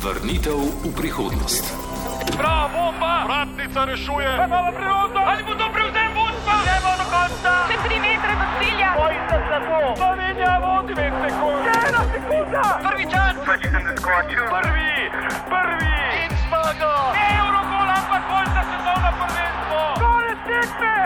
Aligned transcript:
Vrnitev 0.00 0.56
v 0.56 0.96
prihodnost. 0.96 1.60
Bravo, 2.32 2.72
bomba! 2.72 3.28
Vratnica 3.28 3.84
rešuje! 3.84 4.32
Imamo 4.32 4.72
priložnost! 4.72 5.28
Ali 5.28 5.42
bo 5.44 5.52
to 5.60 5.66
prevzem 5.76 6.10
vodstva? 6.16 6.56
Gremo 6.64 6.92
do 6.96 7.06
konca! 7.12 7.52
Še 7.68 7.76
tri 7.84 7.96
metre 8.00 8.32
do 8.32 8.46
cilja! 8.56 8.90
Bojite 8.96 9.36
se 9.44 9.58
to! 9.60 9.80
Slovenija 10.00 10.54
vodi 10.64 10.92
dve 10.96 11.08
sekunde! 11.20 11.72
Ena 11.84 12.02
sekunda! 12.16 12.64
Prvi 12.80 13.04
čas! 13.12 13.32
Prvi! 13.44 14.92
Prvi! 15.52 15.96
In 16.24 16.32
zmaga! 16.48 16.94
Eurogol, 17.20 17.88
ampak 17.92 18.22
bolj 18.24 18.48
za 18.56 18.62
svetovno 18.72 19.10
prvenstvo! 19.20 19.80
Konec 20.00 20.40
tekme! 20.48 20.96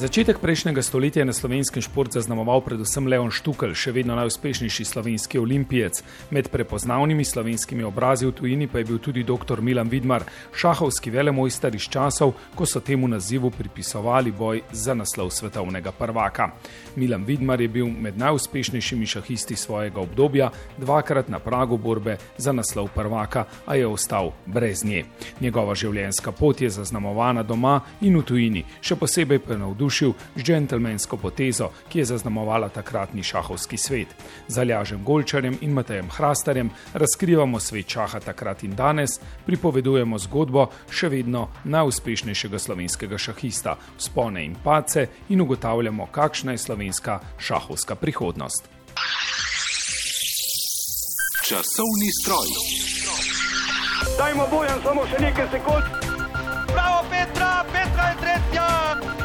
Začetek 0.00 0.38
prejšnjega 0.40 0.80
stoletja 0.82 1.20
je 1.20 1.28
na 1.28 1.32
slovenskem 1.32 1.82
šport 1.84 2.12
zaznamoval 2.16 2.62
predvsem 2.64 3.04
Leon 3.04 3.28
Štukelj, 3.28 3.74
še 3.76 3.92
vedno 3.92 4.14
najuspešnejši 4.16 4.84
slovenski 4.88 5.36
olimpijec. 5.36 6.00
Med 6.32 6.46
prepoznavnimi 6.48 7.20
slovenskimi 7.20 7.84
obrazi 7.84 8.24
v 8.24 8.32
tujini 8.32 8.64
pa 8.64 8.80
je 8.80 8.86
bil 8.88 8.96
tudi 8.96 9.20
dr. 9.28 9.60
Milan 9.60 9.92
Vidmar, 9.92 10.24
šahovski 10.56 11.12
velemojster 11.12 11.76
iz 11.76 11.84
časov, 11.92 12.32
ko 12.56 12.64
so 12.64 12.80
temu 12.80 13.10
nazivu 13.12 13.50
pripisovali 13.52 14.32
boj 14.32 14.62
za 14.72 14.96
naslov 14.96 15.34
svetovnega 15.36 15.92
prvaka. 15.92 16.48
Milan 16.96 17.28
Vidmar 17.28 17.60
je 17.60 17.68
bil 17.68 17.92
med 17.92 18.16
najuspešnejšimi 18.16 19.04
šahisti 19.04 19.52
svojega 19.52 20.00
obdobja, 20.00 20.48
dvakrat 20.80 21.28
na 21.28 21.42
pragu 21.44 21.76
borbe 21.76 22.16
za 22.40 22.56
naslov 22.56 22.88
prvaka, 22.96 23.44
a 23.66 23.76
je 23.76 23.84
ostal 23.84 24.32
brez 24.46 24.80
nje. 24.80 25.04
Njegova 25.44 25.76
življenjska 25.76 26.32
pot 26.32 26.64
je 26.64 26.72
zaznamovana 26.72 27.44
doma 27.44 27.82
in 28.00 28.16
v 28.16 28.24
tujini, 28.24 28.64
še 28.80 28.96
posebej 28.96 29.44
pa 29.44 29.52
je 29.52 29.60
navdušen 29.60 29.89
navdušil 29.90 30.12
z 30.36 30.42
džentlmensko 30.42 31.16
potezo, 31.16 31.70
ki 31.88 31.98
je 31.98 32.04
zaznamovala 32.04 32.68
takratni 32.68 33.22
šahovski 33.22 33.76
svet. 33.76 34.08
Z 34.48 34.58
Aljažem 34.58 35.04
Golčarjem 35.04 35.58
in 35.60 35.72
Matejem 35.72 36.08
Hrastarjem 36.10 36.70
razkrivamo 36.94 37.60
svet 37.60 37.88
šaha 37.88 38.20
takrat 38.20 38.62
in 38.62 38.76
danes, 38.76 39.18
pripovedujemo 39.46 40.18
zgodbo 40.18 40.70
še 40.90 41.08
vedno 41.08 41.48
najuspešnejšega 41.64 42.58
slovenskega 42.58 43.18
šahista, 43.18 43.76
spone 43.98 44.44
in 44.44 44.54
pace 44.64 45.08
in 45.28 45.40
ugotavljamo, 45.40 46.06
kakšna 46.06 46.52
je 46.52 46.58
slovenska 46.58 47.20
šahovska 47.38 47.94
prihodnost. 47.94 48.70
Časovni 51.48 52.10
stroj. 52.22 52.48
Dajmo 54.18 54.46
bojem 54.50 54.78
samo 54.84 55.02
še 55.10 55.18
nekaj 55.18 55.50
sekund! 55.50 55.84
Bravo, 56.70 57.02
Petra! 57.10 57.64
Petra 57.72 58.12
je 58.12 58.16
tretja! 58.22 59.19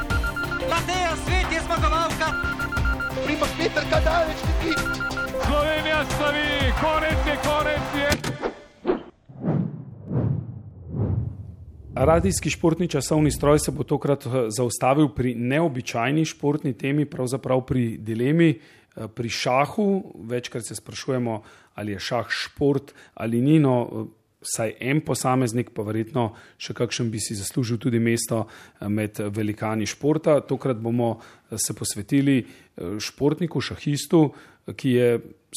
Svet 1.24 1.48
je 1.54 1.62
zmagovalka. 1.66 2.28
Primoš 3.26 3.52
Peter 3.58 3.84
Kadalec, 3.92 4.40
ti! 4.62 4.72
Slovenija 5.48 6.06
slavi! 6.18 6.74
Konec 6.82 7.20
je, 7.28 7.36
konec 7.50 7.86
je! 8.00 8.36
Radijski 11.96 12.50
športni 12.50 12.88
časovni 12.88 13.32
stroj 13.32 13.60
se 13.60 13.72
bo 13.72 13.84
tokrat 13.84 14.26
eh, 14.26 14.30
zaustavil 14.50 15.10
pri 15.16 15.36
neobičajni 15.36 16.26
športni 16.26 16.74
temi, 16.74 17.06
pravzaprav 17.06 17.62
pri 17.66 17.98
dilemi, 17.98 18.50
eh, 18.52 19.08
pri 19.08 19.30
šahu. 19.30 20.04
Večkrat 20.28 20.66
se 20.66 20.76
sprašujemo, 20.76 21.42
ali 21.76 21.92
je 21.92 22.00
šah 22.00 22.26
šport 22.30 22.94
ali 23.14 23.42
ni. 23.42 23.60
No, 23.60 23.88
eh, 23.92 24.25
Vsaj 24.46 24.76
en 24.80 25.02
posameznik, 25.02 25.72
pa 25.74 25.82
verjetno 25.88 26.28
še 26.62 26.76
kakšen 26.78 27.10
bi 27.10 27.20
si 27.24 27.38
zaslužil 27.38 27.80
tudi 27.82 28.00
mesto 28.00 28.44
med 28.86 29.18
velikani 29.34 29.88
športa. 29.90 30.38
Tokrat 30.46 30.78
bomo 30.78 31.16
se 31.50 31.74
posvetili 31.74 32.44
športniku, 33.02 33.62
šahistu, 33.62 34.22
ki 34.78 34.94
je 34.94 35.10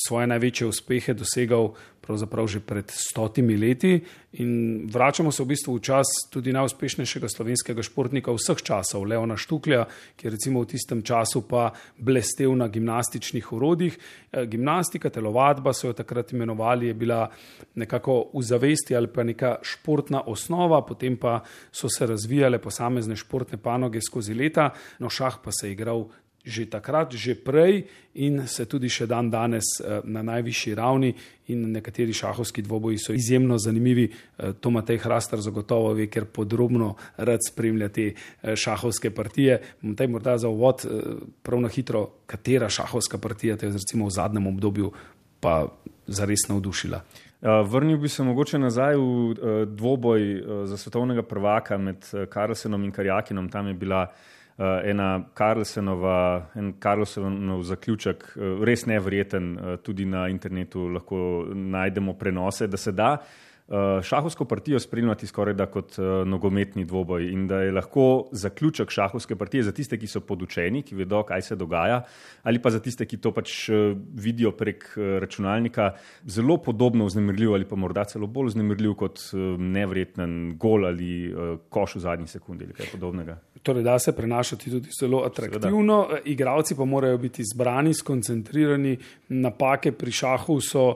svoje 0.06 0.26
največje 0.26 0.66
uspehe 0.66 1.14
dosegal 1.14 1.75
pravzaprav 2.09 2.47
že 2.48 2.60
pred 2.64 2.88
stotimi 2.88 3.56
leti. 3.56 4.00
In 4.41 4.86
vračamo 4.88 5.32
se 5.32 5.42
v 5.42 5.53
bistvu 5.53 5.76
v 5.76 5.84
čas 5.84 6.09
tudi 6.32 6.54
najuspešnejšega 6.56 7.28
slovenskega 7.28 7.84
športnika 7.84 8.32
vseh 8.32 8.62
časov, 8.64 9.04
Leona 9.04 9.36
Štuklja, 9.36 9.84
ki 10.16 10.26
je 10.26 10.32
recimo 10.32 10.64
v 10.64 10.72
tistem 10.72 11.03
času 11.04 11.44
pa 11.44 11.72
blestev 12.00 12.54
na 12.56 12.69
gimnastičnih 12.72 13.53
urodjih. 13.53 13.98
Gimnastika, 14.32 15.12
telovadba 15.12 15.75
so 15.76 15.91
jo 15.91 15.97
takrat 15.97 16.32
imenovali, 16.32 16.88
je 16.88 16.94
bila 16.94 17.28
nekako 17.76 18.30
v 18.32 18.42
zavesti 18.42 18.97
ali 18.97 19.12
pa 19.12 19.25
neka 19.25 19.59
športna 19.60 20.25
osnova, 20.25 20.80
potem 20.86 21.16
pa 21.20 21.42
so 21.72 21.92
se 21.92 22.06
razvijale 22.06 22.59
posamezne 22.59 23.16
športne 23.16 23.60
panoge 23.60 24.00
skozi 24.00 24.34
leta, 24.34 24.70
no 24.98 25.12
šah 25.12 25.44
pa 25.44 25.53
se 25.53 25.69
je 25.69 25.76
igral 25.76 26.09
že 26.48 26.64
takrat, 26.66 27.12
že 27.12 27.36
prej 27.36 27.84
in 28.16 28.48
se 28.48 28.64
tudi 28.64 28.88
še 28.88 29.06
dan 29.06 29.28
danes 29.31 29.78
eh, 29.78 30.00
na 30.04 30.25
najvišji 30.25 30.75
ravni 30.75 31.12
in 31.53 31.69
nekateri 31.72 32.12
šahovski 32.12 32.64
dvoboji 32.64 32.98
so 32.98 33.12
izjemno 33.12 33.59
zanimivi. 33.60 34.09
Eh, 34.09 34.56
to 34.60 34.72
Matej 34.72 34.98
Hrastar 35.04 35.44
zagotovo 35.44 35.92
ve, 35.92 36.09
ker 36.09 36.25
podrobno 36.25 36.94
rad 37.16 37.44
spremlja 37.44 37.88
te 37.92 38.09
eh, 38.10 38.56
šahovske 38.56 39.12
partije. 39.12 39.60
Matej, 39.82 40.09
morda 40.09 40.38
za 40.38 40.48
uvod 40.48 40.86
prav 41.42 41.60
na 41.60 41.69
hitro, 41.69 42.09
katera 42.26 42.69
šahovska 42.69 43.19
partija 43.19 43.56
te 43.56 43.69
je 43.69 43.76
recimo 43.76 44.09
v 44.09 44.16
zadnjem 44.16 44.47
obdobju 44.47 44.92
pa 45.41 45.69
zares 46.06 46.48
navdušila? 46.48 47.28
Vrnil 47.41 47.99
bi 47.99 48.09
se 48.09 48.22
mogoče 48.22 48.59
nazaj 48.59 48.97
v 48.97 49.34
dvoboj 49.66 50.43
za 50.65 50.76
svetovnega 50.76 51.22
prvaka 51.22 51.78
med 51.78 52.06
Karlsenom 52.31 52.84
in 52.84 52.93
Karjakinom. 52.93 53.49
Tam 53.49 53.66
je 53.66 53.75
bila 53.75 54.06
ena 54.84 55.25
Karlsenova, 55.34 56.47
en 56.54 56.72
Karlsenov 56.78 57.62
zaključek, 57.62 58.25
res 58.66 58.87
nevreten, 58.87 59.56
tudi 59.82 60.04
na 60.04 60.27
internetu 60.28 60.88
lahko 60.88 61.47
najdemo 61.54 62.16
prenose, 62.19 62.66
da 62.66 62.77
se 62.77 62.93
da 62.93 63.16
šahovsko 64.02 64.44
partijo 64.44 64.80
spremljati 64.80 65.26
skoraj 65.26 65.54
da 65.54 65.66
kot 65.66 65.98
uh, 65.98 66.04
nogometni 66.26 66.84
dvoboj 66.84 67.26
in 67.32 67.46
da 67.48 67.60
je 67.62 67.72
lahko 67.72 68.28
zaključek 68.32 68.90
šahovske 68.90 69.36
partije 69.36 69.62
za 69.62 69.72
tiste, 69.72 69.98
ki 69.98 70.06
so 70.08 70.20
podučeni, 70.20 70.82
ki 70.82 70.96
vedo, 70.96 71.20
kaj 71.28 71.42
se 71.42 71.56
dogaja, 71.56 72.00
ali 72.42 72.62
pa 72.62 72.70
za 72.70 72.80
tiste, 72.80 73.04
ki 73.04 73.20
to 73.20 73.32
pač 73.36 73.68
uh, 73.68 73.92
vidijo 74.14 74.54
prek 74.56 74.88
računalnika, 74.96 75.90
zelo 76.24 76.56
podobno 76.56 77.04
vznemirljiv 77.04 77.54
ali 77.54 77.68
pa 77.68 77.76
morda 77.76 78.04
celo 78.08 78.26
bolj 78.26 78.54
vznemirljiv 78.54 78.94
kot 78.94 79.20
nevreten 79.58 80.56
gol 80.58 80.86
ali 80.86 81.34
koš 81.68 81.98
v 81.98 82.00
zadnji 82.00 82.26
sekundi 82.26 82.64
ali 82.64 82.74
kaj 82.74 82.88
podobnega. 82.92 83.36
Torej, 83.62 83.82
da 83.82 83.98
se 83.98 84.16
prenašati 84.16 84.70
tudi 84.70 84.90
zelo 85.00 85.22
atraktivno, 85.26 86.06
Seveda. 86.08 86.22
igravci 86.24 86.76
pa 86.76 86.84
morajo 86.84 87.18
biti 87.18 87.44
zbrani, 87.44 87.94
skoncentrirani, 87.94 88.96
napake 89.28 89.92
pri 89.92 90.12
šahu 90.12 90.60
so. 90.60 90.88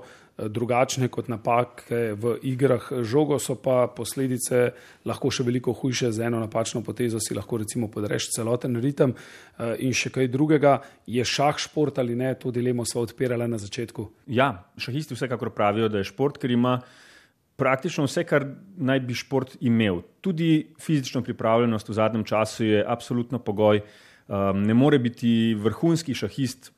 Eh, 0.43 0.49
drugačne 0.49 1.09
kot 1.09 1.29
napake 1.29 2.15
v 2.19 2.37
igrah. 2.43 2.83
Žogo 3.03 3.39
so 3.39 3.55
pa 3.55 3.87
posledice 3.87 4.73
lahko 5.07 5.31
še 5.31 5.45
veliko 5.47 5.75
hujše, 5.77 6.13
z 6.13 6.27
eno 6.27 6.41
napačno 6.43 6.83
potezo 6.83 7.21
si 7.23 7.35
lahko 7.35 7.61
recimo 7.63 7.89
podreš 7.91 8.31
celoten 8.35 8.77
ritem. 8.83 9.15
Eh, 9.15 9.87
in 9.87 9.95
še 9.95 10.11
kaj 10.11 10.31
drugega, 10.33 10.81
je 11.07 11.25
šah 11.25 11.59
šport 11.59 11.99
ali 11.99 12.17
ne, 12.19 12.35
to 12.35 12.51
dilemo 12.51 12.85
smo 12.85 13.05
odpirali 13.07 13.49
na 13.49 13.59
začetku. 13.59 14.09
Ja, 14.27 14.65
šahisti 14.79 15.15
vsekakor 15.15 15.53
pravijo, 15.55 15.89
da 15.89 16.03
je 16.03 16.11
šport, 16.11 16.39
ker 16.39 16.51
ima 16.51 16.81
praktično 17.57 18.07
vse, 18.09 18.25
kar 18.27 18.47
naj 18.77 19.01
bi 19.07 19.15
šport 19.15 19.57
imel. 19.61 20.03
Tudi 20.25 20.73
fizično 20.81 21.23
pripravljenost 21.23 21.89
v 21.89 21.99
zadnjem 21.99 22.25
času 22.25 22.65
je 22.65 22.85
absolutno 22.87 23.39
pogoj. 23.39 23.83
Um, 24.33 24.63
ne 24.65 24.75
more 24.75 24.99
biti 25.03 25.53
vrhunski 25.59 26.15
šahist 26.15 26.73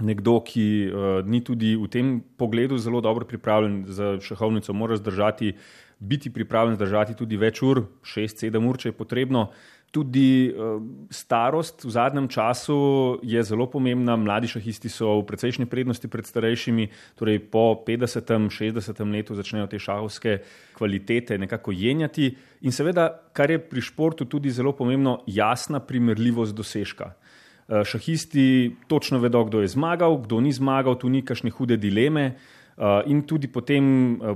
nekdo, 0.00 0.40
ki 0.42 0.90
uh, 0.90 1.22
ni 1.22 1.40
tudi 1.44 1.76
v 1.78 1.86
tem 1.86 2.18
pogledu 2.36 2.78
zelo 2.78 3.00
dobro 3.00 3.26
pripravljen 3.26 3.84
za 3.86 4.18
šahovnico, 4.20 4.72
mora 4.72 4.96
zdržati, 4.96 5.54
biti 5.98 6.30
pripravljen 6.30 6.76
zdržati 6.76 7.14
tudi 7.14 7.38
več 7.38 7.62
ur, 7.62 7.84
šest, 8.02 8.42
sedem 8.42 8.66
ur, 8.66 8.78
če 8.78 8.90
je 8.90 8.98
potrebno. 8.98 9.48
Tudi 9.94 10.50
uh, 10.50 10.82
starost 11.14 11.84
v 11.86 11.92
zadnjem 11.94 12.26
času 12.26 13.20
je 13.22 13.38
zelo 13.46 13.68
pomembna. 13.70 14.16
Mladi 14.18 14.50
šahisti 14.50 14.90
so 14.90 15.20
v 15.20 15.28
precejšnji 15.28 15.68
prednosti 15.70 16.10
pred 16.10 16.26
starejšimi, 16.26 16.88
torej 17.14 17.38
po 17.46 17.78
50, 17.86 18.50
60 18.50 19.04
letu 19.14 19.38
začnejo 19.38 19.70
te 19.70 19.78
šahovske 19.78 20.40
kvalitete 20.74 21.38
nekako 21.38 21.70
jenjati. 21.70 22.32
In 22.66 22.74
seveda, 22.74 23.12
kar 23.30 23.54
je 23.54 23.62
pri 23.62 23.86
športu 23.86 24.26
tudi 24.26 24.50
zelo 24.50 24.74
pomembno, 24.74 25.20
jasna 25.30 25.78
primerljivost 25.78 26.58
dosežka. 26.58 27.14
Eh, 27.14 27.43
šahisti 27.68 28.76
točno 28.88 29.18
vedo, 29.18 29.44
kdo 29.44 29.60
je 29.60 29.68
zmagal, 29.72 30.18
kdo 30.26 30.40
ni 30.40 30.52
zmagal, 30.52 30.98
tu 31.00 31.08
ni 31.08 31.22
kakšne 31.24 31.50
hude 31.50 31.76
dileme. 31.76 32.34
Eh, 32.78 33.02
in 33.06 33.22
tudi 33.22 33.48
potem 33.48 33.84
eh, 34.14 34.34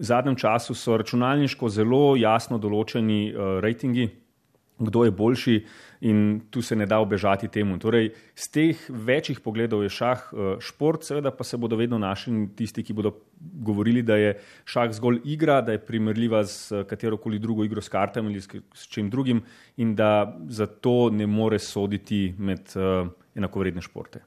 v 0.00 0.02
zadnjem 0.04 0.36
času 0.36 0.74
so 0.74 0.96
računalniško 0.96 1.68
zelo 1.68 2.16
jasno 2.16 2.56
določeni 2.58 3.34
rejtingi, 3.60 4.06
kdo 4.80 5.04
je 5.04 5.10
boljši 5.10 5.56
in 6.00 6.40
tu 6.50 6.62
se 6.62 6.76
ne 6.76 6.86
da 6.86 6.98
obežati 6.98 7.48
temu. 7.48 7.78
Torej, 7.78 8.10
z 8.34 8.48
teh 8.50 8.84
večjih 8.88 9.40
pogledov 9.44 9.82
je 9.84 9.92
šah 9.92 10.22
eh, 10.32 10.54
šport, 10.60 11.04
seveda 11.04 11.30
pa 11.30 11.44
se 11.44 11.60
bodo 11.60 11.76
vedno 11.76 11.98
našli 11.98 12.48
tisti, 12.56 12.84
ki 12.84 12.96
bodo 12.96 13.12
govorili, 13.40 14.02
da 14.02 14.16
je 14.16 14.34
šah 14.64 14.92
zgolj 14.96 15.20
igra, 15.24 15.60
da 15.60 15.76
je 15.76 15.84
primerljiva 15.84 16.44
z 16.44 16.84
katerokoli 16.88 17.38
drugo 17.38 17.64
igro 17.64 17.80
s 17.80 17.88
kartami 17.88 18.32
ali 18.32 18.40
s 18.74 18.88
čim 18.88 19.10
drugim 19.10 19.42
in 19.76 19.94
da 19.94 20.36
zato 20.48 21.10
ne 21.10 21.26
more 21.26 21.58
soditi 21.58 22.34
med 22.38 22.72
uh, 22.76 23.08
enakovredne 23.36 23.82
športe. 23.82 24.20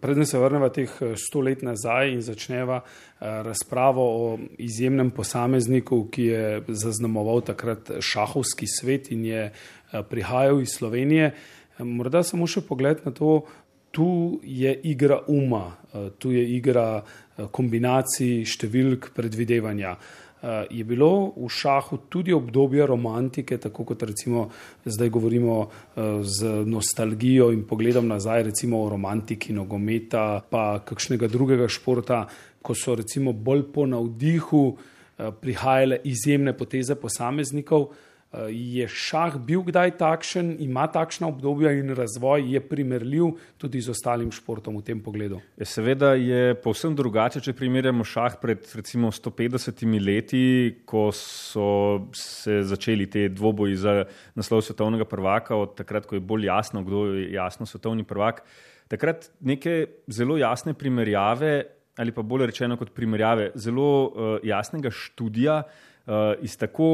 Predtem 0.00 0.26
se 0.26 0.38
vrnemo 0.38 0.68
teh 0.68 0.90
eh, 1.00 1.14
sto 1.16 1.40
let 1.40 1.62
nazaj 1.66 2.12
in 2.12 2.22
začneva 2.22 2.80
razpravo 3.20 4.02
o 4.02 4.38
izjemnem 4.58 5.10
posamezniku, 5.10 6.02
ki 6.12 6.24
je 6.24 6.62
zaznamoval 6.68 7.40
takrat 7.40 7.90
šahovski 8.00 8.66
svet 8.68 9.08
in 9.10 9.24
je 9.24 9.46
prihajal 10.10 10.60
iz 10.60 10.74
Slovenije. 10.76 11.30
Morda 11.78 12.20
samo 12.22 12.44
še 12.46 12.60
pogled 12.60 13.00
na 13.08 13.12
to, 13.16 13.46
tu 13.90 14.40
je 14.44 14.74
igra 14.84 15.22
uma, 15.32 15.78
tu 16.18 16.34
je 16.36 16.44
igra 16.58 17.00
kombinacij 17.56 18.44
številk 18.44 19.10
predvidevanja. 19.16 19.96
Je 20.70 20.84
bilo 20.84 21.32
v 21.36 21.48
šahu 21.48 21.96
tudi 22.12 22.32
obdobje 22.32 22.86
romantike, 22.86 23.58
tako 23.58 23.84
kot 23.84 24.02
recimo 24.02 24.48
zdaj 24.84 25.08
govorimo 25.10 25.56
z 26.22 26.50
nostalgijo 26.66 27.48
in 27.52 27.64
pogledom 27.66 28.08
nazaj, 28.08 28.42
recimo 28.42 28.82
o 28.84 28.90
romantiki 28.92 29.52
nogometa, 29.56 30.42
pa 30.50 30.78
kakšnega 30.84 31.28
drugega 31.32 31.68
športa, 31.68 32.26
ko 32.62 32.74
so 32.74 32.94
recimo 32.94 33.32
bolj 33.32 33.64
po 33.72 33.86
navdihu 33.86 34.76
prihajale 35.40 36.00
izjemne 36.04 36.52
poteze 36.52 36.94
posameznikov. 36.94 37.88
Je 38.52 38.84
šah 38.88 39.38
bil 39.40 39.62
kdaj 39.64 39.94
takšen, 39.96 40.50
ima 40.60 40.84
takšna 40.92 41.28
obdobja 41.30 41.72
in 41.78 41.94
razvoj 41.96 42.44
je 42.52 42.60
primerljiv 42.60 43.30
tudi 43.56 43.80
z 43.80 43.94
ostalim 43.94 44.28
športom 44.34 44.76
v 44.76 44.84
tem 44.84 45.00
pogledu? 45.00 45.40
Je 45.56 45.64
seveda 45.68 46.12
je 46.20 46.54
povsem 46.60 46.92
drugače, 46.96 47.40
če 47.40 47.56
primerjamo 47.56 48.04
šah 48.04 48.36
pred 48.42 48.66
recimo 48.76 49.08
150 49.14 49.86
leti, 50.04 50.44
ko 50.84 51.08
so 51.16 51.68
se 52.12 52.60
začeli 52.68 53.08
te 53.08 53.28
dvoboji 53.32 53.80
za 53.80 53.96
naslov 54.36 54.66
svetovnega 54.66 55.08
prvaka, 55.08 55.56
od 55.56 55.76
takrat, 55.78 56.04
ko 56.06 56.18
je 56.18 56.24
bolj 56.24 56.50
jasno, 56.50 56.84
kdo 56.84 57.06
je 57.14 57.32
jasno 57.32 57.66
svetovni 57.66 58.04
prvak. 58.04 58.44
Takrat 58.92 59.30
neke 59.40 60.04
zelo 60.12 60.36
jasne 60.38 60.76
primerjave, 60.76 61.64
ali 61.96 62.12
pa 62.12 62.22
bolje 62.22 62.52
rečeno 62.52 62.76
kot 62.76 62.92
primerjave, 62.94 63.50
zelo 63.56 63.88
uh, 64.04 64.38
jasnega 64.44 64.92
študija, 64.92 65.62
iz 66.42 66.56
tako 66.56 66.88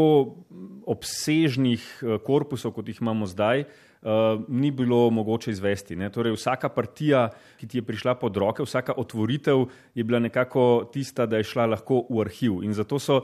obsežnih 0.87 1.83
uh, 2.03 2.17
korpusov, 2.25 2.73
kot 2.73 2.89
jih 2.89 3.01
imamo 3.03 3.27
zdaj, 3.29 3.65
uh, 3.65 4.41
ni 4.49 4.71
bilo 4.71 5.11
mogoče 5.11 5.53
izvesti. 5.53 5.97
Ne? 5.97 6.09
Torej, 6.11 6.33
vsaka 6.37 6.71
partija, 6.73 7.27
ki 7.61 7.69
ti 7.69 7.79
je 7.79 7.87
prišla 7.87 8.15
pod 8.21 8.37
roke, 8.37 8.65
vsaka 8.65 8.97
otvoritev 8.97 9.67
je 9.95 10.05
bila 10.05 10.19
nekako 10.19 10.89
tista, 10.93 11.27
da 11.27 11.37
je 11.37 11.49
šla 11.51 11.67
lahko 11.75 12.07
v 12.09 12.25
arhiv. 12.25 12.63
In 12.65 12.73
zato 12.75 12.99
so 12.99 13.23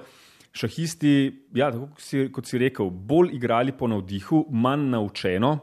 šahisti, 0.53 1.15
ja, 1.57 1.71
kot, 1.73 2.03
si, 2.03 2.27
kot 2.33 2.47
si 2.49 2.61
rekel, 2.61 2.91
bolj 2.91 3.35
igrali 3.37 3.73
po 3.73 3.89
navdihu, 3.89 4.47
manj 4.51 4.91
naučeno. 4.93 5.59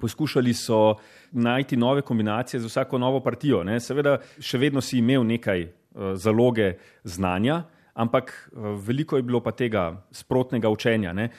Poskušali 0.00 0.52
so 0.54 0.98
najti 1.32 1.76
nove 1.76 2.02
kombinacije 2.02 2.60
za 2.60 2.68
vsako 2.68 2.98
novo 2.98 3.22
partijo. 3.24 3.62
Ne? 3.64 3.80
Seveda, 3.80 4.18
še 4.36 4.60
vedno 4.60 4.82
si 4.84 4.98
imel 5.00 5.24
nekaj 5.24 5.64
uh, 5.64 6.12
zaloge 6.20 6.74
znanja, 7.04 7.62
ampak 7.96 8.32
uh, 8.52 8.74
veliko 8.78 9.16
je 9.16 9.24
bilo 9.26 9.40
pa 9.40 9.56
tega 9.56 9.88
sprotnega 10.12 10.70
učenja. 10.72 11.12
Ne? 11.16 11.30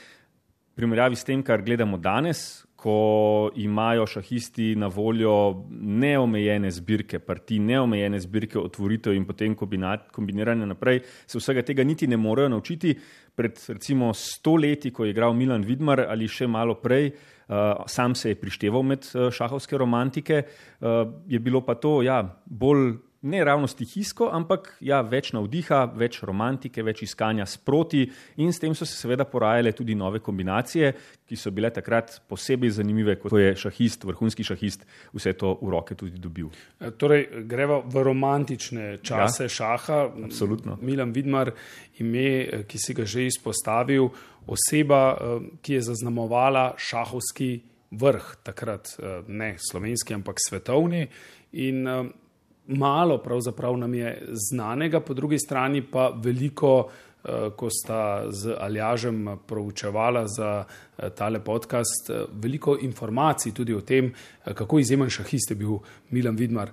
Primerjavi 0.78 1.16
s 1.18 1.26
tem, 1.26 1.44
kar 1.46 1.62
gledamo 1.66 1.98
danes, 1.98 2.68
ko 2.78 3.50
imajo 3.58 4.06
šahisti 4.06 4.76
na 4.78 4.88
voljo 4.88 5.66
neomejene 5.72 6.70
zbirke, 6.72 7.20
partij, 7.20 7.58
neomejene 7.60 8.20
zbirke 8.22 8.60
otvoritev 8.60 9.16
in 9.18 9.26
potem 9.26 9.56
kombiniranja 9.58 10.68
naprej, 10.70 11.02
se 11.26 11.42
vsega 11.42 11.66
tega 11.66 11.84
niti 11.84 12.08
ne 12.08 12.18
morejo 12.22 12.52
naučiti. 12.54 12.94
Pred 13.36 13.64
recimo 13.74 14.14
sto 14.14 14.56
leti, 14.56 14.92
ko 14.94 15.06
je 15.06 15.12
igral 15.12 15.34
Milan 15.34 15.66
Vidmar 15.66 16.06
ali 16.06 16.30
še 16.30 16.48
malo 16.48 16.78
prej, 16.82 17.10
uh, 17.10 17.82
sam 17.90 18.16
se 18.16 18.30
je 18.30 18.38
prišteval 18.38 18.86
med 18.86 19.10
uh, 19.10 19.32
šahovske 19.34 19.78
romantike, 19.78 20.44
uh, 20.46 21.02
je 21.28 21.40
bilo 21.40 21.66
pa 21.66 21.76
to 21.82 22.02
ja, 22.06 22.22
bolj 22.46 22.94
ne 23.22 23.44
ravno 23.44 23.68
stihijsko, 23.68 24.30
ampak 24.34 24.70
ja, 24.86 25.00
več 25.02 25.32
navdiha, 25.34 25.82
več 25.98 26.20
romantike, 26.26 26.84
več 26.86 27.02
iskanja 27.08 27.48
sproti 27.50 28.04
in 28.38 28.52
s 28.54 28.62
tem 28.62 28.76
so 28.78 28.86
se 28.86 28.94
seveda 28.98 29.26
porajale 29.26 29.74
tudi 29.76 29.96
nove 29.98 30.22
kombinacije, 30.24 30.92
ki 31.28 31.38
so 31.40 31.52
bile 31.52 31.72
takrat 31.74 32.20
posebej 32.30 32.76
zanimive, 32.78 33.18
ko 33.20 33.32
je 33.40 33.56
šahist, 33.58 34.06
vrhunski 34.08 34.46
šahist, 34.48 34.86
vse 35.16 35.34
to 35.40 35.56
v 35.62 35.72
roke 35.74 35.98
tudi 35.98 36.22
dobil. 36.22 36.52
E, 36.80 36.92
torej, 36.94 37.26
greva 37.50 37.80
v 37.82 38.04
romantične 38.06 39.00
čase 39.02 39.48
ja, 39.48 39.56
šaha. 39.58 40.04
Absolutno. 40.30 40.78
Milan 40.82 41.12
Vidmar, 41.16 41.52
ime, 42.00 42.28
e, 42.44 42.62
ki 42.70 42.82
si 42.82 42.96
ga 42.98 43.08
že 43.08 43.26
izpostavil, 43.32 44.12
oseba, 44.48 45.02
e, 45.10 45.42
ki 45.66 45.80
je 45.80 45.88
zaznamovala 45.90 46.70
šahovski 46.78 47.50
vrh, 47.98 48.32
takrat 48.44 48.98
ne 49.32 49.54
slovenski, 49.64 50.14
ampak 50.14 50.42
svetovni. 50.44 51.06
In 51.56 51.88
malo 52.68 53.18
pravzaprav 53.18 53.78
nam 53.78 53.94
je 53.94 54.22
znanega, 54.32 55.00
po 55.00 55.14
drugi 55.14 55.40
strani 55.40 55.82
pa 55.82 56.12
veliko, 56.16 56.90
eh, 57.24 57.50
ko 57.56 57.70
sta 57.70 58.32
z 58.32 58.56
Aljažem 58.60 59.38
proučevala 59.48 60.28
za 60.28 60.66
eh, 60.98 61.10
tale 61.10 61.44
podcast, 61.44 62.10
eh, 62.10 62.26
veliko 62.32 62.78
informacij 62.82 63.52
tudi 63.52 63.74
o 63.74 63.82
tem, 63.82 64.14
kako 64.54 64.80
izjemen 64.80 65.10
šahist 65.10 65.52
je 65.52 65.56
bil 65.56 65.80
Milan 66.10 66.36
Vidmar. 66.36 66.72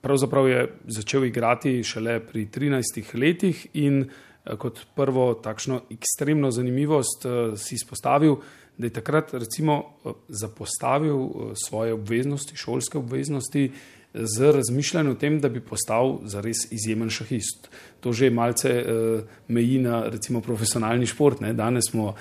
Pravzaprav 0.00 0.48
je 0.48 0.72
začel 0.86 1.24
igrati 1.24 1.82
šele 1.84 2.20
pri 2.20 2.46
13 2.46 3.14
letih 3.14 3.66
in 3.74 4.10
kot 4.58 4.80
prvo 4.94 5.34
takšno 5.34 5.80
ekstremno 5.90 6.50
zanimivost 6.50 7.26
si 7.56 7.74
izpostavil, 7.74 8.36
da 8.78 8.86
je 8.86 8.92
takrat 8.92 9.34
recimo 9.34 9.82
zapostavil 10.28 11.28
svoje 11.54 11.92
obveznosti, 11.92 12.56
šolske 12.56 12.98
obveznosti, 12.98 13.72
z 14.16 14.52
razmišljanjem 14.52 15.12
o 15.12 15.18
tem, 15.18 15.40
da 15.40 15.48
bi 15.48 15.60
postal 15.60 16.18
zares 16.24 16.66
izjemen 16.72 17.10
šahist. 17.10 17.68
To 18.00 18.12
že 18.12 18.30
malce 18.30 18.70
uh, 18.70 19.20
meji 19.48 19.78
na 19.78 20.08
recimo 20.08 20.40
profesionalni 20.40 21.06
šport. 21.06 21.40
Ne? 21.40 21.52
Danes 21.52 21.90
smo 21.90 22.06
uh, 22.06 22.16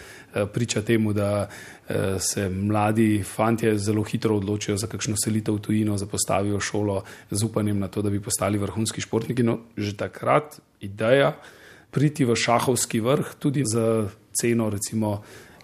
priča 0.53 0.81
temu, 0.81 1.13
da 1.13 1.47
uh, 1.47 1.95
se 2.19 2.49
mladi 2.49 3.23
fantje 3.23 3.77
zelo 3.77 4.03
hitro 4.03 4.35
odločijo 4.35 4.77
za 4.77 4.87
kakšno 4.87 5.15
selitev 5.23 5.55
v 5.55 5.61
tujino, 5.61 5.97
zapostavijo 5.97 6.59
šolo 6.59 7.03
z 7.31 7.43
upanjem 7.43 7.79
na 7.79 7.87
to, 7.87 8.01
da 8.01 8.09
bi 8.09 8.21
postali 8.21 8.57
vrhunski 8.57 9.01
športniki. 9.01 9.43
No, 9.43 9.59
že 9.77 9.95
takrat 9.97 10.59
ideja 10.81 11.35
priti 11.91 12.25
v 12.25 12.35
šahovski 12.35 12.99
vrh 12.99 13.35
tudi 13.39 13.63
za 13.63 14.09
ceno 14.35 14.69
recimo 14.69 15.21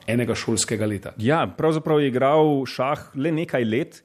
enega 0.07 0.35
šolskega 0.35 0.85
leta. 0.85 1.11
Ja, 1.17 1.43
pravzaprav 1.57 1.99
je 2.01 2.07
igral 2.07 2.65
šah 2.65 3.11
le 3.15 3.31
nekaj 3.31 3.65
let 3.65 4.01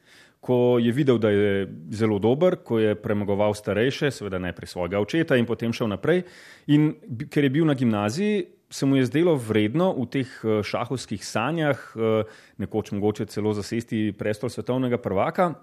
ko 0.46 0.78
je 0.78 0.92
videl, 0.94 1.18
da 1.18 1.30
je 1.34 1.66
zelo 1.90 2.20
dober, 2.22 2.60
ko 2.62 2.78
je 2.78 2.94
premagoval 2.94 3.54
starejše, 3.54 4.12
seveda 4.14 4.38
najprej 4.38 4.70
svojega 4.70 5.00
očeta 5.02 5.36
in 5.36 5.46
potem 5.46 5.74
šel 5.74 5.90
naprej. 5.90 6.22
In 6.70 6.92
ker 7.30 7.44
je 7.44 7.50
bil 7.50 7.66
na 7.66 7.74
gimnaziji, 7.74 8.44
se 8.70 8.86
mu 8.86 8.96
je 8.96 9.06
zdelo 9.06 9.34
vredno 9.34 9.92
v 9.94 10.06
teh 10.10 10.30
eh, 10.44 10.62
šahovskih 10.62 11.22
sanjah, 11.22 11.78
eh, 11.96 12.22
nekoč 12.62 12.92
mogoče 12.94 13.26
celo 13.26 13.54
zasesti 13.54 14.12
prestol 14.18 14.50
svetovnega 14.50 15.02
prvaka, 15.02 15.54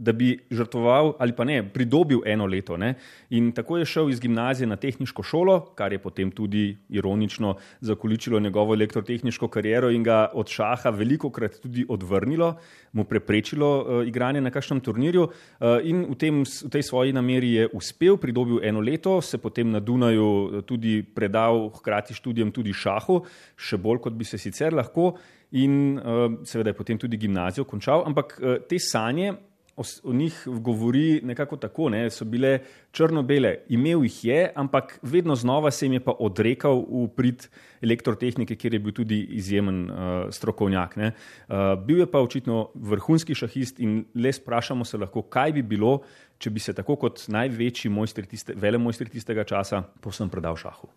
da 0.00 0.12
bi 0.16 0.32
žrtvoval 0.50 1.12
ali 1.18 1.32
pa 1.36 1.44
ne, 1.44 1.60
pridobil 1.62 2.22
eno 2.24 2.46
leto. 2.48 2.76
Ne? 2.80 2.94
In 3.36 3.52
tako 3.52 3.76
je 3.78 3.84
šel 3.84 4.10
iz 4.10 4.20
gimnazije 4.20 4.66
na 4.66 4.76
tehniško 4.80 5.22
šolo, 5.22 5.60
kar 5.76 5.92
je 5.92 5.98
potem 6.00 6.30
tudi 6.30 6.76
ironično 6.88 7.54
zakoličilo 7.80 8.40
njegovo 8.40 8.74
elektrotehniško 8.74 9.48
kariero 9.48 9.90
in 9.90 10.02
ga 10.02 10.30
od 10.32 10.48
šaha 10.48 10.90
veliko 10.90 11.30
krat 11.30 11.60
tudi 11.60 11.84
odvrnilo, 11.88 12.54
mu 12.92 13.04
preprečilo 13.04 13.68
uh, 13.80 14.06
igranje 14.08 14.40
na 14.40 14.50
kakšnem 14.50 14.80
turnirju. 14.80 15.28
Uh, 15.28 15.76
in 15.84 16.06
v, 16.08 16.16
tem, 16.16 16.40
v 16.44 16.70
tej 16.72 16.82
svoji 16.82 17.12
nameri 17.12 17.52
je 17.52 17.68
uspel, 17.76 18.16
pridobil 18.16 18.64
eno 18.64 18.80
leto, 18.80 19.20
se 19.20 19.38
potem 19.38 19.70
na 19.70 19.80
Dunaju 19.80 20.30
eh, 20.30 20.62
tudi 20.62 21.02
predal, 21.02 21.68
hkrati 21.76 22.14
študijem 22.14 22.52
tudi 22.52 22.72
šahu, 22.72 23.20
še 23.56 23.76
bolj 23.76 24.00
kot 24.06 24.16
bi 24.16 24.24
se 24.24 24.38
sicer 24.38 24.72
lahko. 24.74 25.12
In 25.60 25.98
uh, 25.98 26.40
seveda 26.46 26.70
je 26.70 26.78
potem 26.78 26.98
tudi 26.98 27.18
gimnazijo 27.18 27.66
končal, 27.66 28.04
ampak 28.06 28.36
uh, 28.38 28.58
te 28.70 28.78
sanje 28.78 29.34
o 29.76 30.12
njih 30.12 30.42
govori 30.46 31.20
nekako 31.24 31.56
tako, 31.56 31.88
ne, 31.88 32.10
so 32.10 32.24
bile 32.24 32.58
črno-bele. 32.92 33.54
Imel 33.68 34.04
jih 34.04 34.24
je, 34.24 34.52
ampak 34.54 34.98
vedno 35.02 35.34
znova 35.34 35.70
se 35.70 35.86
jim 35.86 35.92
je 35.92 36.00
pa 36.04 36.12
odrekal 36.18 36.84
v 36.88 37.08
prid 37.16 37.48
elektrotehnike, 37.82 38.56
kjer 38.56 38.74
je 38.74 38.80
bil 38.80 38.92
tudi 38.92 39.20
izjemen 39.40 39.90
uh, 39.90 39.96
strokovnjak. 40.30 40.96
Uh, 40.96 41.56
bil 41.86 41.98
je 41.98 42.10
pa 42.10 42.20
očitno 42.20 42.70
vrhunski 42.74 43.34
šahist 43.34 43.80
in 43.80 44.04
le 44.14 44.32
sprašamo 44.32 44.84
se 44.84 44.98
lahko, 44.98 45.22
kaj 45.22 45.52
bi 45.52 45.62
bilo, 45.62 46.00
če 46.38 46.50
bi 46.50 46.60
se 46.60 46.74
tako 46.76 46.96
kot 46.96 47.26
največji 47.28 47.90
mojstri 47.92 48.26
tiste, 48.26 48.54
vele 48.56 48.78
mojstri 48.78 49.10
tistega 49.12 49.44
časa 49.44 49.82
povsem 50.00 50.28
predal 50.32 50.56
šahu. 50.56 50.88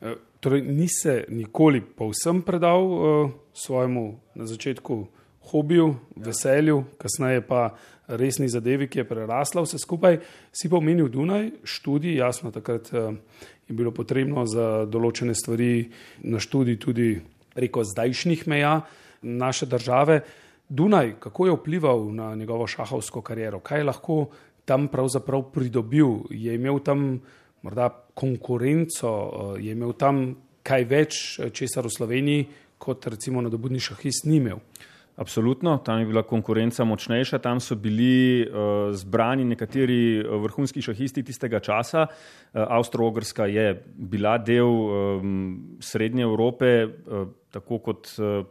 Eh, 0.00 0.16
torej, 0.40 0.62
ni 0.62 0.88
se 0.88 1.24
nikoli 1.28 1.80
povsem 1.80 2.42
predal 2.42 2.84
uh, 2.84 3.30
svojemu 3.52 4.04
na 4.34 4.46
začetku 4.46 5.06
hobiju, 5.50 5.94
veselju, 6.16 6.84
kasneje 7.00 7.40
pa 7.46 7.70
resni 8.18 8.48
zadevi, 8.48 8.88
ki 8.88 9.02
je 9.02 9.08
prerasla 9.08 9.62
vse 9.62 9.78
skupaj. 9.78 10.18
Si 10.52 10.68
pa 10.68 10.78
omenil 10.78 11.08
Dunaj, 11.08 11.50
študij, 11.64 12.18
jasno, 12.18 12.50
takrat 12.50 12.92
uh, 12.92 13.14
je 13.68 13.76
bilo 13.76 13.92
potrebno 13.94 14.46
za 14.46 14.86
določene 14.90 15.34
stvari 15.34 15.90
na 16.26 16.40
študij 16.42 16.78
tudi 16.82 17.10
preko 17.54 17.84
zdajšnjih 17.84 18.46
meja 18.48 18.80
naše 19.22 19.66
države. 19.66 20.20
Dunaj, 20.68 21.16
kako 21.20 21.46
je 21.46 21.56
vplival 21.56 22.04
na 22.14 22.34
njegovo 22.34 22.66
šahovsko 22.66 23.22
kariero, 23.22 23.60
kaj 23.60 23.78
je 23.78 23.84
lahko 23.84 24.18
tam 24.64 24.88
pravzaprav 24.88 25.48
pridobil, 25.52 26.30
je 26.30 26.54
imel 26.54 26.78
tam 26.78 27.20
morda 27.62 27.88
konkurenco, 28.14 29.08
eh, 29.08 29.62
je 29.66 29.72
imel 29.72 29.92
tam 29.92 30.36
kaj 30.62 30.84
več, 30.84 31.38
eh, 31.38 31.50
česar 31.50 31.84
v 31.84 31.90
Sloveniji, 31.90 32.46
kot 32.78 33.06
recimo 33.06 33.40
na 33.40 33.48
dobudni 33.48 33.80
šahist 33.80 34.24
ni 34.24 34.36
imel. 34.36 34.60
Absolutno, 35.16 35.76
tam 35.84 36.00
je 36.00 36.06
bila 36.06 36.22
konkurenca 36.22 36.84
močnejša, 36.84 37.38
tam 37.38 37.60
so 37.60 37.74
bili 37.76 38.46
uh, 38.46 38.88
zbrani 38.96 39.44
nekateri 39.44 40.22
vrhunski 40.24 40.82
šahisti 40.82 41.22
tistega 41.26 41.60
časa. 41.60 42.06
Uh, 42.06 42.64
Avstro-Ogrska 42.78 43.44
je 43.50 43.74
bila 43.94 44.38
del 44.38 44.70
um, 44.70 45.76
Srednje 45.80 46.24
Evrope, 46.24 46.86
uh, 46.86 47.28
tako 47.52 47.78
kot 47.84 48.08
uh, 48.16 48.46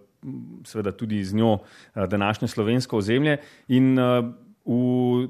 seveda 0.67 0.91
tudi 0.91 1.23
z 1.23 1.35
njo 1.35 1.57
uh, 1.57 2.05
današnje 2.05 2.47
slovensko 2.47 2.97
ozemlje. 2.97 3.37
In 3.67 3.97
uh, 3.97 4.29
v 4.65 5.29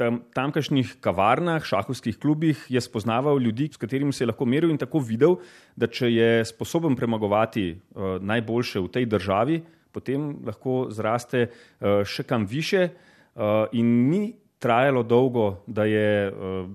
tam, 0.00 0.22
tamkajšnjih 0.34 0.96
kavarnah, 1.04 1.64
šahovskih 1.64 2.18
klubih 2.18 2.64
je 2.68 2.80
spoznaval 2.80 3.38
ljudi, 3.38 3.68
s 3.72 3.76
katerimi 3.76 4.12
se 4.12 4.24
je 4.24 4.30
lahko 4.32 4.48
meril 4.48 4.72
in 4.72 4.80
tako 4.80 5.02
videl, 5.04 5.36
da 5.76 5.86
če 5.86 6.08
je 6.10 6.30
sposoben 6.48 6.96
premagovati 6.96 7.74
uh, 7.76 8.16
najboljše 8.18 8.80
v 8.80 8.90
tej 8.90 9.06
državi, 9.06 9.60
potem 9.92 10.36
lahko 10.46 10.86
zraste 10.90 11.48
uh, 11.48 12.02
še 12.04 12.22
kam 12.22 12.46
više 12.46 12.88
uh, 12.88 13.66
in 13.72 14.10
ni 14.10 14.34
trajalo 14.60 15.02
dolgo, 15.02 15.62
da 15.66 15.84
je 15.84 16.28
uh, 16.28 16.68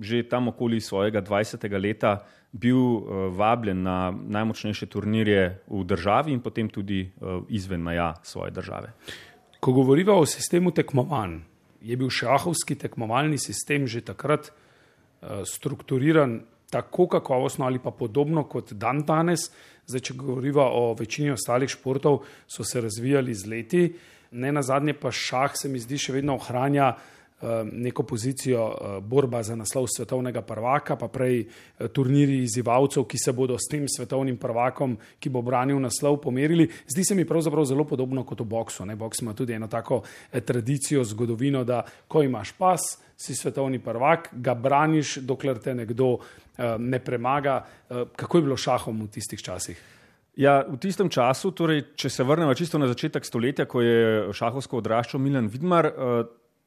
že 0.00 0.22
tam 0.28 0.48
okoli 0.48 0.80
svojega 0.80 1.22
20. 1.22 1.66
leta 1.82 2.22
bil 2.52 2.76
uh, 2.76 3.02
vabljen 3.34 3.82
na 3.82 4.12
najmočnejše 4.12 4.86
turnirje 4.86 5.58
v 5.66 5.84
državi 5.84 6.32
in 6.32 6.40
potem 6.40 6.68
tudi 6.68 7.08
uh, 7.08 7.42
izven 7.48 7.82
meja 7.82 8.14
svoje 8.22 8.50
države. 8.50 8.92
Ko 9.60 9.72
govorimo 9.72 10.14
o 10.18 10.26
sistemu 10.26 10.70
tekmovanj, 10.70 11.40
je 11.80 11.96
bil 11.96 12.10
šahovski 12.10 12.78
tekmovalni 12.78 13.38
sistem 13.38 13.86
že 13.86 14.04
takrat 14.04 14.50
uh, 14.50 15.42
strukturiran 15.44 16.40
tako 16.70 17.06
kakovostno 17.06 17.66
ali 17.66 17.78
pa 17.78 17.90
podobno 17.90 18.44
kot 18.44 18.72
dan 18.72 19.02
danes. 19.04 19.50
Zdaj, 19.86 20.00
če 20.00 20.14
govorimo 20.14 20.62
o 20.62 20.94
večini 20.98 21.32
ostalih 21.34 21.70
športov, 21.70 22.22
so 22.46 22.64
se 22.64 22.80
razvijali 22.80 23.34
z 23.34 23.48
leti, 23.50 23.82
ne 24.32 24.52
na 24.52 24.62
zadnje 24.62 24.94
pa 24.94 25.10
šah 25.12 25.56
se 25.58 25.68
mi 25.68 25.80
zdi 25.82 25.98
še 25.98 26.14
vedno 26.16 26.36
ohranja 26.38 26.92
neko 27.72 28.02
pozicijo 28.02 28.66
eh, 28.68 29.00
borba 29.00 29.42
za 29.42 29.56
naslov 29.56 29.86
svetovnega 29.96 30.42
prvaka, 30.42 30.96
pa 30.96 31.08
prej 31.08 31.40
eh, 31.40 31.88
turniri 31.88 32.42
izzivalcev, 32.42 33.04
ki 33.04 33.18
se 33.18 33.32
bodo 33.32 33.58
s 33.58 33.68
tem 33.70 33.86
svetovnim 33.88 34.36
prvakom, 34.36 34.96
ki 35.18 35.30
bo 35.30 35.42
branil 35.42 35.80
naslov, 35.82 36.20
pomerili. 36.22 36.68
Zdi 36.86 37.04
se 37.04 37.14
mi 37.14 37.24
pravzaprav 37.24 37.64
zelo 37.64 37.84
podobno 37.84 38.24
kot 38.24 38.40
v 38.40 38.44
boksu. 38.44 38.86
Ne? 38.86 38.96
Boks 38.96 39.22
ima 39.22 39.34
tudi 39.34 39.52
eno 39.52 39.68
tako 39.68 40.02
tradicijo, 40.30 41.04
zgodovino, 41.04 41.64
da 41.64 41.82
ko 42.08 42.22
imaš 42.22 42.52
pas, 42.58 42.80
si 43.16 43.34
svetovni 43.34 43.78
prvak, 43.78 44.28
ga 44.32 44.54
braniš, 44.54 45.16
dokler 45.22 45.58
te 45.58 45.74
nekdo 45.74 46.16
ne 46.78 46.98
premaga. 46.98 47.60
Kako 48.16 48.38
je 48.38 48.42
bilo 48.42 48.56
šahom 48.56 49.02
v 49.02 49.08
tistih 49.14 49.42
časih? 49.42 49.78
Ja, 50.36 50.62
v 50.64 50.78
tistem 50.80 51.10
času, 51.12 51.52
torej, 51.52 51.92
če 51.94 52.10
se 52.10 52.24
vrnemo 52.24 52.54
čisto 52.56 52.80
na 52.80 52.88
začetek 52.88 53.24
stoletja, 53.24 53.66
ko 53.68 53.82
je 53.84 54.32
šahovsko 54.32 54.80
odraščal 54.80 55.20
Milan 55.20 55.50
Vidmar, 55.52 55.90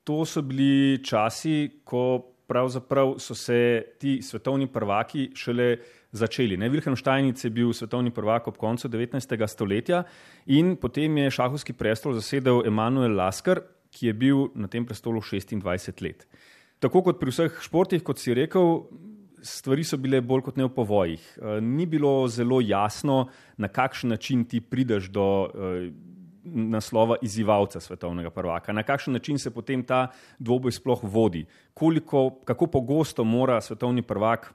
to 0.05 0.23
so 0.25 0.41
bili 0.45 1.03
časi, 1.03 1.81
ko 1.83 2.21
pravzaprav 2.47 3.15
so 3.19 3.35
se 3.35 3.83
ti 3.99 4.19
svetovni 4.21 4.67
prvaki 4.67 5.31
šele 5.35 5.77
začeli. 6.11 6.57
Ne? 6.57 6.69
Wilhelm 6.69 6.95
Steinitz 6.95 7.43
je 7.43 7.49
bil 7.49 7.73
svetovni 7.73 8.13
prvak 8.13 8.47
ob 8.47 8.57
koncu 8.57 8.87
19. 8.87 9.47
stoletja 9.47 10.03
in 10.45 10.75
potem 10.77 11.17
je 11.17 11.31
šahovski 11.31 11.73
prestol 11.73 12.13
zasedel 12.13 12.61
Emanuel 12.67 13.17
Lasker, 13.17 13.63
ki 13.91 14.07
je 14.07 14.13
bil 14.13 14.47
na 14.55 14.67
tem 14.67 14.85
prestolu 14.85 15.21
26 15.21 16.03
let. 16.03 16.27
Tako 16.79 17.01
kot 17.01 17.19
pri 17.19 17.31
vseh 17.31 17.59
športih, 17.63 18.03
kot 18.03 18.19
si 18.21 18.35
rekel, 18.35 18.83
stvari 19.41 19.83
so 19.87 19.97
bile 19.97 20.21
bolj 20.21 20.43
kot 20.49 20.57
ne 20.59 20.67
v 20.67 20.73
povojih. 20.75 21.23
Ni 21.63 21.85
bilo 21.89 22.27
zelo 22.27 22.59
jasno, 22.61 23.25
na 23.57 23.71
kakšen 23.71 24.13
način 24.13 24.43
ti 24.45 24.61
prideš 24.61 25.09
do 25.09 25.25
naslova 26.45 27.15
izzivalca 27.21 27.79
svetovnega 27.79 28.29
prvaka. 28.29 28.73
Na 28.73 28.83
kakšen 28.83 29.13
način 29.13 29.39
se 29.39 29.51
potem 29.51 29.83
ta 29.83 30.07
dvoboj 30.39 30.71
sploh 30.71 31.03
vodi, 31.03 31.45
Koliko, 31.73 32.29
kako 32.45 32.67
pogosto 32.67 33.23
mora 33.23 33.61
svetovni 33.61 34.01
prvak 34.01 34.53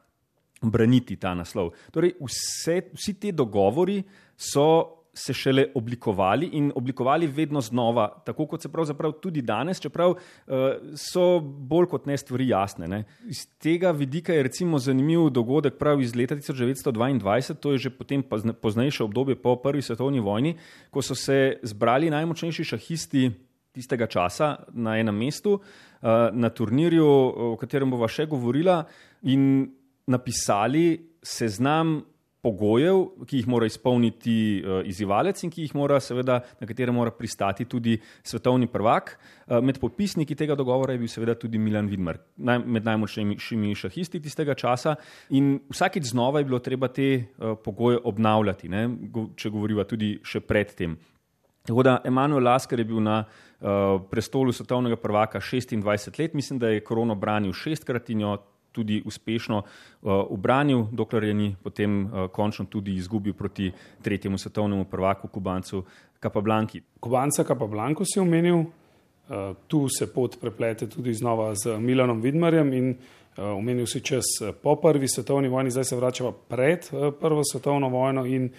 braniti 0.62 1.16
ta 1.16 1.34
naslov. 1.34 1.70
Torej, 1.90 2.14
vse, 2.20 2.82
vsi 2.92 3.14
ti 3.20 3.32
dogovori 3.32 4.02
so 4.36 4.99
se 5.12 5.34
šele 5.34 5.66
oblikovali 5.74 6.46
in 6.52 6.72
oblikovali 6.74 7.26
vedno 7.26 7.60
znova, 7.60 8.22
tako 8.26 8.46
kot 8.46 8.62
se 8.62 8.68
pravzaprav 8.68 9.12
tudi 9.12 9.42
danes, 9.42 9.80
čeprav 9.80 10.10
uh, 10.10 10.54
so 10.94 11.40
bolj 11.40 11.86
kot 11.90 12.06
ne 12.06 12.16
stvari 12.18 12.48
jasne. 12.48 12.88
Ne. 12.88 13.04
Iz 13.26 13.46
tega 13.58 13.90
vidika 13.90 14.32
je 14.32 14.42
recimo 14.42 14.78
zanimiv 14.78 15.28
dogodek 15.30 15.78
prav 15.78 16.00
iz 16.00 16.14
leta 16.16 16.36
1922, 16.36 17.54
to 17.54 17.72
je 17.72 17.78
že 17.78 17.90
potem 17.90 18.22
poznejše 18.62 19.04
obdobje 19.04 19.36
po 19.42 19.56
prvi 19.56 19.82
svetovni 19.82 20.20
vojni, 20.20 20.56
ko 20.90 21.02
so 21.02 21.14
se 21.14 21.58
zbrali 21.62 22.10
najmočnejši 22.10 22.64
šahisti 22.64 23.30
tistega 23.72 24.06
časa 24.06 24.56
na 24.72 24.98
enem 24.98 25.16
mestu, 25.16 25.52
uh, 25.52 26.08
na 26.32 26.50
turnirju, 26.50 27.06
o 27.52 27.56
katerem 27.60 27.90
bova 27.90 28.08
še 28.08 28.26
govorila, 28.26 28.84
in 29.22 29.70
napisali 30.06 30.98
seznam 31.22 32.00
pogojev, 32.42 33.02
ki 33.28 33.40
jih 33.42 33.48
mora 33.50 33.68
izpolniti 33.68 34.34
uh, 34.60 34.80
izzivalec 34.88 35.42
in 35.44 35.52
ki 35.52 35.66
jih 35.66 35.74
mora, 35.76 36.00
seveda, 36.00 36.40
na 36.60 36.68
katere 36.68 36.92
mora 36.94 37.12
pristati 37.12 37.66
tudi 37.68 37.98
svetovni 38.22 38.68
prvak. 38.70 39.12
Uh, 39.46 39.58
med 39.64 39.80
podpisniki 39.82 40.36
tega 40.38 40.56
dogovora 40.56 40.96
je 40.96 41.02
bil 41.02 41.12
seveda 41.12 41.36
tudi 41.38 41.60
Milan 41.60 41.90
Vidmar, 41.90 42.20
naj, 42.36 42.62
med 42.64 42.88
najmočnejšimi 42.88 43.74
šahisti 43.76 44.22
tistega 44.24 44.56
časa 44.58 44.96
in 45.36 45.58
vsakeč 45.70 46.10
znova 46.12 46.40
je 46.40 46.48
bilo 46.48 46.62
treba 46.64 46.88
te 46.88 47.12
uh, 47.16 47.54
pogoje 47.64 48.00
obnavljati, 48.04 48.72
ne, 48.72 48.86
go, 49.12 49.28
če 49.36 49.52
govoriva 49.52 49.84
tudi 49.88 50.16
še 50.24 50.40
pred 50.40 50.74
tem. 50.76 50.96
Tako 51.66 51.82
da 51.84 51.98
Emanuel 52.04 52.44
Lasker 52.44 52.80
je 52.80 52.84
bil 52.88 53.02
na 53.04 53.20
uh, 53.20 54.00
prestolu 54.10 54.52
svetovnega 54.52 54.96
prvaka 54.96 55.40
26 55.40 56.18
let, 56.18 56.34
mislim, 56.34 56.58
da 56.58 56.68
je 56.72 56.80
korono 56.80 57.14
branil 57.14 57.52
šestkrat 57.52 58.10
in 58.10 58.24
jo 58.24 58.38
tudi 58.72 59.02
uspešno 59.06 59.62
ubranil, 60.28 60.78
uh, 60.78 60.88
dokler 60.92 61.24
je 61.24 61.34
ni 61.34 61.56
potem 61.62 62.04
uh, 62.04 62.28
končno 62.32 62.64
tudi 62.64 62.94
izgubil 62.94 63.34
proti 63.34 63.72
tretjemu 64.02 64.38
svetovnemu 64.38 64.84
prvaku 64.84 65.28
Kubancu 65.28 65.84
Kapablanki. 66.20 66.82
Kubanca 67.00 67.44
Kapablanko 67.44 68.04
si 68.04 68.20
omenil, 68.20 68.56
uh, 68.56 68.66
tu 69.66 69.88
se 69.88 70.12
pot 70.12 70.40
preplete 70.40 70.88
tudi 70.88 71.14
znova 71.14 71.54
z 71.54 71.78
Milanom 71.78 72.20
Vidmarjem 72.20 72.72
in 72.72 72.94
omenil 73.40 73.86
si 73.86 74.00
čas 74.00 74.24
po 74.62 74.74
prvi 74.76 75.08
svetovni 75.08 75.48
vojni, 75.48 75.70
zdaj 75.70 75.84
se 75.84 75.96
vračava 75.96 76.32
pred 76.32 76.90
prvo 77.20 77.44
svetovno 77.44 77.88
vojno 77.88 78.26
in 78.26 78.50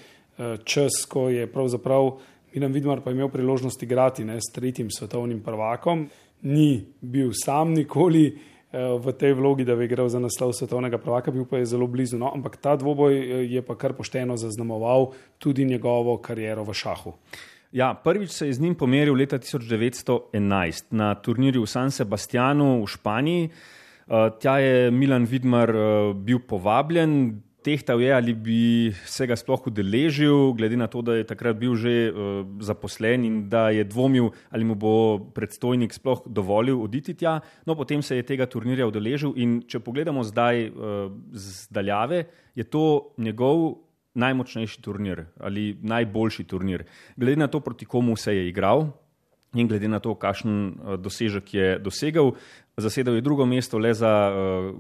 čas, 0.64 1.06
ko 1.10 1.30
je 1.30 1.46
pravzaprav 1.52 2.18
Milan 2.54 2.72
Vidmar 2.72 3.02
pa 3.02 3.12
imel 3.12 3.30
priložnost 3.30 3.84
igrati 3.84 4.26
ne, 4.26 4.38
s 4.42 4.52
tretjim 4.54 4.92
svetovnim 4.92 5.40
prvakom, 5.44 6.10
ni 6.42 6.86
bil 7.02 7.32
sam 7.34 7.74
nikoli, 7.74 8.38
v 8.74 9.12
tej 9.12 9.36
vlogi, 9.36 9.66
da 9.68 9.76
bi 9.76 9.86
igral 9.86 10.08
za 10.08 10.20
naslov 10.20 10.54
svetovnega 10.56 10.98
prvaka, 10.98 11.32
bil 11.32 11.44
pa 11.46 11.60
je 11.60 11.66
zelo 11.76 11.88
blizu. 11.92 12.16
No, 12.18 12.32
ampak 12.32 12.56
ta 12.56 12.76
dvoboj 12.80 13.12
eh, 13.12 13.24
je 13.52 13.62
pa 13.62 13.76
kar 13.76 13.94
pošteno 13.94 14.38
zaznamoval 14.40 15.12
tudi 15.38 15.66
njegovo 15.66 16.18
kariero 16.18 16.64
v 16.64 16.74
šahu. 16.74 17.14
Ja, 17.72 17.94
prvič 17.96 18.32
se 18.32 18.48
je 18.48 18.54
z 18.54 18.60
njim 18.60 18.76
pomeril 18.76 19.16
leta 19.16 19.40
1911 19.40 20.92
na 20.92 21.16
turnirju 21.16 21.64
v 21.64 21.72
San 21.72 21.92
Sebastianu 21.92 22.84
v 22.84 22.88
Španiji. 22.88 23.50
Uh, 24.12 24.28
tja 24.40 24.60
je 24.60 24.92
Milan 24.92 25.24
Vidmar 25.24 25.72
bil 26.16 26.40
povabljen, 26.40 27.40
tehtal 27.64 28.02
je, 28.02 28.10
ali 28.14 28.34
bi 28.34 28.92
se 29.06 29.28
ga 29.30 29.36
sploh 29.38 29.68
udeležil, 29.70 30.54
glede 30.58 30.78
na 30.78 30.88
to, 30.92 31.02
da 31.06 31.16
je 31.20 31.28
takrat 31.30 31.58
bil 31.58 31.76
že 31.78 32.10
uh, 32.10 32.42
zaposlen 32.60 33.26
in 33.26 33.36
da 33.50 33.70
je 33.70 33.86
dvomil, 33.86 34.32
ali 34.50 34.66
mu 34.66 34.76
bo 34.76 35.20
predstojnik 35.34 35.94
sploh 35.94 36.26
dovolil 36.26 36.82
oditi 36.82 37.14
tja. 37.14 37.40
No, 37.66 37.76
potem 37.76 38.02
se 38.02 38.18
je 38.18 38.26
tega 38.26 38.50
turnirja 38.50 38.90
udeležil 38.90 39.38
in 39.38 39.62
če 39.68 39.80
pogledamo 39.80 40.26
zdaj 40.26 40.68
uh, 40.70 41.14
zdaljave, 41.34 42.26
je 42.56 42.66
to 42.66 43.14
njegov 43.18 43.78
najmočnejši 44.12 44.82
turnir 44.84 45.24
ali 45.40 45.78
najboljši 45.82 46.44
turnir. 46.44 46.84
Glede 47.16 47.40
na 47.40 47.48
to, 47.48 47.62
proti 47.64 47.86
komu 47.86 48.18
se 48.18 48.36
je 48.36 48.50
igral. 48.50 48.90
In 49.52 49.68
glede 49.68 49.88
na 49.92 50.00
to, 50.00 50.16
kakšen 50.16 50.52
uh, 50.80 50.96
dosežek 50.96 51.54
je 51.54 51.80
dosegel, 51.84 52.32
zasedel 52.80 53.18
je 53.20 53.24
drugo 53.26 53.46
mesto 53.46 53.76
le 53.78 53.92
za 53.94 54.32
uh, 54.32 54.72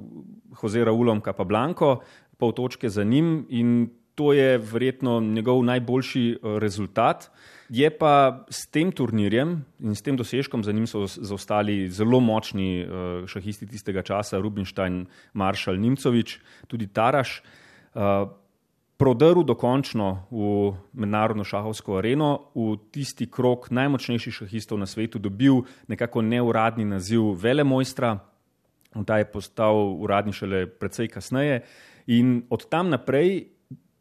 Jose 0.61 0.83
Raulom 0.83 1.19
Capablanco, 1.19 2.00
pol 2.41 2.55
točke 2.57 2.89
za 2.89 3.05
njim 3.05 3.45
in 3.50 3.89
to 4.15 4.33
je 4.33 4.57
verjetno 4.57 5.19
njegov 5.21 5.63
najboljši 5.63 6.39
rezultat. 6.43 7.29
Je 7.69 7.88
pa 7.89 8.43
s 8.51 8.67
tem 8.67 8.91
turnirjem 8.91 9.62
in 9.79 9.95
s 9.95 10.03
tem 10.03 10.17
dosežkom, 10.19 10.63
za 10.63 10.71
njim 10.75 10.88
so 10.88 11.05
zaostali 11.07 11.88
zelo 11.89 12.19
močni 12.19 12.83
šahisti 13.27 13.67
tistega 13.67 14.03
časa, 14.03 14.41
Rubinstein, 14.43 15.05
Maršal, 15.33 15.79
Nimcovič, 15.79 16.39
tudi 16.67 16.88
Taraš. 16.91 17.39
Prodrl 19.01 19.41
dokončno 19.48 20.10
v 20.29 20.74
mednarodno 20.93 21.48
šahovsko 21.48 21.95
areno, 21.98 22.51
v 22.53 22.75
tisti 22.93 23.25
krok 23.31 23.71
najmočnejših 23.71 24.43
šahistov 24.43 24.77
na 24.77 24.86
svetu, 24.86 25.17
dobil 25.17 25.63
nekako 25.88 26.21
neuradni 26.21 26.86
naziv 26.86 27.31
velemojstra, 27.39 28.19
ta 29.07 29.17
je 29.17 29.31
postal 29.31 29.95
uradni 29.95 30.36
šele 30.36 30.67
precej 30.67 31.07
kasneje 31.07 31.63
in 32.08 32.41
od 32.50 32.70
tam 32.70 32.89
naprej 32.89 33.51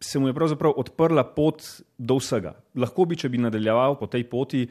se 0.01 0.19
mu 0.19 0.29
je 0.29 0.35
pravzaprav 0.35 0.73
odprla 0.77 1.25
pot 1.25 1.63
do 1.99 2.17
vsega. 2.17 2.55
Lahko 2.75 3.05
bi, 3.05 3.19
če 3.21 3.29
bi 3.29 3.39
nadaljeval 3.39 3.99
po 4.01 4.09
tej 4.09 4.25
poti, 4.31 4.65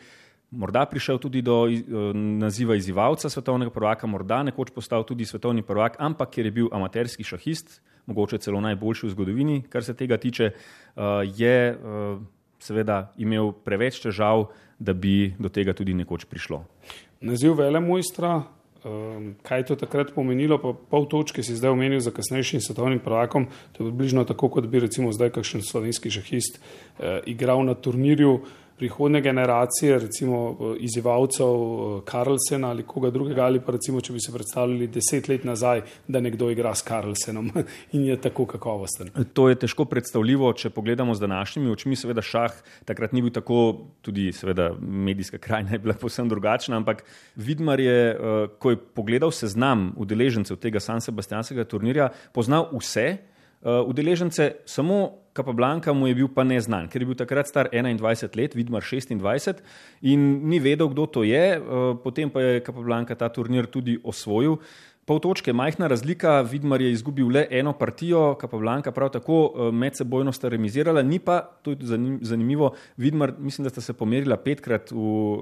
morda 0.51 0.85
prišel 0.89 1.19
tudi 1.21 1.41
do 1.45 1.67
eh, 1.69 1.83
naziva 2.15 2.75
izzivalca 2.75 3.29
svetovnega 3.29 3.71
prvaka, 3.71 4.07
morda 4.07 4.41
nekoč 4.43 4.73
postal 4.73 5.05
tudi 5.05 5.25
svetovni 5.25 5.61
prvak, 5.61 5.99
ampak 5.99 6.33
ker 6.33 6.49
je 6.49 6.55
bil 6.55 6.71
amaterski 6.73 7.23
šahist, 7.23 7.79
mogoče 8.09 8.41
celo 8.41 8.61
najboljši 8.61 9.05
v 9.05 9.13
zgodovini, 9.13 9.61
kar 9.69 9.85
se 9.85 9.93
tega 9.93 10.17
tiče, 10.17 10.49
uh, 10.49 11.21
je 11.37 11.75
uh, 11.77 12.17
seveda 12.59 13.11
imel 13.21 13.51
preveč 13.53 13.99
težav, 14.01 14.47
da 14.79 14.95
bi 14.97 15.35
do 15.37 15.51
tega 15.53 15.75
tudi 15.77 15.93
nekoč 15.93 16.25
prišlo. 16.25 16.63
Naziv 17.21 17.53
velemojstra, 17.59 18.39
um, 18.83 19.33
kaj 19.43 19.59
je 19.59 19.65
to 19.71 19.75
takrat 19.75 20.13
pomenilo, 20.15 20.57
pa 20.61 20.73
pol 20.73 21.07
točke 21.09 21.43
si 21.43 21.55
zdaj 21.55 21.73
omenil 21.73 21.99
za 21.99 22.11
kasnejšim 22.11 22.61
svetovnim 22.61 22.99
prvakom, 22.99 23.47
to 23.73 23.83
je 23.83 23.89
približno 23.89 24.25
tako, 24.25 24.49
kot 24.49 24.67
bi 24.67 24.83
recimo 24.85 25.11
zdaj 25.11 25.33
kakšen 25.37 25.65
slovenski 25.65 26.11
šahist 26.11 26.59
uh, 26.59 27.19
igral 27.25 27.63
na 27.65 27.75
turnirju 27.75 28.39
prihodne 28.79 29.21
generacije, 29.21 29.99
recimo 29.99 30.37
eh, 30.49 30.75
izzivalcev 30.79 31.45
Karlsena 32.05 32.67
eh, 32.67 32.71
ali 32.71 32.83
koga 32.83 33.09
drugega, 33.09 33.43
ali 33.45 33.59
pa 33.59 33.75
recimo, 33.75 34.01
če 34.01 34.13
bi 34.13 34.19
se 34.23 34.33
predstavljali 34.33 34.87
deset 34.87 35.27
let 35.27 35.43
nazaj, 35.43 35.81
da 36.07 36.21
nekdo 36.23 36.49
igra 36.49 36.73
s 36.75 36.81
Karlsenom 36.87 37.51
in 37.95 38.05
je 38.05 38.17
tako 38.21 38.45
kakovosten. 38.45 39.11
To 39.33 39.49
je 39.49 39.59
težko 39.59 39.85
predstavljivo, 39.85 40.53
če 40.53 40.69
pogledamo 40.69 41.15
z 41.15 41.25
današnjimi 41.25 41.71
očmi. 41.71 41.95
Seveda 41.99 42.23
šah 42.23 42.55
takrat 42.85 43.13
ni 43.13 43.21
bil 43.21 43.33
tako, 43.35 43.59
tudi 44.01 44.31
seveda 44.33 44.71
medijska 44.79 45.37
krajina 45.37 45.75
je 45.75 45.83
bila 45.83 45.93
povsem 45.99 46.29
drugačna, 46.29 46.77
ampak 46.79 47.03
Vidmar 47.35 47.79
je, 47.79 47.99
eh, 48.11 48.47
ko 48.59 48.71
je 48.71 48.77
pogledal 48.77 49.31
seznam 49.31 49.93
udeležencev 49.97 50.57
tega 50.57 50.79
San 50.79 51.01
Sebastianskega 51.01 51.67
turnirja, 51.67 52.09
poznal 52.33 52.69
vse 52.73 53.17
udeležence, 53.63 54.55
samo 54.65 55.19
Kapablanka 55.39 55.93
mu 55.93 56.07
je 56.07 56.15
bil 56.19 56.27
pa 56.27 56.43
neznan, 56.43 56.89
ker 56.91 56.99
je 56.99 57.07
bil 57.07 57.15
takrat 57.15 57.47
star 57.47 57.69
21 57.71 58.35
let, 58.35 58.55
Vidmar 58.57 58.83
26 58.83 59.61
in 60.01 60.49
ni 60.49 60.59
vedel, 60.59 60.89
kdo 60.89 61.05
to 61.05 61.23
je. 61.23 61.55
Eh, 61.55 61.61
potem 62.03 62.27
pa 62.27 62.41
je 62.41 62.63
Kapablanka 62.65 63.15
ta 63.15 63.29
turnir 63.29 63.69
tudi 63.71 63.99
osvojil 64.03 64.59
pol 65.09 65.17
točke, 65.23 65.53
majhna 65.57 65.87
razlika, 65.89 66.41
Vidmar 66.45 66.81
je 66.81 66.91
izgubil 66.93 67.31
le 67.33 67.47
eno 67.49 67.73
partijo, 67.73 68.35
Kapavlanka 68.37 68.91
prav 68.93 69.09
tako 69.15 69.39
eh, 69.47 69.71
medsebojno 69.73 70.31
sta 70.35 70.51
remizirala, 70.53 71.01
ni 71.01 71.17
pa, 71.19 71.39
to 71.65 71.73
je 71.73 71.97
zanimivo, 72.21 72.75
Vidmar, 72.97 73.33
mislim, 73.39 73.65
da 73.65 73.73
sta 73.73 73.81
se 73.81 73.93
pomerila 73.97 74.37
petkrat 74.37 74.91
v 74.91 74.99
uh, 74.99 75.41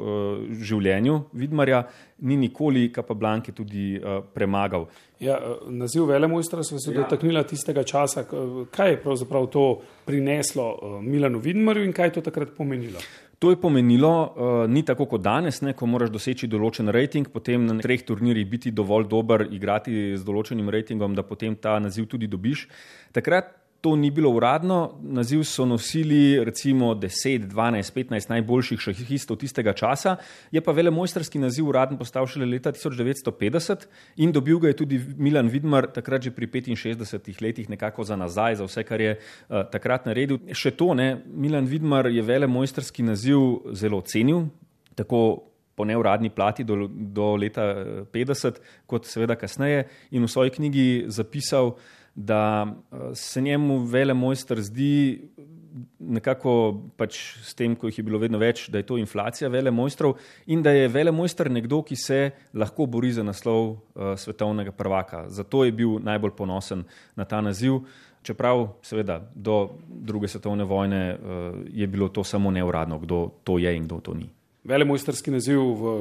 življenju 0.64 1.18
Vidmarja, 1.34 1.82
ni 2.24 2.38
nikoli 2.40 2.88
Kapavlanke 2.96 3.52
tudi 3.52 3.98
uh, 4.00 4.22
premagal. 4.34 4.88
Ja, 5.20 5.36
naziv 5.68 6.06
velemojstra 6.08 6.64
smo 6.64 6.80
se 6.80 6.94
ja. 6.94 7.02
dotaknila 7.02 7.44
tistega 7.44 7.84
časa. 7.84 8.24
Kaj 8.72 8.92
je 8.92 9.00
pravzaprav 9.02 9.48
to 9.52 9.64
prineslo 10.06 11.00
Milanu 11.02 11.42
Vidmarju 11.44 11.88
in 11.88 11.94
kaj 11.94 12.12
je 12.12 12.20
to 12.20 12.28
takrat 12.30 12.54
pomenilo? 12.58 13.02
To 13.40 13.52
je 13.54 13.60
pomenilo, 13.62 14.10
uh, 14.10 14.70
ni 14.70 14.82
tako 14.86 15.06
kot 15.06 15.22
danes, 15.22 15.62
ne, 15.62 15.76
ko 15.78 15.86
moraš 15.86 16.10
doseči 16.10 16.48
določen 16.50 16.90
rating, 16.90 17.30
potem 17.30 17.68
na 17.70 17.76
treh 17.84 18.02
turnirjih 18.02 18.48
biti 18.50 18.72
dovolj 18.74 19.06
dober, 19.12 19.44
igrati 19.54 20.16
z 20.18 20.26
določenim 20.26 20.72
ratingom, 20.74 21.14
da 21.14 21.22
potem 21.22 21.54
ta 21.54 21.76
naziv 21.78 22.08
tudi 22.10 22.26
dobiš. 22.32 22.66
Takrat 23.14 23.54
To 23.82 23.96
ni 23.96 24.10
bilo 24.12 24.30
uradno, 24.34 24.98
naziv 25.02 25.44
so 25.44 25.66
nosili 25.66 26.44
recimo 26.46 26.96
10, 26.96 27.48
12, 27.48 27.94
15 27.94 28.30
najboljših 28.30 28.80
šahistov 28.80 29.38
tistega 29.38 29.74
časa, 29.74 30.16
je 30.52 30.62
pa 30.62 30.74
velemojstrski 30.74 31.40
naziv 31.40 31.68
uradno 31.70 31.98
postal 31.98 32.26
šele 32.28 32.46
leta 32.46 32.72
1950 32.72 33.86
in 34.18 34.32
dobil 34.32 34.60
ga 34.60 34.68
je 34.68 34.80
tudi 34.82 35.02
Milan 35.18 35.48
Vidmar, 35.48 35.88
takrat 35.94 36.26
že 36.26 36.32
pri 36.32 36.48
65 36.48 37.42
letih, 37.42 37.70
nekako 37.70 38.04
za 38.04 38.16
nazaj, 38.16 38.56
za 38.56 38.66
vse, 38.66 38.84
kar 38.84 39.02
je 39.02 39.20
uh, 39.20 39.62
takrat 39.72 40.06
naredil. 40.06 40.40
Še 40.54 40.72
to, 40.72 40.94
ne, 40.94 41.22
Milan 41.26 41.66
Vidmar 41.66 42.10
je 42.10 42.22
velemojstrski 42.22 43.04
naziv 43.04 43.38
zelo 43.74 44.02
cenil, 44.02 44.50
po 45.78 45.86
neuradni 45.86 46.30
plati 46.30 46.64
do, 46.64 46.88
do 46.90 47.36
leta 47.38 47.62
50, 48.10 48.58
kot 48.90 49.06
seveda 49.06 49.36
kasneje, 49.38 49.86
in 50.10 50.26
v 50.26 50.30
svoji 50.34 50.56
knjigi 50.56 50.88
zapisal, 51.14 51.76
da 52.18 52.66
eh, 52.66 53.16
se 53.16 53.42
njemu 53.42 53.78
vele 53.78 54.14
mojster 54.14 54.62
zdi 54.62 55.22
nekako 56.00 56.52
pač 56.98 57.18
s 57.46 57.54
tem, 57.54 57.76
ko 57.76 57.90
jih 57.90 58.00
je 58.00 58.06
bilo 58.06 58.18
vedno 58.18 58.40
več, 58.42 58.68
da 58.74 58.82
je 58.82 58.88
to 58.90 58.98
inflacija 58.98 59.50
vele 59.54 59.72
mojstrov 59.72 60.16
in 60.50 60.64
da 60.66 60.74
je 60.74 60.88
vele 60.90 61.14
mojster 61.14 61.52
nekdo, 61.52 61.84
ki 61.86 61.96
se 61.96 62.20
lahko 62.58 62.88
bori 62.90 63.12
za 63.14 63.26
naslov 63.26 63.70
uh, 63.70 64.16
svetovnega 64.18 64.74
prvaka. 64.74 65.28
Zato 65.30 65.64
je 65.66 65.76
bil 65.78 66.00
najbolj 66.02 66.34
ponosen 66.38 66.84
na 67.16 67.26
ta 67.30 67.42
naziv, 67.46 67.84
čeprav 68.26 68.66
seveda 68.82 69.20
do 69.36 69.60
druge 69.88 70.28
svetovne 70.28 70.66
vojne 70.66 71.04
uh, 71.14 71.62
je 71.70 71.88
bilo 71.88 72.10
to 72.10 72.24
samo 72.24 72.52
neuradno, 72.52 73.00
kdo 73.00 73.28
to 73.44 73.60
je 73.62 73.76
in 73.78 73.86
kdo 73.86 74.02
to 74.02 74.18
ni. 74.18 74.30
Vele 74.68 74.86
mojsterski 74.86 75.32
naziv 75.32 75.62
v 75.62 75.92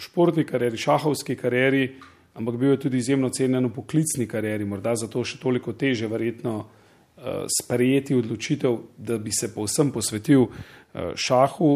športni 0.00 0.46
karieri, 0.48 0.78
šahovski 0.80 1.36
karieri, 1.36 1.88
ampak 2.34 2.56
bil 2.58 2.74
je 2.74 2.80
tudi 2.86 2.98
izjemno 2.98 3.30
cenjen 3.30 3.66
v 3.66 3.74
poklicni 3.74 4.26
karieri, 4.30 4.66
morda 4.66 4.94
zato 4.98 5.22
še 5.24 5.38
toliko 5.42 5.72
teže 5.78 6.08
verjetno 6.10 6.56
uh, 6.60 7.44
sprejeti 7.60 8.16
odločitev, 8.18 8.78
da 8.98 9.18
bi 9.18 9.32
se 9.32 9.52
povsem 9.54 9.92
posvetil 9.94 10.48
uh, 10.48 11.14
šahu, 11.14 11.70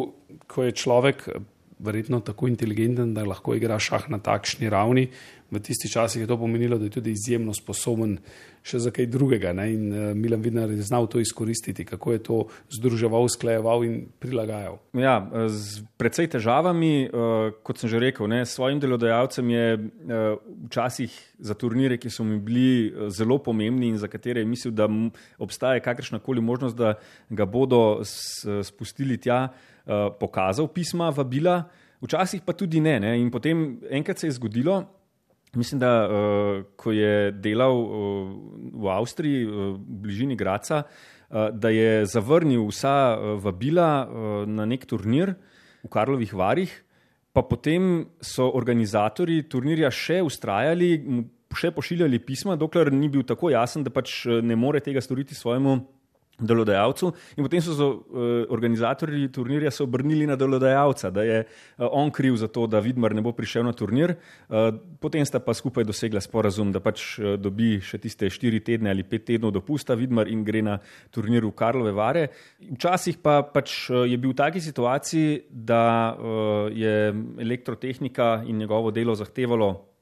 ko 0.47 0.67
je 0.67 0.75
človek 0.75 1.29
uh, 1.29 1.47
verjetno 1.79 2.21
tako 2.21 2.49
inteligenten, 2.49 3.15
da 3.15 3.25
lahko 3.25 3.55
igra 3.55 3.79
šah 3.79 4.09
na 4.11 4.19
takšni 4.19 4.71
ravni. 4.71 5.09
V 5.49 5.61
tistih 5.65 5.89
časih 5.89 6.21
je 6.23 6.29
to 6.29 6.37
pomenilo, 6.37 6.77
da 6.79 6.85
je 6.85 6.93
tudi 6.93 7.15
izjemno 7.17 7.55
sposoben 7.57 8.19
še 8.69 8.83
za 8.85 8.91
kaj 8.93 9.07
drugega. 9.09 9.55
Ne? 9.57 9.65
In 9.73 9.85
uh, 9.89 10.11
Milan 10.13 10.43
Vidnar 10.45 10.69
je 10.69 10.85
znal 10.85 11.09
to 11.09 11.23
izkoristiti, 11.23 11.87
kako 11.89 12.13
je 12.13 12.21
to 12.27 12.37
združeval, 12.77 13.25
sklejeval 13.33 13.85
in 13.87 14.03
prilagajal. 14.21 14.77
Ja, 14.93 15.15
z 15.49 15.87
precej 15.97 16.29
težavami, 16.37 17.09
uh, 17.09 17.49
kot 17.65 17.81
sem 17.81 17.89
že 17.89 18.03
rekel, 18.03 18.29
ne, 18.29 18.43
svojim 18.45 18.77
delodajalcem 18.83 19.55
je 19.55 19.65
uh, 19.79 20.37
včasih 20.69 21.17
za 21.41 21.57
turnire, 21.57 21.97
ki 21.97 22.13
so 22.13 22.29
mi 22.29 22.37
bili 22.37 22.93
zelo 23.09 23.41
pomembni 23.41 23.89
in 23.95 23.97
za 23.97 24.11
katere 24.13 24.45
je 24.45 24.51
mislil, 24.53 24.77
da 24.77 24.91
obstaja 25.41 25.81
kakršna 25.81 26.21
koli 26.21 26.45
možnost, 26.45 26.77
da 26.77 26.99
ga 27.31 27.49
bodo 27.49 28.05
spustili 28.05 29.17
tja, 29.17 29.47
uh, 29.49 30.13
pokazal 30.21 30.69
pisma, 30.69 31.09
vabila. 31.09 31.63
Včasih 32.05 32.45
pa 32.47 32.53
tudi 32.53 32.85
ne. 32.85 32.99
ne. 33.01 33.17
In 33.19 33.31
potem 33.31 33.81
enkrat 33.91 34.21
se 34.21 34.29
je 34.29 34.37
zgodilo, 34.37 34.85
Mislim, 35.57 35.81
da 35.81 35.93
uh, 36.05 36.65
ko 36.77 36.93
je 36.93 37.33
delal 37.33 37.73
uh, 37.73 37.93
v 38.75 38.91
Avstriji, 38.93 39.47
uh, 39.47 39.53
v 39.77 40.01
bližini 40.05 40.37
Graca, 40.37 40.83
uh, 40.85 41.49
da 41.53 41.73
je 41.73 42.05
zavrnil 42.07 42.67
vsa 42.69 43.17
uh, 43.17 43.39
vabila 43.41 44.05
uh, 44.05 44.45
na 44.45 44.69
nek 44.69 44.85
turnir 44.87 45.35
v 45.85 45.89
Karlovih 45.89 46.35
varih, 46.35 46.73
pa 47.33 47.43
potem 47.43 48.09
so 48.21 48.51
organizatori 48.59 49.43
turnirja 49.49 49.91
še 49.95 50.21
ustrajali, 50.27 50.91
še 51.55 51.71
pošiljali 51.73 52.19
pisma, 52.21 52.57
dokler 52.59 52.93
ni 52.93 53.09
bil 53.09 53.25
tako 53.25 53.53
jasen, 53.55 53.87
da 53.87 53.93
pač 53.95 54.27
ne 54.27 54.57
more 54.57 54.83
tega 54.85 55.01
storiti 55.01 55.37
svojemu 55.39 55.79
delodajalcu. 56.41 57.13
In 57.37 57.45
potem 57.45 57.63
so 57.63 57.73
uh, 57.75 58.27
organizatorji 58.55 59.29
turnirja 59.35 59.71
se 59.71 59.83
obrnili 59.83 60.27
na 60.27 60.37
delodajalca, 60.37 61.11
da 61.11 61.23
je 61.23 61.41
uh, 61.45 61.87
on 61.91 62.11
kriv 62.11 62.37
za 62.37 62.49
to, 62.49 62.67
da 62.67 62.81
Vidmar 62.81 63.15
ne 63.15 63.23
bo 63.23 63.33
prišel 63.33 63.67
na 63.67 63.73
turnir. 63.73 64.15
Uh, 64.49 64.71
potem 65.01 65.27
sta 65.27 65.41
pa 65.43 65.55
skupaj 65.55 65.85
dosegla 65.85 66.21
sporazum, 66.21 66.73
da 66.73 66.81
pač 66.81 67.19
uh, 67.19 67.35
dobi 67.41 67.79
še 67.83 67.99
tiste 68.03 68.31
štiri 68.31 68.63
tedne 68.65 68.91
ali 68.91 69.07
pet 69.07 69.27
tednov 69.29 69.53
dopusta 69.57 69.99
Vidmar 69.99 70.31
in 70.31 70.45
gre 70.47 70.63
na 70.63 70.79
turnir 71.15 71.47
v 71.47 71.55
Karlove 71.59 71.93
Vare. 71.97 72.29
Včasih 72.63 73.19
pa 73.23 73.43
pač 73.43 73.91
uh, 73.91 74.05
je 74.07 74.17
bil 74.17 74.33
v 74.33 74.39
taki 74.39 74.63
situaciji, 74.63 75.43
da 75.51 76.15
uh, 76.15 76.71
je 76.71 77.13
elektrotehnika 77.43 78.45
in 78.47 78.59
njegovo 78.63 78.95
delo 78.95 79.15
zahtevalo 79.19 79.98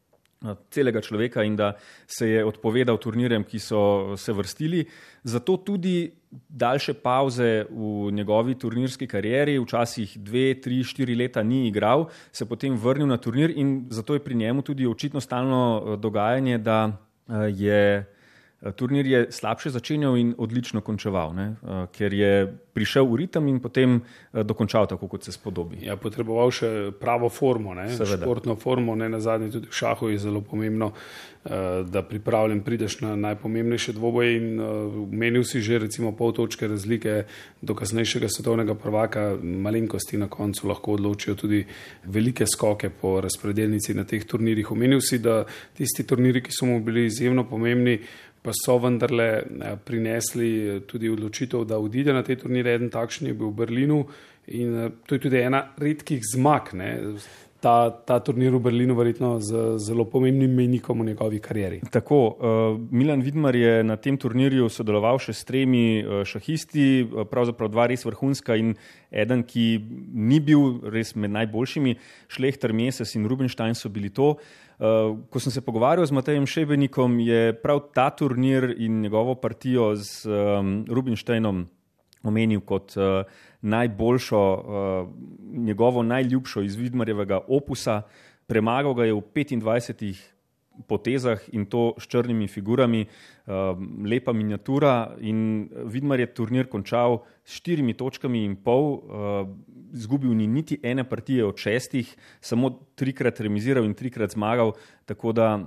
celega 0.70 1.00
človeka 1.00 1.42
in 1.42 1.56
da 1.56 1.72
se 2.06 2.28
je 2.28 2.44
odpovedal 2.44 2.98
turnirjem, 2.98 3.44
ki 3.44 3.58
so 3.58 4.16
se 4.16 4.32
vrstili. 4.32 4.84
Zato 5.24 5.56
tudi 5.56 6.12
daljše 6.48 6.94
pauze 6.94 7.64
v 7.70 8.10
njegovi 8.12 8.54
turnirski 8.54 9.06
karieri, 9.06 9.58
včasih 9.58 10.18
dve, 10.18 10.54
tri, 10.60 10.82
štiri 10.84 11.14
leta 11.14 11.42
ni 11.42 11.66
igral, 11.68 12.06
se 12.32 12.44
potem 12.46 12.76
vrnil 12.76 13.06
na 13.06 13.16
turnir 13.16 13.50
in 13.56 13.86
zato 13.90 14.14
je 14.14 14.24
pri 14.24 14.34
njemu 14.34 14.62
tudi 14.62 14.86
očitno 14.86 15.20
stalno 15.20 15.62
eh, 15.62 15.96
dogajanje, 15.96 16.58
da 16.58 16.92
eh, 17.28 17.32
je 17.50 18.15
turnir 18.76 19.06
je 19.06 19.26
slabše 19.30 19.70
začenjal 19.70 20.16
in 20.16 20.34
odlično 20.38 20.80
končeval, 20.80 21.34
ne? 21.34 21.46
Eh, 21.62 21.86
ker 21.92 22.12
je 22.12 22.32
prišel 22.72 23.04
v 23.04 23.16
ritem 23.16 23.48
in 23.48 23.60
potem 23.60 24.00
eh, 24.00 24.42
dokončal 24.44 24.86
tako, 24.88 25.08
kot 25.08 25.24
se 25.24 25.32
spodobi. 25.32 25.84
Ja, 25.84 25.96
potreboval 26.00 26.50
še 26.50 26.70
pravo 27.00 27.28
formo, 27.28 27.74
ne? 27.76 27.88
športno 27.92 28.56
formo, 28.56 28.96
ne 28.96 29.08
na 29.12 29.20
zadnje 29.20 29.52
tudi 29.52 29.68
v 29.68 29.76
šahu 29.76 30.08
je 30.08 30.18
zelo 30.18 30.40
pomembno, 30.40 30.92
da 31.86 32.00
pripravljen 32.02 32.58
prideš 32.66 32.96
na 33.04 33.12
najpomembnejše 33.16 33.92
dvoboje 33.94 34.32
in 34.34 34.46
menil 35.14 35.44
si 35.46 35.60
že 35.62 35.78
recimo 35.78 36.10
pol 36.10 36.32
točke 36.34 36.66
razlike 36.66 37.22
do 37.62 37.74
kasnejšega 37.74 38.26
svetovnega 38.26 38.74
prvaka, 38.74 39.38
malenkosti 39.38 40.18
na 40.18 40.26
koncu 40.26 40.66
lahko 40.66 40.96
odločijo 40.98 41.36
tudi 41.38 41.62
velike 42.02 42.46
skoke 42.50 42.90
po 42.90 43.20
razpredelnici 43.22 43.94
na 43.94 44.02
teh 44.02 44.26
turnirjih. 44.26 44.72
Omenil 44.74 44.98
si, 44.98 45.22
da 45.22 45.44
tisti 45.78 46.02
turniri, 46.02 46.42
ki 46.42 46.50
so 46.50 46.66
mu 46.66 46.80
bili 46.82 47.06
izjemno 47.06 47.46
pomembni, 47.46 48.00
pa 48.46 48.54
so 48.54 48.78
vendarle 48.78 49.28
eh, 49.42 49.76
prinesli 49.84 50.50
eh, 50.68 50.80
tudi 50.86 51.10
odločitev, 51.10 51.64
da 51.66 51.80
odide 51.82 52.14
na 52.14 52.22
te 52.22 52.36
turnire. 52.38 52.76
Eden 52.78 52.92
takšen 52.94 53.26
je 53.26 53.34
bil 53.34 53.50
v 53.50 53.58
Berlinu 53.64 53.98
in 54.54 54.76
eh, 54.84 54.92
to 55.06 55.18
je 55.18 55.24
tudi 55.26 55.42
ena 55.42 55.64
redkih 55.82 56.22
zmag. 56.22 56.70
Ne. 56.78 56.92
Ta, 57.60 57.90
ta 57.90 58.18
turnir 58.20 58.52
v 58.52 58.60
Berlinu 58.60 58.92
je 58.92 58.98
verjetno 58.98 59.28
z 59.40 59.78
zelo 59.80 60.04
pomembnim 60.04 60.52
menikom 60.52 61.00
v 61.00 61.06
njegovi 61.06 61.38
karieri. 61.40 61.80
Tako, 61.90 62.18
uh, 62.26 62.76
Milan 62.90 63.22
Vidmar 63.24 63.56
je 63.56 63.80
na 63.84 63.96
tem 63.96 64.18
turnirju 64.20 64.68
sodeloval 64.68 65.16
še 65.22 65.32
s 65.32 65.46
tremi 65.48 66.02
uh, 66.04 66.20
šahisti, 66.28 67.06
pravzaprav 67.30 67.72
dva 67.72 67.86
res 67.88 68.04
vrhunska 68.04 68.58
in 68.60 68.74
eden, 69.10 69.44
ki 69.48 69.80
ni 70.12 70.40
bil 70.44 70.82
res 70.92 71.14
med 71.16 71.32
najboljšimi, 71.32 71.96
Šlehter, 72.28 72.76
Mesec 72.76 73.14
in 73.16 73.24
Rubinstein 73.24 73.74
so 73.74 73.88
bili 73.88 74.12
to. 74.12 74.34
Uh, 74.76 75.16
ko 75.32 75.40
sem 75.40 75.54
se 75.54 75.64
pogovarjal 75.64 76.04
z 76.04 76.12
Matejem 76.12 76.44
Šebenikom, 76.44 77.16
je 77.24 77.56
prav 77.62 77.86
ta 77.96 78.10
turnir 78.12 78.68
in 78.76 79.00
njegovo 79.00 79.38
partijo 79.40 79.94
z 79.96 80.28
um, 80.28 80.76
Rubinsteinom 80.84 81.64
omenil 82.26 82.60
kot 82.66 82.96
uh, 82.98 83.22
najboljšo, 83.66 84.40
uh, 84.54 85.08
njegovo 85.58 86.02
najljubšo 86.02 86.62
iz 86.62 86.76
Vidmarjevega 86.76 87.40
opusa. 87.48 88.02
Premagal 88.46 88.94
ga 88.94 89.04
je 89.04 89.14
v 89.14 89.22
25 89.34 90.36
potezah 90.84 91.40
in 91.52 91.64
to 91.66 91.94
s 91.98 92.04
črnimi 92.06 92.48
figurami, 92.48 93.06
um, 93.46 94.04
lepa 94.04 94.32
miniatura. 94.32 95.16
In 95.20 95.68
Vidmar 95.88 96.20
je 96.20 96.28
turnir 96.34 96.68
končal 96.68 97.22
s 97.44 97.56
štirimi 97.56 97.96
točkami 97.96 98.44
in 98.44 98.56
pol, 98.60 98.84
uh, 98.92 99.48
izgubil 99.96 100.36
ni 100.36 100.46
niti 100.46 100.78
ene 100.82 101.04
partije 101.08 101.44
od 101.44 101.56
šestih, 101.56 102.16
samo 102.40 102.70
trikrat 102.94 103.40
remiziral 103.40 103.84
in 103.84 103.94
trikrat 103.94 104.36
zmagal, 104.36 104.74
tako 105.06 105.32
da 105.32 105.58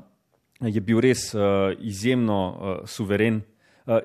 je 0.62 0.82
bil 0.82 1.02
res 1.02 1.34
uh, 1.34 1.74
izjemno 1.80 2.40
uh, 2.50 2.90
suveren. 2.90 3.42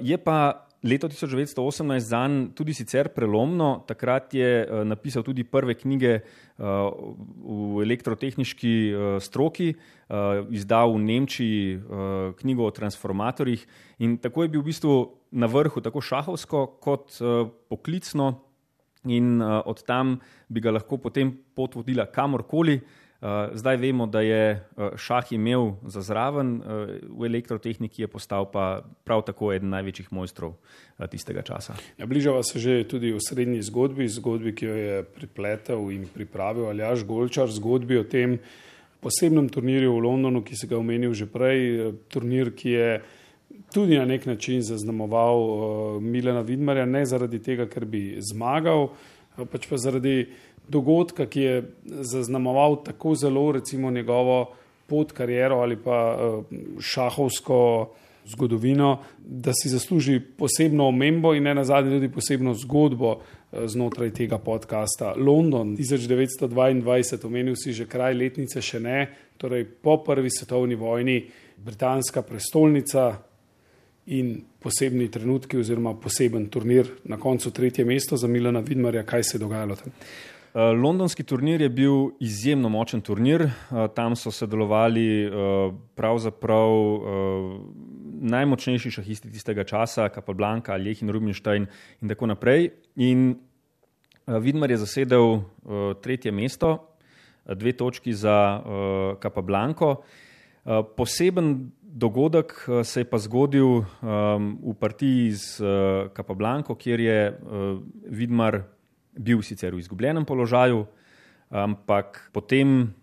Je 0.00 0.16
pa 0.16 0.63
leto 0.84 1.08
1918 1.08 1.98
za 1.98 2.28
njim 2.28 2.52
tudi 2.54 2.74
sicer 2.74 3.08
prelomno. 3.08 3.84
Takrat 3.88 4.34
je 4.34 4.66
uh, 4.68 4.84
napisal 4.86 5.22
tudi 5.22 5.44
prve 5.44 5.74
knjige 5.74 6.20
uh, 6.20 6.64
v 7.44 7.82
elektrotehnički 7.82 8.92
uh, 8.92 9.22
stroki, 9.22 9.74
uh, 9.74 10.44
izdal 10.50 10.92
v 10.92 10.98
Nemčiji 10.98 11.76
uh, 11.76 12.34
knjigo 12.36 12.66
o 12.68 12.70
transformatorjih 12.70 13.66
in 13.98 14.18
tako 14.18 14.42
je 14.42 14.48
bil 14.48 14.60
v 14.60 14.70
bistvu 14.70 14.96
na 15.32 15.46
vrhu, 15.46 15.80
tako 15.80 16.00
šahovsko 16.00 16.66
kot 16.80 17.16
uh, 17.20 17.48
poklicno, 17.68 18.34
in 19.04 19.40
uh, 19.42 19.60
od 19.66 19.82
tam 19.84 20.18
bi 20.48 20.60
ga 20.60 20.72
lahko 20.72 20.96
potem 20.96 21.32
pot 21.54 21.74
vodila 21.76 22.06
kamorkoli. 22.06 22.76
Uh, 22.76 22.82
Eh, 22.82 23.03
zdaj 23.52 23.76
vemo, 23.76 24.06
da 24.06 24.20
je 24.20 24.50
eh, 24.50 24.90
šah 24.96 25.32
imel 25.32 25.72
za 25.82 26.02
zraven, 26.02 26.56
eh, 26.56 26.98
v 27.08 27.26
elektrotehniki 27.26 28.02
je 28.02 28.08
postal 28.08 28.50
pa 28.52 28.82
prav 29.04 29.22
tako 29.24 29.52
eden 29.52 29.68
največjih 29.72 30.12
mojstrov 30.12 30.54
tistega 31.10 31.42
časa. 31.42 31.74
Ja, 31.98 32.06
bližava 32.06 32.42
se 32.42 32.58
že 32.58 32.84
tudi 32.88 33.12
v 33.12 33.20
srednji 33.20 33.62
zgodbi, 33.62 34.08
zgodbi, 34.08 34.52
ki 34.54 34.66
jo 34.66 34.74
je 34.76 35.02
pripletel 35.02 35.90
in 35.90 36.06
pripravil 36.06 36.68
Aljaš 36.68 37.04
Golčar, 37.04 37.48
zgodbi 37.48 37.98
o 37.98 38.04
tem 38.04 38.38
posebnem 39.00 39.48
turnirju 39.48 39.92
v 39.92 40.04
Londonu, 40.04 40.44
ki 40.44 40.56
se 40.56 40.66
ga 40.66 40.78
omenil 40.78 41.14
že 41.14 41.26
prej, 41.26 41.92
turnir, 42.08 42.52
ki 42.52 42.70
je 42.70 43.02
tudi 43.72 43.98
na 43.98 44.04
nek 44.04 44.26
način 44.26 44.62
zaznamoval 44.62 46.00
Milena 46.00 46.40
Vidmarja, 46.40 46.86
ne 46.86 47.04
zaradi 47.06 47.40
tega, 47.42 47.66
ker 47.66 47.84
bi 47.84 48.20
zmagal, 48.20 48.88
pač 49.50 49.66
pa 49.66 49.76
zaradi 49.76 50.28
dogodka, 50.68 51.26
ki 51.26 51.40
je 51.40 51.62
zaznamoval 51.84 52.82
tako 52.84 53.14
zelo 53.14 53.52
recimo 53.52 53.90
njegovo 53.90 54.54
pot, 54.86 55.12
kariero 55.12 55.56
ali 55.56 55.76
pa 55.76 56.16
uh, 56.16 56.44
šahovsko 56.80 57.90
zgodovino, 58.26 58.98
da 59.18 59.52
si 59.52 59.68
zasluži 59.68 60.20
posebno 60.38 60.88
omembo 60.88 61.34
in 61.34 61.42
ne 61.42 61.54
nazadnje 61.54 61.98
tudi 61.98 62.12
posebno 62.12 62.54
zgodbo 62.54 63.10
uh, 63.12 63.64
znotraj 63.66 64.10
tega 64.10 64.38
podcasta. 64.38 65.14
London 65.16 65.76
1922, 65.76 67.26
omenil 67.26 67.56
si 67.56 67.72
že 67.72 67.86
kraj 67.86 68.14
letnice, 68.14 68.62
še 68.62 68.80
ne, 68.80 69.06
torej 69.36 69.64
po 69.64 69.98
prvi 70.04 70.30
svetovni 70.30 70.74
vojni, 70.74 71.22
britanska 71.56 72.22
prestolnica. 72.22 73.12
In 74.04 74.34
posebni 74.60 75.06
trenutki, 75.08 75.56
oziroma 75.56 75.94
poseben 75.96 76.50
turnir, 76.52 76.90
na 77.08 77.16
koncu 77.16 77.48
tretje 77.50 77.86
mesto 77.88 78.18
za 78.20 78.28
Milana 78.28 78.60
Vidmarja, 78.60 79.00
kaj 79.02 79.24
se 79.24 79.36
je 79.36 79.40
dogajalo 79.40 79.76
tam? 79.80 79.94
Eh, 80.54 80.60
londonski 80.60 81.24
turnir 81.26 81.60
je 81.60 81.68
bil 81.68 82.12
izjemno 82.22 82.68
močen 82.70 83.00
turnir. 83.02 83.42
Eh, 83.42 83.88
tam 83.94 84.14
so 84.16 84.30
sodelovali 84.30 85.06
eh, 85.26 85.30
pravzaprav 85.98 86.70
najmočnejši 88.24 88.90
šahisti 88.90 89.32
tistega 89.34 89.64
časa, 89.66 90.06
Kapablanka, 90.14 90.76
Leh 90.78 91.02
in 91.02 91.10
Rubinstein 91.10 91.66
in 92.00 92.08
tako 92.08 92.30
naprej. 92.30 92.70
In 92.96 93.34
Vidmar 94.26 94.70
je 94.70 94.78
zasedel 94.80 95.42
tretje 96.00 96.32
mesto, 96.32 96.96
dve 97.44 97.74
točki 97.76 98.14
za 98.16 98.62
Kapablanko. 99.20 99.98
Poseben 100.96 101.72
dogodek 101.82 102.54
se 102.84 103.02
je 103.02 103.10
pa 103.10 103.18
zgodil 103.18 103.84
v 104.00 104.74
partiji 104.80 105.32
z 105.32 105.60
Kapablanko, 106.16 106.78
kjer 106.80 107.00
je 107.00 107.18
Vidmar 108.08 108.62
bil 109.18 109.42
sicer 109.42 109.74
v 109.74 109.82
izgubljenem 109.82 110.24
položaju, 110.24 110.84
ampak 111.50 112.30
potem 112.32 112.94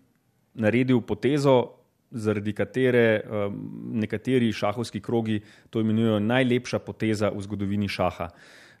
naredil 0.54 1.00
potezo, 1.00 1.82
zaradi 2.12 2.52
katere 2.52 3.22
um, 3.24 3.54
nekateri 4.00 4.52
šahovski 4.52 5.00
krogi 5.00 5.40
to 5.70 5.80
imenujejo 5.80 6.18
najlepša 6.20 6.78
poteza 6.84 7.30
v 7.32 7.40
zgodovini 7.40 7.88
šaha. 7.88 8.28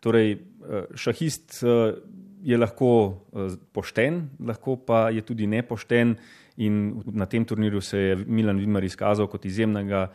Torej, 0.04 0.34
uh, 0.34 0.92
šahist 0.94 1.62
uh, 1.62 1.94
je 2.42 2.58
lahko 2.58 2.92
uh, 3.32 3.56
pošten, 3.72 4.26
lahko 4.40 4.76
pa 4.76 5.08
je 5.10 5.24
tudi 5.24 5.46
nepošten. 5.46 6.16
In 6.60 7.00
na 7.06 7.26
tem 7.26 7.44
turnirju 7.48 7.80
se 7.80 7.98
je 7.98 8.16
Milan 8.26 8.58
Vidmar 8.60 8.84
izkazal 8.84 9.26
kot 9.26 9.44
izjemnega 9.48 10.10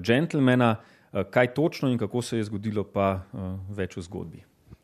džentlmena. 0.00 0.76
Kaj 1.30 1.52
točno 1.54 1.90
in 1.92 1.98
kako 2.00 2.22
se 2.22 2.38
je 2.40 2.46
zgodilo, 2.48 2.86
pa 2.88 3.28
več 3.68 3.98
v 4.00 4.02
zgodbi. 4.08 4.40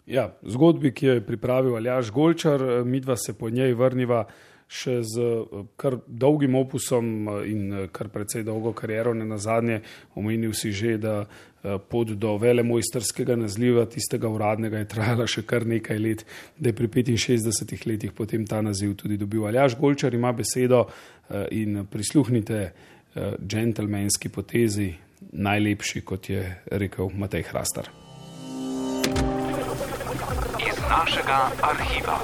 Ja, 0.06 0.30
zgodbi, 0.42 0.92
ki 0.94 1.06
jo 1.06 1.14
je 1.14 1.26
pripravil 1.26 1.76
Aljaš 1.76 2.10
Golčar, 2.10 2.62
eh, 2.62 2.84
midva 2.84 3.16
se 3.16 3.32
po 3.38 3.50
njej 3.50 3.74
vrniva 3.74 4.24
še 4.70 5.02
z 5.02 5.20
eh, 5.20 5.62
kar 5.76 5.98
dolgim 6.06 6.54
opusom 6.54 7.28
eh, 7.28 7.50
in 7.50 7.88
kar 7.92 8.08
precej 8.08 8.42
dolgo 8.44 8.72
kariero. 8.72 9.14
Ne 9.14 9.26
na 9.26 9.38
zadnje 9.38 9.80
omenil 10.14 10.52
si 10.52 10.72
že, 10.72 10.98
da 10.98 11.24
pot 11.60 12.08
do 12.16 12.38
vele 12.40 12.62
mojsterskega 12.64 13.34
nazliva, 13.36 13.84
tistega 13.84 14.30
uradnega, 14.32 14.78
je 14.80 14.88
trajala 14.88 15.26
še 15.28 15.42
kar 15.44 15.66
nekaj 15.68 15.98
let, 16.00 16.24
da 16.56 16.70
je 16.70 16.76
pri 16.78 16.88
65 16.88 17.84
letih 17.86 18.16
potem 18.16 18.46
ta 18.46 18.62
naziv 18.64 18.96
tudi 18.96 19.20
dobil. 19.20 19.44
Aljaš 19.44 19.76
Golčar 19.76 20.14
ima 20.14 20.32
besedo 20.32 20.86
in 21.50 21.84
prisluhnite 21.84 22.72
džentlmenski 23.44 24.32
potezi, 24.32 24.94
najlepši, 25.20 26.00
kot 26.00 26.30
je 26.32 26.46
rekel 26.72 27.12
Matej 27.12 27.44
Hrastar 27.52 27.99
našega 30.90 31.50
arhiva. 31.62 32.18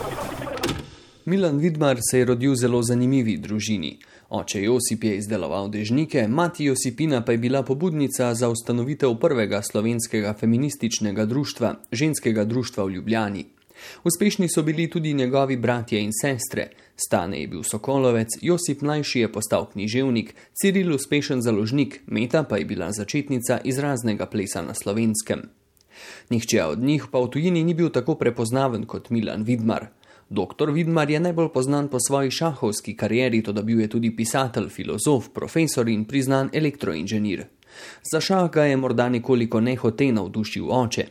Milan 1.24 1.59
Vidmar 1.59 1.98
se 2.11 2.18
je 2.18 2.24
rodil 2.24 2.52
v 2.52 2.57
zelo 2.57 2.83
zanimivi 2.83 3.37
družini. 3.37 3.98
Oče 4.31 4.62
Josip 4.62 5.05
je 5.05 5.16
izdeloval 5.16 5.68
dežnike, 5.70 6.26
mati 6.29 6.64
Josipina 6.64 7.20
pa 7.24 7.33
je 7.33 7.38
bila 7.38 7.62
pobudnica 7.62 8.35
za 8.35 8.48
ustanovitev 8.48 9.14
prvega 9.20 9.62
slovenskega 9.62 10.35
feminističnega 10.35 11.24
društva, 11.24 11.74
ženskega 11.92 12.44
društva 12.44 12.85
v 12.85 12.90
Ljubljani. 12.90 13.44
Uspešni 14.05 14.48
so 14.48 14.62
bili 14.62 14.90
tudi 14.90 15.14
njegovi 15.14 15.57
bratje 15.57 16.00
in 16.02 16.11
sestre. 16.22 16.70
Stane 16.96 17.40
je 17.40 17.48
bil 17.48 17.62
sokolovec, 17.62 18.29
Josip 18.42 18.83
mlajši 18.83 19.20
je 19.20 19.33
postal 19.33 19.68
književnik, 19.72 20.35
Ciril 20.62 20.94
uspešen 20.94 21.42
založnik, 21.42 22.00
Meta 22.07 22.42
pa 22.42 22.57
je 22.57 22.64
bila 22.64 22.90
začetnica 22.92 23.61
izraznega 23.64 24.26
plesa 24.26 24.62
na 24.62 24.74
slovenskem. 24.74 25.42
Nihče 26.30 26.64
od 26.64 26.78
njih 26.78 27.06
pa 27.11 27.20
v 27.20 27.30
tujini 27.30 27.64
ni 27.64 27.74
bil 27.74 27.90
tako 27.90 28.14
prepoznaven 28.14 28.87
kot 28.87 29.11
Milan 29.11 29.42
Vidmar. 29.42 29.87
Doktor 30.28 30.70
Vidmar 30.70 31.11
je 31.11 31.20
najbolj 31.20 31.48
znan 31.62 31.88
po 31.88 32.00
svoji 32.00 32.30
šahovski 32.30 32.96
karieri, 32.96 33.42
to 33.42 33.52
da 33.52 33.62
bil 33.62 33.80
je 33.80 33.88
tudi 33.88 34.16
pisatelj, 34.16 34.68
filozof, 34.68 35.28
profesor 35.35 35.88
in 35.88 36.04
priznan 36.04 36.50
elektroinženir. 36.52 37.44
Za 38.12 38.20
šah 38.20 38.50
ga 38.50 38.64
je 38.64 38.76
morda 38.76 39.09
nekoliko 39.09 39.61
nehote 39.61 40.12
navdušil 40.12 40.70
oče. 40.70 41.06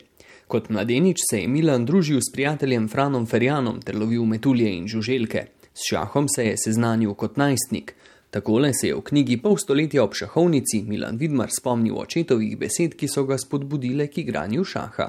Kot 0.48 0.70
mladenič 0.70 1.18
se 1.30 1.40
je 1.40 1.48
Milan 1.48 1.86
družil 1.86 2.20
s 2.20 2.32
prijateljem 2.34 2.88
Franom 2.88 3.26
Ferjanom 3.26 3.80
ter 3.82 3.96
lovil 3.98 4.26
metulje 4.26 4.70
in 4.78 4.88
žuželke. 4.88 5.46
S 5.74 5.90
šahom 5.90 6.28
se 6.36 6.46
je 6.46 6.58
seznanil 6.58 7.14
kot 7.14 7.38
najstnik. 7.38 7.96
Takole 8.36 8.74
se 8.74 8.88
je 8.88 8.96
v 8.96 9.02
knjigi 9.02 9.38
Pol 9.40 9.56
stoletja 9.56 10.04
ob 10.04 10.12
šahovnici 10.12 10.82
Milan 10.84 11.16
Vidmar 11.16 11.48
spomnil 11.48 11.96
očetovih 11.96 12.58
besed, 12.60 12.98
ki 13.00 13.08
so 13.08 13.22
ga 13.24 13.38
spodbudile 13.40 14.10
k 14.12 14.26
igranju 14.26 14.66
šaha. 14.68 15.06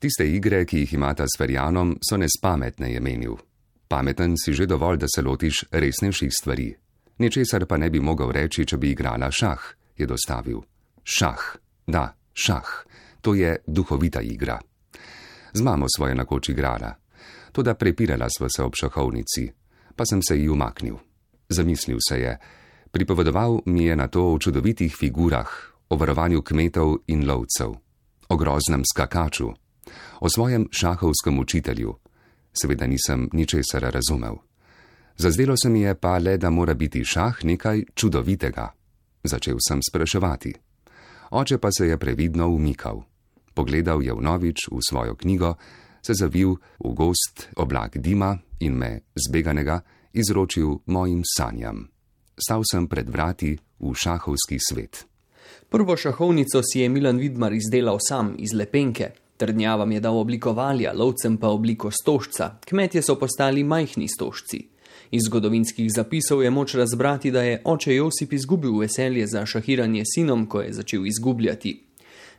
Tiste 0.00 0.24
igre, 0.24 0.62
ki 0.64 0.80
jih 0.80 0.94
imata 0.96 1.26
s 1.28 1.36
Ferjanom, 1.36 1.98
so 2.00 2.16
nespametne, 2.16 2.88
je 2.94 3.00
menil. 3.00 3.36
Pameten 3.88 4.38
si 4.40 4.54
že 4.56 4.64
dovolj, 4.66 5.02
da 5.04 5.06
se 5.14 5.20
lotiš 5.20 5.66
resnejših 5.68 6.32
stvari. 6.32 6.70
Ničesar 7.18 7.66
pa 7.68 7.76
ne 7.76 7.90
bi 7.90 8.00
mogel 8.00 8.32
reči, 8.32 8.64
če 8.64 8.80
bi 8.80 8.94
igrala 8.96 9.28
šah, 9.28 9.68
je 10.00 10.08
dostavil. 10.08 10.64
Šah, 11.04 11.44
da, 11.86 12.06
šah, 12.32 12.72
to 13.20 13.36
je 13.36 13.52
duhovita 13.66 14.24
igra. 14.24 14.56
Z 15.52 15.60
mamo 15.60 15.92
svoje 15.92 16.16
nakoč 16.16 16.48
igrala, 16.56 16.96
tudi 17.52 17.76
prepirala 17.76 18.32
sva 18.32 18.48
se 18.48 18.64
ob 18.64 18.72
šahovnici, 18.80 19.46
pa 19.92 20.08
sem 20.08 20.24
se 20.24 20.40
ji 20.40 20.48
umaknil. 20.48 20.96
Zamislil 21.52 22.00
se 22.00 22.16
je, 22.18 22.36
pripovedoval 22.92 23.60
mi 23.66 23.84
je 23.84 23.96
na 23.96 24.08
to 24.08 24.32
o 24.32 24.38
čudovitih 24.38 24.94
figurah, 24.96 25.48
o 25.88 25.96
varovanju 25.96 26.42
kmetov 26.42 26.96
in 27.06 27.26
lovcev, 27.28 27.74
o 28.28 28.36
groznem 28.36 28.84
skakaču, 28.84 29.48
o 30.20 30.28
svojem 30.28 30.68
šahovskem 30.70 31.38
učitelju. 31.38 31.96
Seveda 32.52 32.86
nisem 32.86 33.28
ničesar 33.32 33.82
razumel. 33.82 34.36
Zazdelo 35.16 35.56
se 35.56 35.68
mi 35.68 35.80
je 35.80 35.94
pa 35.94 36.18
le, 36.18 36.36
da 36.36 36.50
mora 36.50 36.74
biti 36.74 37.04
šah 37.04 37.44
nekaj 37.44 37.84
čudovitega. 37.94 38.72
Začel 39.24 39.56
sem 39.68 39.80
spraševati. 39.82 40.54
Oče 41.30 41.58
pa 41.58 41.72
se 41.72 41.86
je 41.88 41.98
previdno 41.98 42.48
umikal. 42.48 43.02
Pogledal 43.54 44.02
je 44.02 44.12
vnovič 44.12 44.68
v 44.72 44.80
svojo 44.88 45.14
knjigo, 45.14 45.54
se 46.02 46.14
zavil 46.14 46.56
v 46.84 46.92
gost 46.94 47.48
oblak 47.56 47.98
dima 47.98 48.38
in 48.60 48.72
me 48.72 49.00
zbeganega 49.28 49.80
izročil 50.12 50.78
mojim 50.86 51.22
sanjam. 51.24 51.91
Stal 52.36 52.62
sem 52.64 52.86
pred 52.88 53.08
vrati 53.08 53.56
v 53.80 53.94
šahovski 53.94 54.58
svet. 54.58 55.04
Prvo 55.68 55.96
šahovnico 55.96 56.62
si 56.62 56.80
je 56.80 56.88
Milan 56.88 57.18
Vidmar 57.18 57.52
izdelal 57.52 57.98
sam 58.08 58.34
iz 58.38 58.52
lepenke. 58.52 59.10
Trdnjavam 59.36 59.92
je 59.92 60.00
dal 60.00 60.18
obliko 60.18 60.52
valja, 60.52 60.92
lovcem 60.92 61.36
pa 61.36 61.48
obliko 61.48 61.90
stožca. 61.90 62.58
Kmetje 62.68 63.02
so 63.02 63.16
postali 63.18 63.64
majhni 63.64 64.08
stožci. 64.08 64.68
Iz 65.10 65.22
zgodovinskih 65.26 65.90
zapisov 65.92 66.42
je 66.42 66.50
moč 66.50 66.74
razbrati, 66.74 67.30
da 67.30 67.42
je 67.42 67.62
oče 67.64 67.94
Josip 67.94 68.32
izgubil 68.32 68.78
veselje 68.78 69.26
za 69.26 69.46
šahiranje 69.46 70.04
sinom, 70.14 70.46
ko 70.46 70.60
je 70.60 70.72
začel 70.72 71.06
izgubljati. 71.06 71.82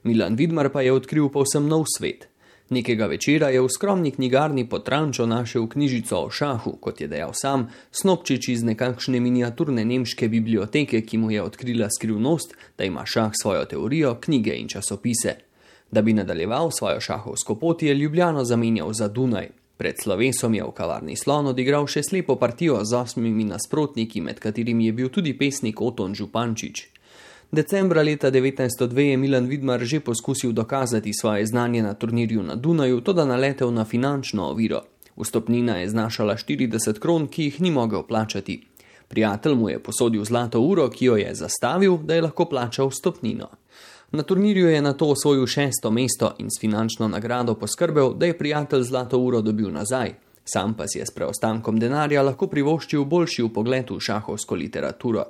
Milan 0.04 0.36
Vidmar 0.36 0.70
pa 0.70 0.82
je 0.82 0.94
odkril 0.94 1.30
povsem 1.30 1.68
nov 1.68 1.86
svet. 1.98 2.33
Nekega 2.70 3.06
večera 3.06 3.50
je 3.50 3.62
v 3.62 3.70
skromni 3.70 4.12
knjigarni 4.12 4.70
pod 4.70 4.86
Trančo 4.86 5.26
našel 5.26 5.68
knjižico 5.68 6.18
o 6.26 6.30
šahu, 6.30 6.78
kot 6.82 7.02
je 7.02 7.08
dejal 7.08 7.34
sam, 7.36 7.68
snopčič 7.92 8.50
iz 8.50 8.64
nekakšne 8.64 9.20
miniaturne 9.20 9.86
nemške 9.86 10.30
biblioteke, 10.30 11.02
ki 11.02 11.18
mu 11.18 11.32
je 11.32 11.42
odkrila 11.44 11.90
skrivnost, 11.92 12.56
da 12.78 12.84
ima 12.84 13.06
šah 13.06 13.32
svojo 13.42 13.66
teorijo, 13.66 14.16
knjige 14.22 14.56
in 14.56 14.68
časopise. 14.68 15.36
Da 15.92 16.02
bi 16.02 16.14
nadaljeval 16.14 16.72
svojo 16.72 17.00
šahovsko 17.00 17.56
pot, 17.56 17.84
je 17.84 17.94
Ljubljano 17.94 18.46
zamenjal 18.46 18.94
za 18.94 19.08
Dunaj. 19.08 19.50
Pred 19.78 19.96
slovesom 20.04 20.54
je 20.54 20.64
v 20.64 20.72
kavarni 20.72 21.16
slon 21.18 21.50
odigral 21.50 21.88
še 21.90 22.04
slepo 22.06 22.38
partijo 22.40 22.78
z 22.86 22.96
osmimi 22.96 23.44
nasprotniki, 23.44 24.22
med 24.22 24.40
katerimi 24.40 24.86
je 24.86 24.94
bil 24.94 25.10
tudi 25.10 25.34
pesnik 25.38 25.82
Oton 25.82 26.16
Župančič. 26.16 26.93
Decembra 27.54 28.02
leta 28.02 28.32
1902 28.32 29.00
je 29.00 29.18
Milan 29.18 29.46
Vidmar 29.46 29.84
že 29.86 30.00
poskusil 30.00 30.52
dokazati 30.52 31.14
svoje 31.14 31.46
znanje 31.46 31.84
na 31.84 31.94
turnirju 31.94 32.44
na 32.44 32.56
Dunaju, 32.56 33.02
to 33.02 33.14
da 33.14 33.26
naletel 33.26 33.74
na 33.74 33.86
finančno 33.86 34.46
oviro. 34.46 34.82
Vstopnina 35.18 35.78
je 35.78 35.90
znašala 35.90 36.36
40 36.36 37.00
kron, 37.00 37.28
ki 37.28 37.44
jih 37.44 37.62
ni 37.62 37.72
mogel 37.72 38.04
plačati. 38.04 38.66
Prijatelj 39.08 39.54
mu 39.56 39.70
je 39.70 39.80
posodil 39.80 40.26
zlato 40.26 40.62
uro, 40.62 40.90
ki 40.90 41.06
jo 41.06 41.16
je 41.16 41.36
zastavil, 41.36 41.98
da 41.98 42.16
je 42.16 42.22
lahko 42.22 42.46
plačal 42.46 42.90
vstopnino. 42.90 43.50
Na 44.12 44.24
turnirju 44.24 44.68
je 44.68 44.82
na 44.82 44.94
to 44.94 45.14
osvojil 45.14 45.46
šesto 45.48 45.92
mesto 45.92 46.34
in 46.40 46.50
s 46.50 46.58
finančno 46.62 47.08
nagrado 47.08 47.54
poskrbel, 47.54 48.14
da 48.14 48.26
je 48.26 48.38
prijatelj 48.38 48.82
zlato 48.82 49.20
uro 49.20 49.42
dobil 49.42 49.70
nazaj. 49.70 50.16
Sam 50.46 50.74
pa 50.74 50.88
si 50.88 51.00
je 51.00 51.06
s 51.06 51.14
preostankom 51.14 51.80
denarja 51.80 52.22
lahko 52.22 52.48
privoščil 52.48 53.06
boljši 53.06 53.46
pogled 53.54 53.92
v 53.92 54.00
šahovsko 54.00 54.56
literaturo. 54.56 55.26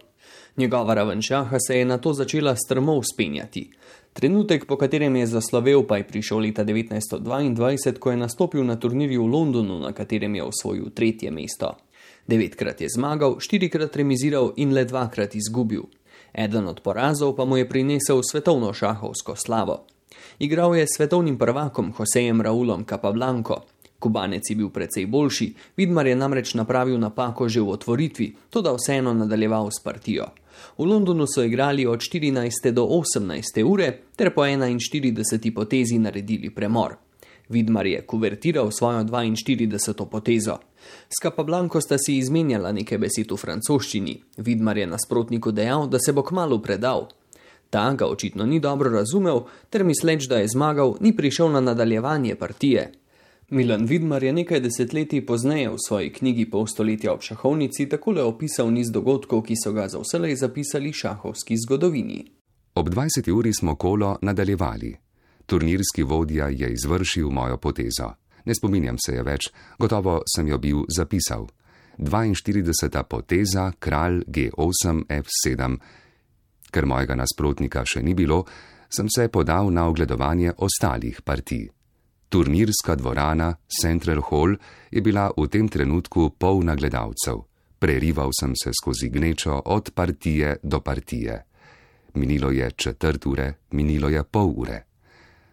Njegova 0.57 0.93
raven 0.93 1.21
šaha 1.21 1.57
se 1.67 1.77
je 1.79 1.85
na 1.85 1.97
to 1.97 2.13
začela 2.13 2.55
strmo 2.55 2.93
uspenjati. 2.93 3.71
Trenutek, 4.13 4.65
po 4.65 4.77
katerem 4.77 5.15
je 5.15 5.27
zaslovel, 5.27 5.87
pa 5.87 5.97
je 5.97 6.07
prišel 6.07 6.37
leta 6.37 6.65
1922, 6.65 7.97
ko 7.99 8.11
je 8.11 8.17
nastopil 8.17 8.65
na 8.65 8.75
turnirju 8.75 9.23
v 9.23 9.27
Londonu, 9.27 9.79
na 9.79 9.91
katerem 9.93 10.35
je 10.35 10.43
osvojil 10.43 10.89
tretje 10.93 11.31
mesto. 11.31 11.71
Devetkrat 12.27 12.81
je 12.81 12.87
zmagal, 12.95 13.39
štirikrat 13.39 13.95
remiziral 13.95 14.53
in 14.55 14.73
le 14.73 14.85
dvakrat 14.85 15.35
izgubil. 15.35 15.89
Eden 16.33 16.67
od 16.67 16.81
porazov 16.81 17.35
pa 17.35 17.45
mu 17.45 17.57
je 17.57 17.69
prinesel 17.69 18.21
svetovno 18.21 18.73
šahovsko 18.73 19.35
slavo. 19.35 19.85
Igral 20.39 20.75
je 20.75 20.85
s 20.87 20.95
svetovnim 20.97 21.37
prvakom 21.37 21.93
Josejem 21.99 22.41
Raulom 22.41 22.85
Capablanco. 22.85 23.63
Kubanec 23.99 24.49
je 24.49 24.55
bil 24.55 24.69
precej 24.69 25.05
boljši, 25.05 25.53
Vidmar 25.77 26.07
je 26.07 26.15
namreč 26.15 26.53
napravil 26.53 26.99
napako 26.99 27.49
že 27.49 27.61
v 27.61 27.69
otvoritvi, 27.69 28.33
to 28.49 28.61
da 28.61 28.73
vseeno 28.75 29.13
nadaljeval 29.13 29.71
s 29.71 29.83
partijo. 29.83 30.25
V 30.77 30.85
Londonu 30.85 31.25
so 31.27 31.43
igrali 31.43 31.85
od 31.85 31.99
14. 31.99 32.71
do 32.71 32.83
18. 32.83 33.63
ure 33.65 33.99
ter 34.15 34.33
po 34.33 34.41
41. 34.41 35.53
potezi 35.53 35.97
naredili 35.99 36.49
premor. 36.49 36.95
Vidmar 37.49 37.85
je 37.87 38.05
kuvertiral 38.05 38.71
svojo 38.71 39.03
42. 39.03 40.05
potezo. 40.05 40.57
S 41.09 41.19
Kapablanko 41.21 41.81
sta 41.81 41.97
si 41.97 42.17
izmenjala 42.17 42.71
nekaj 42.71 42.97
besed 42.97 43.31
v 43.31 43.37
francoščini. 43.37 44.15
Vidmar 44.37 44.77
je 44.77 44.87
nasprotniku 44.87 45.51
dejal, 45.51 45.87
da 45.87 45.99
se 45.99 46.13
bo 46.13 46.23
kmalo 46.23 46.59
predal. 46.61 47.07
Ta 47.69 47.93
ga 47.93 48.05
očitno 48.05 48.45
ni 48.45 48.59
dobro 48.59 48.89
razumel, 48.89 49.45
ter 49.69 49.83
misleč, 49.83 50.27
da 50.29 50.37
je 50.37 50.47
zmagal, 50.47 50.97
ni 51.01 51.15
prišel 51.15 51.51
na 51.51 51.61
nadaljevanje 51.61 52.35
partije. 52.35 52.91
Milan 53.53 53.85
Vidmar 53.85 54.23
je 54.23 54.33
nekaj 54.33 54.59
desetletij 54.59 55.25
pozneje 55.25 55.69
v 55.69 55.75
svoji 55.87 56.09
knjigi 56.13 56.49
Pol 56.49 56.65
stoletja 56.67 57.11
ob 57.13 57.21
šahovnici 57.21 57.85
takole 57.89 58.23
opisal 58.23 58.71
niz 58.73 58.89
dogodkov, 58.89 59.43
ki 59.45 59.53
so 59.53 59.69
ga 59.71 59.85
za 59.87 59.99
vselej 60.01 60.35
zapisali 60.35 60.93
šahovski 60.93 61.57
zgodovini. 61.61 62.25
Ob 62.73 62.89
20. 62.89 63.29
uri 63.31 63.53
smo 63.53 63.75
kolo 63.75 64.17
nadaljevali. 64.21 64.95
Turnirski 65.45 66.03
vodja 66.03 66.47
je 66.49 66.71
izvršil 66.73 67.29
mojo 67.29 67.57
potezo. 67.57 68.09
Ne 68.45 68.55
spominjam 68.55 68.97
se 68.97 69.13
je 69.13 69.23
več, 69.23 69.51
gotovo 69.79 70.21
sem 70.35 70.47
jo 70.47 70.57
bil 70.57 70.81
zapisal. 70.89 71.45
42. 71.97 73.03
poteza, 73.03 73.71
kralj 73.79 74.23
G8 74.27 75.05
F7. 75.09 75.77
Ker 76.71 76.85
mojega 76.85 77.15
nasprotnika 77.15 77.85
še 77.85 78.01
ni 78.01 78.17
bilo, 78.17 78.45
sem 78.89 79.05
se 79.09 79.27
podal 79.27 79.69
na 79.69 79.85
ogledovanje 79.85 80.57
ostalih 80.57 81.21
partij. 81.21 81.82
Turnirska 82.33 82.95
dvorana 82.95 83.55
Central 83.81 84.21
Hall 84.29 84.55
je 84.91 85.01
bila 85.01 85.29
v 85.37 85.45
tem 85.47 85.67
trenutku 85.69 86.33
polna 86.33 86.73
gledalcev. 86.73 87.45
Prerival 87.79 88.33
sem 88.33 88.55
se 88.57 88.71
skozi 88.73 89.09
gnečo 89.09 89.61
od 89.65 89.91
partije 89.93 90.57
do 90.63 90.79
partije. 90.79 91.45
Minilo 92.13 92.49
je 92.49 92.71
četrt 92.71 93.25
ure, 93.25 93.53
minilo 93.71 94.09
je 94.09 94.23
pol 94.23 94.49
ure. 94.55 94.81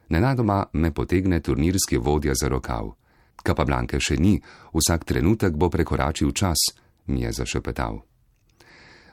Nenadoma 0.08 0.64
me 0.72 0.90
potegne 0.90 1.40
turnirski 1.40 2.00
vodja 2.00 2.32
za 2.32 2.48
rokav. 2.48 2.96
Kapablanke 3.42 4.00
še 4.00 4.16
ni, 4.16 4.40
vsak 4.72 5.04
trenutek 5.04 5.52
bo 5.52 5.68
prekoračil 5.68 6.32
čas, 6.32 6.56
mi 7.06 7.28
je 7.28 7.32
zašepetal. 7.32 8.00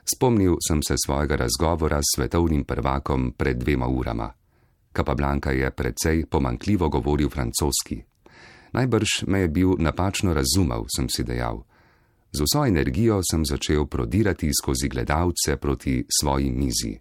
Spomnil 0.08 0.56
sem 0.68 0.80
se 0.80 0.96
svojega 0.96 1.36
razgovora 1.36 2.00
s 2.00 2.16
svetovnim 2.16 2.64
prvakom 2.64 3.32
pred 3.36 3.60
dvema 3.60 3.88
urama. 3.88 4.37
Kapablanka 4.98 5.50
je 5.50 5.70
precej 5.70 6.26
pomankljivo 6.26 6.88
govoril 6.88 7.28
francoski. 7.30 8.02
Najbrž 8.72 9.22
me 9.26 9.40
je 9.40 9.48
bil 9.48 9.76
napačno 9.78 10.34
razumel, 10.34 10.82
sem 10.96 11.06
si 11.08 11.22
dejal. 11.24 11.62
Z 12.32 12.42
vso 12.42 12.64
energijo 12.66 13.20
sem 13.30 13.44
začel 13.46 13.86
prodirati 13.86 14.50
skozi 14.50 14.88
gledalce 14.88 15.56
proti 15.56 16.02
svoji 16.20 16.50
mizi. 16.50 16.98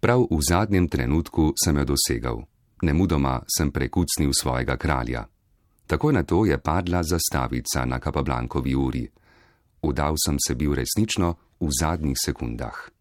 Prav 0.00 0.24
v 0.30 0.40
zadnjem 0.48 0.88
trenutku 0.88 1.52
sem 1.64 1.76
jo 1.76 1.84
dosegal. 1.84 2.42
Nemudoma 2.82 3.42
sem 3.44 3.70
prekucnil 3.70 4.32
svojega 4.32 4.76
kralja. 4.76 5.26
Takoj 5.86 6.12
na 6.12 6.22
to 6.22 6.44
je 6.48 6.56
padla 6.58 7.02
zastavica 7.02 7.84
na 7.84 8.00
Kapablankovi 8.00 8.74
uri. 8.74 9.04
Udal 9.82 10.14
sem 10.16 10.40
se 10.40 10.54
bil 10.54 10.74
resnično 10.74 11.34
v 11.60 11.68
zadnjih 11.80 12.16
sekundah. 12.24 12.95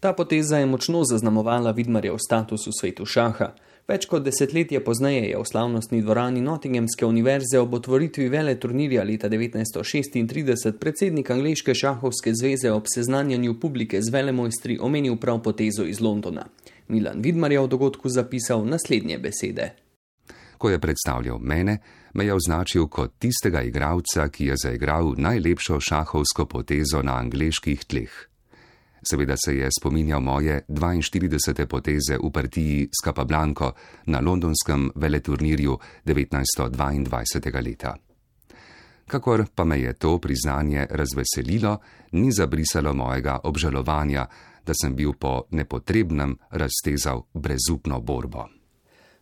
Ta 0.00 0.12
poteza 0.12 0.58
je 0.58 0.66
močno 0.66 1.04
zaznamovala 1.04 1.70
Vidmarjev 1.70 2.16
status 2.28 2.66
v 2.66 2.72
svetu 2.80 3.06
šaha. 3.06 3.48
Več 3.88 4.04
kot 4.06 4.22
desetletje 4.22 4.78
pozneje 4.84 5.24
je 5.30 5.38
v 5.40 5.46
slavnostni 5.48 6.02
dvorani 6.04 6.42
Nottinghamske 6.44 7.06
univerze 7.06 7.58
ob 7.58 7.74
otvoritvi 7.74 8.28
vele 8.28 8.54
turnirja 8.60 9.02
leta 9.02 9.30
1936 9.32 10.78
predsednik 10.78 11.30
Angliške 11.30 11.74
šahovske 11.74 12.34
zveze 12.34 12.70
ob 12.70 12.86
seznanjanju 12.94 13.56
publike 13.60 14.02
z 14.02 14.14
velemojstri 14.14 14.78
omenil 14.78 15.16
prav 15.16 15.42
potezo 15.42 15.88
iz 15.88 16.00
Londona. 16.00 16.46
Milan 16.88 17.22
Vidmar 17.24 17.52
je 17.52 17.60
o 17.60 17.66
dogodku 17.66 18.08
zapisal 18.08 18.64
naslednje 18.66 19.18
besede. 19.18 19.70
Ko 20.58 20.70
je 20.70 20.78
predstavljal 20.78 21.38
mene, 21.38 21.78
me 22.14 22.24
je 22.24 22.34
označil 22.34 22.86
kot 22.86 23.18
tistega 23.18 23.62
igralca, 23.62 24.28
ki 24.28 24.52
je 24.52 24.62
zaigral 24.62 25.14
najlepšo 25.16 25.80
šahovsko 25.80 26.46
potezo 26.46 27.02
na 27.02 27.18
angliških 27.18 27.84
tleh. 27.84 28.28
Seveda 29.10 29.34
se 29.44 29.56
je 29.56 29.68
spominjal 29.80 30.20
moje 30.20 30.64
42. 30.68 31.66
poteze 31.66 32.18
v 32.18 32.30
partiji 32.30 32.88
s 32.92 33.04
Capablanco 33.04 33.72
na 34.06 34.20
londonskem 34.20 34.90
veleturnirju 34.94 35.78
1922. 36.04 37.64
leta. 37.64 37.96
Kakor 39.06 39.46
pa 39.54 39.64
me 39.64 39.80
je 39.80 39.92
to 39.94 40.18
priznanje 40.18 40.86
razveselilo, 40.90 41.78
ni 42.12 42.32
zabrisalo 42.32 42.94
mojega 42.94 43.40
obžalovanja, 43.44 44.26
da 44.66 44.72
sem 44.74 44.94
bil 44.94 45.12
po 45.12 45.48
nepotrebnem 45.50 46.36
raztezal 46.50 47.22
brezupno 47.34 48.00
borbo. 48.00 48.57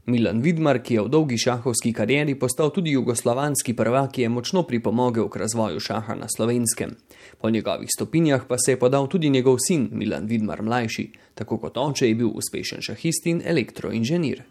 Milan 0.07 0.39
Vidmar, 0.41 0.79
ki 0.87 0.95
je 0.95 1.03
v 1.03 1.11
dolgi 1.11 1.37
šahovski 1.39 1.91
karieri 1.93 2.37
postal 2.39 2.71
tudi 2.71 2.93
jugoslovanski 2.95 3.75
prvak, 3.75 4.19
je 4.19 4.29
močno 4.29 4.63
pripomogel 4.63 5.27
k 5.29 5.41
razvoju 5.43 5.81
šaha 5.81 6.15
na 6.15 6.29
slovenskem. 6.29 6.93
Po 7.41 7.51
njegovih 7.51 7.89
stopinjah 7.91 8.45
pa 8.49 8.55
se 8.59 8.73
je 8.73 8.79
podal 8.79 9.09
tudi 9.09 9.31
njegov 9.31 9.57
sin 9.59 9.89
Milan 9.93 10.27
Vidmar 10.27 10.63
mlajši, 10.63 11.11
tako 11.35 11.59
kot 11.59 11.77
oče 11.77 12.09
je 12.09 12.15
bil 12.15 12.29
uspešen 12.29 12.83
šahist 12.83 13.27
in 13.27 13.43
elektroinženir. 13.45 14.43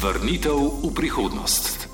Vrnitev 0.00 0.56
v 0.80 0.94
prihodnost. 0.96 1.88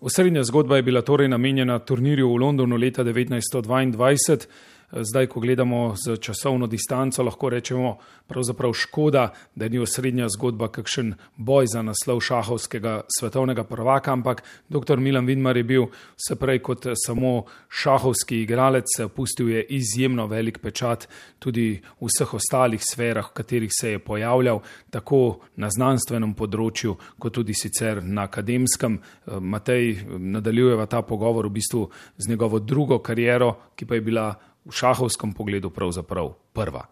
Osrednja 0.00 0.44
zgodba 0.44 0.76
je 0.76 0.82
bila 0.82 1.02
torej 1.02 1.28
namenjena 1.28 1.78
turnirju 1.78 2.32
v 2.32 2.36
Londonu 2.36 2.76
leta 2.76 3.04
1922. 3.04 4.46
Zdaj, 4.92 5.26
ko 5.26 5.40
gledamo 5.40 5.94
z 5.96 6.16
časovno 6.16 6.66
distanco, 6.66 7.22
lahko 7.22 7.48
rečemo, 7.50 7.96
pravzaprav 8.26 8.72
škoda, 8.72 9.32
da 9.54 9.68
ni 9.68 9.78
osrednja 9.78 10.28
zgodba 10.28 10.68
kakšen 10.68 11.14
boj 11.36 11.66
za 11.66 11.82
naslov 11.82 12.20
šahovskega 12.20 13.00
svetovnega 13.18 13.64
prvaka, 13.64 14.12
ampak 14.12 14.42
dr. 14.68 14.96
Milan 14.96 15.26
Vidmar 15.26 15.56
je 15.56 15.64
bil 15.64 15.86
vse 15.90 16.38
prej 16.38 16.62
kot 16.62 16.86
samo 17.06 17.44
šahovski 17.68 18.40
igralec, 18.42 18.86
pustil 19.16 19.50
je 19.50 19.64
izjemno 19.64 20.26
velik 20.26 20.58
pečat 20.62 21.08
tudi 21.38 21.82
v 22.00 22.06
vseh 22.06 22.34
ostalih 22.34 22.82
sferah, 22.82 23.30
v 23.30 23.34
katerih 23.34 23.70
se 23.80 23.90
je 23.90 23.98
pojavljal, 23.98 24.62
tako 24.90 25.40
na 25.56 25.70
znanstvenem 25.70 26.34
področju, 26.34 26.96
kot 27.18 27.34
tudi 27.34 27.54
sicer 27.54 28.04
na 28.04 28.30
akademskem. 28.30 29.00
Matej 29.26 30.06
nadaljujeva 30.18 30.86
ta 30.86 31.02
pogovor 31.02 31.50
v 31.50 31.58
bistvu 31.58 31.88
z 32.16 32.30
njegovo 32.30 32.58
drugo 32.58 32.98
kariero, 32.98 33.56
ki 33.74 33.86
pa 33.86 33.98
je 33.98 34.00
bila 34.00 34.34
v 34.66 34.74
šahovskem 34.74 35.32
pogledu 35.32 35.70
pravzaprav 35.70 36.34
prva. 36.52 36.86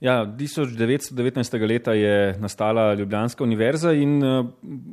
Ja, 0.00 0.24
1919. 0.24 1.66
leta 1.68 1.92
je 1.92 2.36
nastala 2.40 2.94
Ljubljanska 2.94 3.44
univerza 3.44 3.92
in 3.92 4.22
eh, 4.24 4.44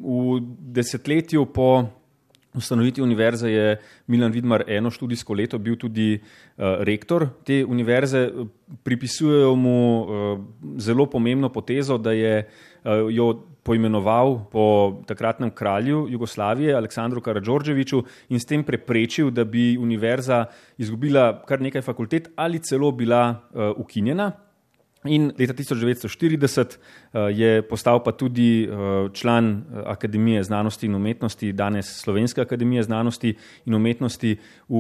v 0.04 0.40
desetletju 0.76 1.46
po 1.46 1.88
ustanovitvi 2.58 3.04
univerze 3.04 3.52
je 3.52 3.78
Milan 4.08 4.32
Vidmar 4.32 4.64
eno 4.68 4.92
študijsko 4.92 5.34
leto 5.34 5.58
bil 5.58 5.76
tudi 5.78 6.16
uh, 6.18 6.64
rektor 6.80 7.28
te 7.46 7.66
univerze. 7.66 8.30
Pripisujejo 8.84 9.56
mu 9.56 9.78
uh, 10.02 10.40
zelo 10.78 11.06
pomembno 11.06 11.50
potezo, 11.50 11.98
da 11.98 12.12
je 12.12 12.42
uh, 12.44 12.92
jo 13.12 13.30
poimenoval 13.64 14.48
po 14.52 14.66
takratnem 15.08 15.52
kralju 15.52 16.08
Jugoslavije, 16.10 16.76
Aleksandru 16.76 17.22
Karadžorđeviču, 17.22 18.04
in 18.30 18.40
s 18.40 18.46
tem 18.48 18.64
preprečil, 18.64 19.32
da 19.32 19.44
bi 19.44 19.78
univerza 19.78 20.46
izgubila 20.78 21.44
kar 21.48 21.62
nekaj 21.62 21.82
fakultet 21.82 22.30
ali 22.36 22.60
celo 22.60 22.92
bila 22.92 23.30
uh, 23.30 23.72
ukinjena. 23.78 24.32
In 25.08 25.32
leta 25.38 25.54
1940 25.54 26.78
uh, 26.78 27.28
je 27.32 27.62
postal 27.62 28.04
pa 28.04 28.12
tudi 28.12 28.68
uh, 28.68 29.12
član 29.14 29.50
uh, 29.50 29.82
Akademije 29.86 30.44
znanosti 30.44 30.86
in 30.86 30.96
umetnosti, 30.96 31.52
danes 31.54 31.86
Slovenske 32.02 32.42
akademije 32.42 32.84
znanosti 32.84 33.36
in 33.66 33.74
umetnosti. 33.74 34.38
V 34.70 34.78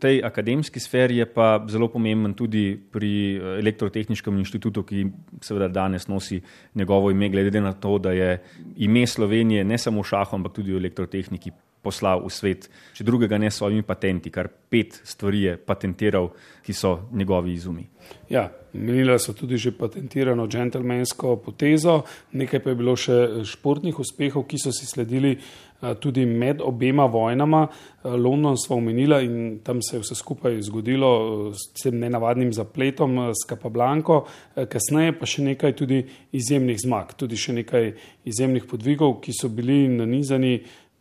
tej 0.00 0.22
akademski 0.24 0.80
sferi 0.80 1.16
je 1.16 1.26
pa 1.26 1.64
zelo 1.68 1.88
pomemben 1.88 2.34
tudi 2.34 2.78
pri 2.92 3.36
elektrotehničkem 3.58 4.38
inštitutu, 4.38 4.82
ki 4.82 5.06
seveda 5.42 5.68
danes 5.68 6.08
nosi 6.08 6.40
njegovo 6.74 7.10
ime, 7.10 7.28
glede 7.28 7.60
na 7.60 7.72
to, 7.72 7.98
da 7.98 8.12
je 8.12 8.42
ime 8.76 9.06
Slovenije 9.06 9.64
ne 9.64 9.78
samo 9.78 10.02
v 10.02 10.08
šahu, 10.08 10.36
ampak 10.36 10.52
tudi 10.52 10.72
v 10.72 10.76
elektrotehniki 10.76 11.50
poslal 11.82 12.24
v 12.24 12.32
svet, 12.32 12.68
če 12.96 13.06
drugega 13.06 13.38
ne 13.38 13.50
s 13.50 13.60
svojimi 13.60 13.86
patenti, 13.86 14.32
kar 14.34 14.48
pet 14.48 15.00
stvari 15.04 15.42
je 15.46 15.56
patentiral, 15.56 16.32
ki 16.64 16.74
so 16.76 16.98
njegovi 17.12 17.54
izumi. 17.54 17.86
Ja, 18.28 18.48
menila 18.72 19.18
so 19.18 19.32
tudi 19.32 19.56
že 19.56 19.72
patentirano 19.72 20.46
džentlmensko 20.46 21.36
potezo, 21.36 22.02
nekaj 22.32 22.60
pa 22.60 22.70
je 22.70 22.76
bilo 22.76 22.94
še 22.96 23.16
športnih 23.48 23.98
uspehov, 23.98 24.44
ki 24.48 24.60
so 24.60 24.72
si 24.72 24.86
sledili 24.86 25.32
eh, 25.36 25.94
tudi 26.00 26.26
med 26.26 26.60
obema 26.60 27.06
vojnama. 27.08 27.66
Eh, 27.68 28.08
London 28.16 28.56
smo 28.56 28.76
omenila 28.76 29.20
in 29.24 29.60
tam 29.64 29.82
se 29.82 29.96
je 29.96 30.02
vse 30.02 30.14
skupaj 30.14 30.60
zgodilo 30.68 31.12
eh, 31.50 31.54
s 31.56 31.82
tem 31.82 31.98
nenavadnim 32.00 32.52
zapletom 32.52 33.32
s 33.32 33.48
Capablanco, 33.48 34.26
kasneje 34.54 35.16
pa 35.18 35.26
še 35.26 35.46
nekaj 35.48 35.76
tudi 35.76 36.02
izjemnih 36.32 36.78
zmag, 36.84 37.16
tudi 37.16 37.36
še 37.36 37.56
nekaj 37.62 37.92
izjemnih 38.28 38.68
podvigov, 38.68 39.18
ki 39.24 39.32
so 39.32 39.48
bili 39.48 39.86
nanizani 39.88 40.58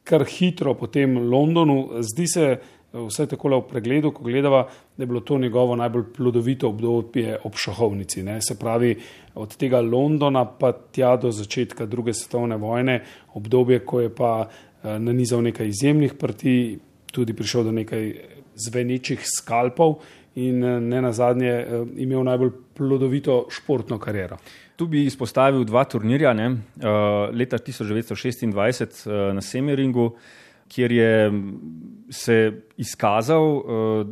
kar 0.08 0.26
hitro 0.26 0.74
po 0.80 0.88
tem 0.88 1.17
Londonu. 1.30 2.02
Zdi 2.02 2.28
se, 2.28 2.48
vse 2.93 3.28
tako 3.28 3.52
v 3.58 3.62
pregledu, 3.70 4.12
ko 4.15 4.24
gledava, 4.24 4.63
da 4.98 5.04
je 5.04 5.08
bilo 5.08 5.20
to 5.20 5.38
njegovo 5.38 5.76
najbolj 5.76 6.04
plodovito 6.15 6.70
obdobje 6.70 7.39
ob 7.43 7.56
šahovnici. 7.56 8.24
Ne? 8.24 8.39
Se 8.41 8.58
pravi, 8.60 8.96
od 9.36 9.56
tega 9.58 9.82
Londona 9.82 10.46
pa 10.46 10.72
tja 10.72 11.15
do 11.17 11.32
začetka 11.32 11.86
druge 11.86 12.13
svetovne 12.13 12.58
vojne, 12.58 13.02
obdobje, 13.34 13.84
ko 13.86 14.02
je 14.02 14.13
pa 14.15 14.48
eh, 14.48 15.00
nanizal 15.00 15.43
nekaj 15.43 15.67
izjemnih 15.67 16.13
partij, 16.20 16.78
tudi 17.12 17.34
prišel 17.34 17.63
do 17.63 17.72
nekaj 17.72 18.13
zvenečih 18.56 19.22
skalpov 19.26 20.00
in 20.36 20.63
eh, 20.63 20.80
ne 20.80 21.02
nazadnje 21.02 21.52
eh, 21.52 21.84
imel 22.04 22.24
najbolj 22.24 22.52
plodovito 22.78 23.46
športno 23.52 24.00
kariero. 24.00 24.38
Tu 24.78 24.86
bi 24.86 25.08
izpostavil 25.10 25.63
dva 25.66 25.82
turnirja. 25.90 26.36
Ne? 26.38 26.52
Leta 27.34 27.58
1926 27.58 29.08
na 29.34 29.42
Semeringu, 29.42 30.12
kjer 30.70 30.92
je 30.92 31.13
se 32.13 32.36
izkazal, 32.78 33.48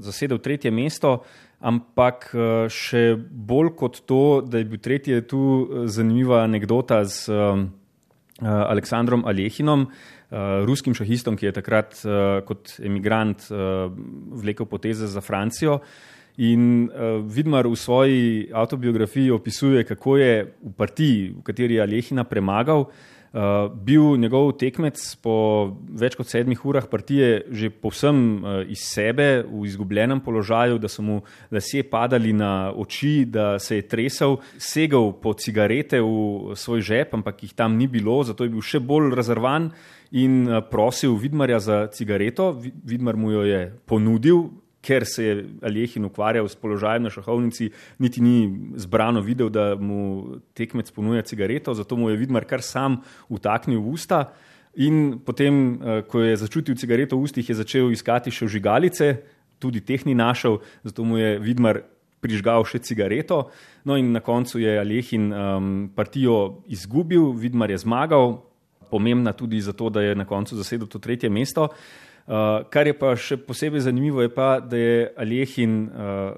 zasedel 0.02 0.42
tretje 0.42 0.72
mesto, 0.74 1.20
ampak 1.62 2.32
še 2.74 3.04
bolj 3.20 3.76
kot 3.78 4.02
to, 4.10 4.42
da 4.42 4.58
je 4.58 4.70
bil 4.72 4.82
tretji, 4.82 5.20
je 5.20 5.28
tu 5.30 5.44
zanimiva 5.86 6.42
anekdota 6.48 7.04
z 7.06 7.30
Aleksandrom 8.42 9.24
Alehinom, 9.30 9.86
ruskim 10.66 10.98
šahistom, 10.98 11.38
ki 11.38 11.52
je 11.52 11.56
takrat 11.56 12.02
kot 12.50 12.76
emigrant 12.82 13.46
vlekel 13.52 14.66
poteze 14.66 15.08
za 15.08 15.22
Francijo. 15.22 15.80
In 16.38 16.92
uh, 16.92 17.24
Vidmar 17.24 17.68
v 17.68 17.76
svoji 17.76 18.50
autobiografiji 18.52 19.32
opisuje, 19.32 19.84
kako 19.88 20.18
je 20.18 20.32
v 20.44 20.72
partiji, 20.76 21.30
v 21.32 21.44
kateri 21.48 21.78
je 21.80 21.82
Alehina 21.82 22.26
premagal, 22.28 22.84
uh, 22.84 23.72
bil 23.72 24.18
njegov 24.20 24.58
tekmec 24.60 25.00
po 25.24 25.72
več 25.96 26.18
kot 26.20 26.28
sedmih 26.28 26.60
urah 26.60 26.90
partije 26.92 27.46
že 27.56 27.70
povsem 27.72 28.44
uh, 28.44 28.68
iz 28.68 28.84
sebe, 28.84 29.46
v 29.48 29.64
izgubljenem 29.64 30.20
položaju, 30.20 30.76
da 30.76 30.92
so 30.92 31.06
mu 31.08 31.22
lasje 31.56 31.86
padali 31.88 32.36
na 32.36 32.68
oči, 32.76 33.24
da 33.24 33.56
se 33.56 33.80
je 33.80 33.88
tresel, 33.88 34.36
segel 34.60 35.14
po 35.16 35.38
cigarete 35.40 36.04
v 36.04 36.52
svoj 36.60 36.84
žep, 36.84 37.16
ampak 37.16 37.48
jih 37.48 37.56
tam 37.56 37.80
ni 37.80 37.88
bilo, 37.88 38.24
zato 38.28 38.44
je 38.44 38.52
bil 38.52 38.60
še 38.60 38.84
bolj 38.84 39.16
razrvan 39.16 39.72
in 40.12 40.52
uh, 40.52 40.60
prosil 40.60 41.16
Vidmarja 41.16 41.64
za 41.64 41.82
cigareto. 41.96 42.52
Vidmar 42.60 43.16
mu 43.16 43.32
jo 43.32 43.48
je 43.48 43.72
ponudil 43.88 44.65
ker 44.86 45.06
se 45.06 45.24
je 45.24 45.36
Aljehin 45.66 46.06
ukvarjal 46.06 46.48
s 46.48 46.56
položajem 46.56 47.04
na 47.04 47.10
šahovnici, 47.10 47.72
niti 48.00 48.22
ni 48.22 48.50
zbrano 48.78 49.24
videl, 49.26 49.50
da 49.50 49.74
mu 49.76 50.38
tekmec 50.54 50.92
ponuja 50.92 51.26
cigareto, 51.26 51.74
zato 51.74 51.98
mu 51.98 52.10
je 52.10 52.20
Vidmar 52.22 52.46
kar 52.46 52.62
sam 52.62 53.02
utaknil 53.30 53.82
v 53.82 53.98
usta. 53.98 54.30
In 54.76 55.20
potem, 55.26 55.80
eh, 55.82 56.02
ko 56.08 56.22
je 56.22 56.38
začutil 56.38 56.76
cigareto 56.76 57.18
v 57.18 57.26
ustih, 57.26 57.50
je 57.50 57.56
začel 57.56 57.92
iskati 57.92 58.32
še 58.32 58.48
žigalice, 58.48 59.24
tudi 59.60 59.82
teh 59.82 60.06
ni 60.06 60.14
našel, 60.14 60.60
zato 60.84 61.04
mu 61.04 61.18
je 61.18 61.40
Vidmar 61.40 61.82
prižgal 62.22 62.66
še 62.66 62.80
cigareto. 62.80 63.50
No, 63.86 63.96
in 63.96 64.12
na 64.12 64.20
koncu 64.20 64.60
je 64.60 64.80
Aljehin 64.80 65.32
um, 65.32 65.90
partijo 65.96 66.62
izgubil, 66.68 67.34
Vidmar 67.34 67.72
je 67.72 67.78
zmagal, 67.78 68.42
pomembna 68.92 69.34
tudi 69.34 69.62
zato, 69.62 69.90
da 69.90 70.02
je 70.02 70.16
na 70.16 70.26
koncu 70.26 70.56
zasedel 70.56 70.88
to 70.88 71.00
tretje 71.00 71.30
mesto. 71.30 71.70
Uh, 71.72 72.06
kar 72.70 72.88
je 72.88 72.94
pa 72.98 73.14
še 73.14 73.38
posebej 73.38 73.86
zanimivo, 73.86 74.24
je 74.26 74.32
pa, 74.34 74.58
da 74.60 74.78
je 74.78 75.14
Aljehin 75.18 75.86
uh, 75.86 76.34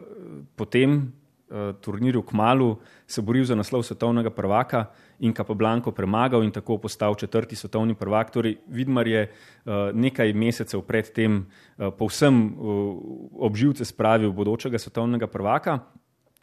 po 0.59 0.67
tem 0.67 0.97
uh, 0.99 1.71
turnirju 1.79 2.25
k 2.27 2.35
malu 2.35 2.75
se 3.07 3.23
boril 3.23 3.45
za 3.47 3.55
naslov 3.55 3.85
svetovnega 3.87 4.29
prvaka 4.35 4.89
in 5.23 5.33
Kapoblanko 5.33 5.91
premagal 5.95 6.43
in 6.43 6.51
tako 6.51 6.77
postal 6.77 7.15
četrti 7.15 7.55
svetovni 7.55 7.95
prvak. 7.95 8.31
Torej, 8.31 8.57
Vidmar 8.67 9.07
je 9.07 9.23
uh, 9.31 9.95
nekaj 9.95 10.33
mesecev 10.33 10.83
pred 10.83 11.07
tem 11.15 11.39
uh, 11.39 11.87
povsem 11.95 12.35
uh, 12.35 12.99
obživce 13.47 13.85
spravil 13.85 14.35
bodočega 14.35 14.79
svetovnega 14.79 15.27
prvaka. 15.31 15.79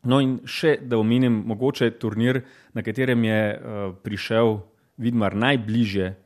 No, 0.05 0.21
in 0.21 0.41
še 0.45 0.79
da 0.81 0.99
omenim, 1.01 1.45
mogoče 1.49 1.95
turnir, 2.01 2.43
na 2.73 2.83
katerem 2.85 3.25
je 3.25 3.41
uh, 3.53 3.93
prišel 4.05 4.61
Vidmar 4.97 5.35
najbližje 5.35 6.11
uh, 6.13 6.24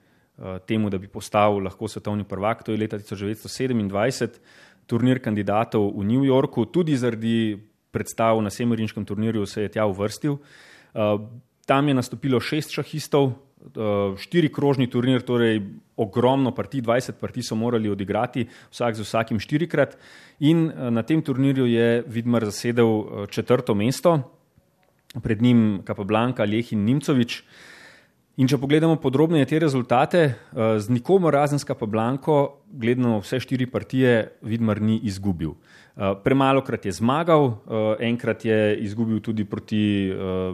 temu, 0.66 0.90
da 0.90 0.98
bi 0.98 1.08
postal 1.10 1.58
lahko 1.64 1.88
svetovni 1.88 2.24
prvak, 2.24 2.62
to 2.62 2.72
je 2.72 2.78
leta 2.78 2.98
1927, 2.98 4.38
turnir 4.86 5.18
kandidatov 5.20 5.90
v 5.92 6.04
New 6.06 6.24
Yorku, 6.24 6.64
tudi 6.72 6.96
zaradi 6.96 7.58
predstav 7.90 8.40
na 8.42 8.50
Semirinskem 8.50 9.04
turnirju 9.04 9.46
se 9.46 9.62
je 9.62 9.68
tja 9.68 9.86
uvrstil. 9.86 10.38
Uh, 10.38 11.20
tam 11.66 11.88
je 11.88 11.94
nastopilo 11.94 12.40
šest 12.40 12.72
šahistov, 12.72 13.32
uh, 13.32 14.16
štiri 14.16 14.48
krožni 14.52 14.88
turnir, 14.90 15.22
torej 15.22 15.60
ogromno 15.98 16.54
partij, 16.54 16.82
20 16.86 17.20
partij 17.20 17.44
so 17.44 17.56
morali 17.56 17.90
odigrati, 17.90 18.46
vsak 18.72 18.96
z 18.96 19.04
vsakim 19.04 19.40
štirikrat. 19.40 19.98
In 20.40 20.68
uh, 20.68 20.88
na 20.94 21.02
tem 21.02 21.22
turnirju 21.22 21.66
je 21.66 22.02
Vidmar 22.06 22.48
zasedel 22.48 22.88
uh, 22.88 23.26
četrto 23.28 23.74
mesto, 23.74 24.20
pred 25.22 25.42
njim 25.42 25.82
Kapablanka, 25.84 26.44
Leh 26.44 26.72
in 26.72 26.84
Nimcovič. 26.84 27.42
In 28.38 28.46
če 28.46 28.54
pogledamo 28.62 29.00
podrobneje 29.02 29.48
te 29.50 29.58
rezultate, 29.58 30.20
z 30.54 30.92
nikomer 30.94 31.34
razen 31.34 31.58
s 31.58 31.66
Kapablanko, 31.66 32.36
gledano 32.70 33.16
vse 33.18 33.40
štiri 33.42 33.66
partije, 33.66 34.12
Vidmar 34.46 34.78
ni 34.78 35.00
izgubil. 35.10 35.56
Premalo 36.22 36.62
krat 36.62 36.86
je 36.86 36.92
zmagal, 36.94 37.48
enkrat 37.98 38.44
je 38.46 38.76
izgubil 38.86 39.18
tudi 39.26 39.42
proti 39.42 39.82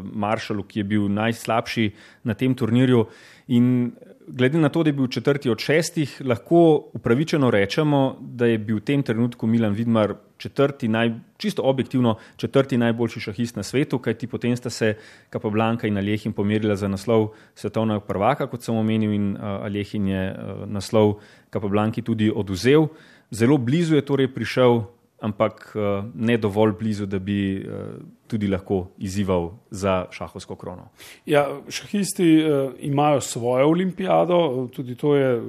Maršalu, 0.01 0.65
ki 0.65 0.81
je 0.81 0.87
bil 0.95 1.11
najslabši 1.13 1.85
na 2.25 2.33
tem 2.33 2.57
turnirju. 2.57 3.05
In 3.53 3.93
glede 4.33 4.65
na 4.65 4.73
to, 4.73 4.81
da 4.81 4.89
je 4.89 4.97
bil 4.97 5.13
četrti 5.13 5.53
od 5.53 5.61
šestih, 5.61 6.23
lahko 6.25 6.89
upravičeno 6.97 7.53
rečemo, 7.53 8.17
da 8.17 8.49
je 8.49 8.65
bil 8.65 8.81
v 8.81 8.87
tem 8.89 9.05
trenutku 9.05 9.45
Milan 9.45 9.77
Vidmar 9.77 10.17
četrti, 10.45 10.89
naj, 10.89 11.13
čisto 11.41 11.65
objektivno 11.65 12.17
četrti 12.37 12.79
najboljši 12.79 13.21
šahist 13.21 13.57
na 13.57 13.63
svetu, 13.63 13.99
kajti 13.99 14.29
potem 14.29 14.57
sta 14.57 14.71
se 14.71 14.95
Kapablanka 15.31 15.89
in 15.89 15.99
Aljehim 15.99 16.33
pomerila 16.33 16.77
za 16.77 16.89
naslov 16.89 17.31
svetovnega 17.55 18.05
prvaka, 18.05 18.47
kot 18.47 18.63
sem 18.63 18.77
omenil, 18.77 19.13
in 19.13 19.31
Aljehin 19.41 20.09
je 20.09 20.25
naslov 20.67 21.19
Kapablanki 21.51 22.03
tudi 22.03 22.31
oduzel. 22.31 22.89
Zelo 23.31 23.59
blizu 23.59 23.97
je 23.97 24.05
torej 24.05 24.29
prišel 24.35 24.85
ampak 25.25 25.73
uh, 25.75 26.05
ne 26.15 26.37
dovolj 26.37 26.75
blizu, 26.79 27.07
da 27.07 27.19
bi 27.19 27.57
uh, 27.57 27.95
tudi 28.29 28.49
lahko 28.51 28.91
izzival 28.99 29.51
za 29.71 30.05
šahovsko 30.13 30.57
krono. 30.57 30.91
Ja, 31.27 31.47
šahisti 31.69 32.29
uh, 32.43 32.73
imajo 32.79 33.21
svojo 33.21 33.69
olimpijado, 33.69 34.69
tudi 34.73 34.95
to 34.95 35.15
je 35.17 35.41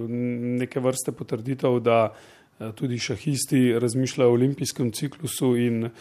neke 0.62 0.80
vrste 0.80 1.12
potrditev, 1.12 1.80
da 1.84 2.00
uh, 2.12 2.35
tudi 2.76 3.00
šahisti 3.00 3.80
razmišljajo 3.80 4.30
o 4.30 4.34
olimpijskem 4.34 4.92
ciklusu 4.92 5.56
in 5.58 5.84
uh, 5.84 5.92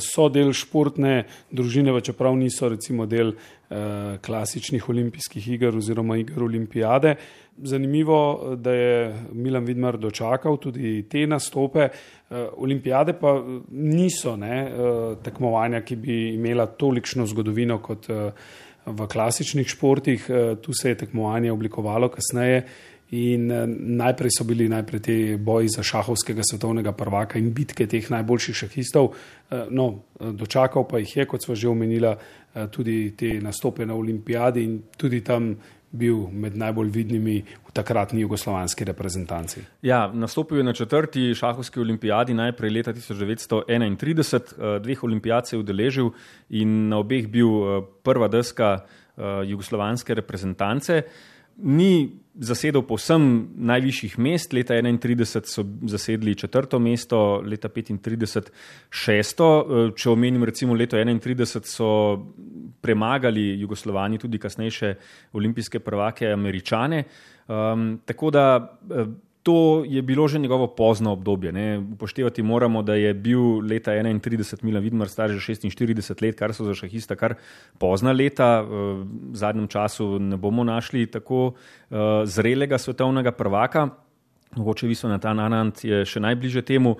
so 0.00 0.28
del 0.28 0.52
športne 0.52 1.24
družine, 1.50 1.94
čeprav 2.00 2.36
niso 2.36 2.68
recimo 2.68 3.06
del 3.06 3.32
uh, 3.32 4.18
klasičnih 4.20 4.88
olimpijskih 4.88 5.48
iger 5.48 5.76
oziroma 5.76 6.18
iger 6.20 6.42
olimpijade. 6.42 7.16
Zanimivo, 7.56 8.54
da 8.56 8.72
je 8.72 9.14
Milan 9.32 9.64
Vidmar 9.64 9.98
dočakal 9.98 10.56
tudi 10.56 11.04
te 11.08 11.26
nastope. 11.26 11.88
Eh, 12.32 12.48
olimpijade 12.56 13.12
pa 13.12 13.44
niso 13.70 14.36
ne, 14.36 14.62
eh, 14.62 15.16
tekmovanja, 15.22 15.80
ki 15.80 15.96
bi 15.96 16.34
imela 16.34 16.66
tolikšno 16.66 17.26
zgodovino 17.26 17.78
kot 17.78 18.08
eh, 18.10 18.30
v 18.86 19.06
klasičnih 19.06 19.68
športih. 19.68 20.30
Tu 20.62 20.72
se 20.72 20.88
je 20.88 20.98
tekmovanje 20.98 21.52
oblikovalo 21.52 22.08
kasneje 22.08 22.64
in 23.12 23.46
najprej 23.96 24.30
so 24.32 24.44
bili 24.48 24.68
najprej 24.72 25.00
te 25.04 25.16
boji 25.36 25.68
za 25.68 25.82
šahovskega 25.84 26.42
svetovnega 26.50 26.94
prvaka 26.96 27.38
in 27.38 27.52
bitke 27.52 27.86
teh 27.86 28.10
najboljših 28.10 28.56
šahistov. 28.56 29.12
No, 29.70 29.88
dočakal 30.16 30.86
pa 30.88 31.02
jih 31.02 31.16
je, 31.16 31.26
kot 31.28 31.44
smo 31.44 31.54
že 31.54 31.68
omenila, 31.68 32.16
tudi 32.72 33.12
te 33.16 33.34
nastope 33.40 33.86
na 33.86 33.94
olimpijadi 33.94 34.64
in 34.64 34.80
tudi 34.96 35.20
tam 35.20 35.52
bil 35.92 36.26
med 36.32 36.56
najbolj 36.56 36.88
vidnimi 36.92 37.36
v 37.44 37.72
takratni 37.76 38.24
jugoslovanski 38.24 38.84
reprezentanci. 38.88 39.60
Ja, 39.84 40.06
nastopil 40.08 40.58
je 40.58 40.64
na 40.64 40.72
četrti 40.72 41.34
šahovski 41.36 41.80
olimpijadi 41.80 42.34
najprej 42.34 42.70
leta 42.70 42.92
1931, 42.92 44.54
eh, 44.56 44.78
dveh 44.80 45.04
olimpijad 45.04 45.48
se 45.48 45.56
je 45.56 45.60
udeležil 45.60 46.10
in 46.50 46.88
na 46.88 46.98
obeh 46.98 47.28
bil 47.28 47.48
eh, 47.48 47.82
prva 48.02 48.28
deska 48.28 48.78
eh, 48.80 49.22
jugoslovanske 49.46 50.14
reprezentance. 50.14 51.02
Ni 51.56 52.22
zasedel 52.34 52.82
povsem 52.88 53.24
najvišjih 53.68 54.14
mest, 54.18 54.54
leta 54.56 54.74
1931 54.74 55.48
so 55.48 55.64
zasedli 55.90 56.34
četrto 56.34 56.78
mesto, 56.78 57.42
leta 57.44 57.68
1935 57.68 58.48
šesto. 58.90 59.48
Če 59.96 60.10
omenim 60.10 60.44
recimo 60.44 60.74
leto 60.74 60.96
1931, 60.96 61.68
so 61.68 61.90
premagali 62.80 63.60
Jugoslovani 63.60 64.18
tudi 64.18 64.38
kasnejše 64.38 64.94
olimpijske 65.32 65.80
prvake 65.80 66.32
Američane. 66.32 67.04
Um, 67.48 68.00
tako 68.04 68.30
da 68.30 68.46
to 69.42 69.82
je 69.86 70.02
bilo 70.02 70.28
že 70.28 70.38
njegovo 70.38 70.66
pozno 70.66 71.12
obdobje. 71.12 71.52
Ne. 71.52 71.78
Upoštevati 71.78 72.42
moramo, 72.42 72.82
da 72.82 72.94
je 72.94 73.14
bil 73.14 73.58
leta 73.58 73.90
1931 73.90 74.64
Milan 74.64 74.82
Vidmar 74.82 75.08
star 75.08 75.30
že 75.30 75.54
46 75.54 76.22
let, 76.22 76.38
kar 76.38 76.54
so 76.54 76.64
za 76.64 76.74
šahista 76.74 77.16
kar 77.16 77.34
pozna 77.78 78.12
leta. 78.12 78.62
V 78.62 79.06
zadnjem 79.34 79.68
času 79.68 80.18
ne 80.18 80.36
bomo 80.36 80.64
našli 80.64 81.06
tako 81.06 81.46
uh, 81.46 82.22
zrelega 82.24 82.78
svetovnega 82.78 83.32
prvaka. 83.32 83.88
Mogoče 84.56 84.86
Viso 84.86 85.08
na 85.08 85.18
ta 85.18 85.32
je 85.82 86.04
še 86.04 86.20
najbliže 86.20 86.62
temu. 86.62 86.96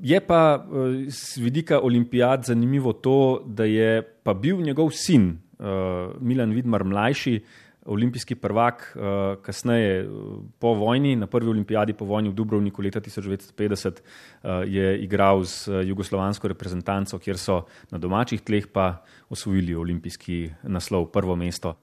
Je 0.00 0.20
pa 0.20 0.66
z 1.08 1.36
vidika 1.38 1.80
olimpijad 1.80 2.44
zanimivo 2.44 2.92
to, 2.92 3.44
da 3.46 3.64
je 3.64 4.02
pa 4.02 4.34
bil 4.34 4.56
njegov 4.56 4.90
sin 4.90 5.38
uh, 5.58 6.16
Milan 6.20 6.50
Vidmar 6.50 6.84
mlajši, 6.84 7.40
olimpijski 7.84 8.34
prvak, 8.34 8.96
uh, 8.96 9.02
kasneje 9.42 10.00
eh, 10.00 10.08
po 10.58 10.74
vojni, 10.74 11.16
na 11.16 11.26
prvi 11.26 11.50
olimpijadi 11.50 11.92
po 11.92 12.04
vojni 12.04 12.28
v 12.28 12.34
Dubrovniku 12.34 12.82
leta 12.82 13.00
1950, 13.00 13.88
uh, 13.88 13.94
eh, 14.42 14.64
je 14.66 14.98
igral 15.04 15.44
z 15.44 15.68
jugoslovansko 15.84 16.48
reprezentanco, 16.48 17.18
kjer 17.18 17.38
so 17.38 17.64
na 17.90 17.98
domačih 17.98 18.40
tleh 18.40 18.66
pa 18.72 19.04
osvojili 19.28 19.74
olimpijski 19.74 20.50
naslov, 20.62 21.10
prvo 21.12 21.36
mesto. 21.36 21.74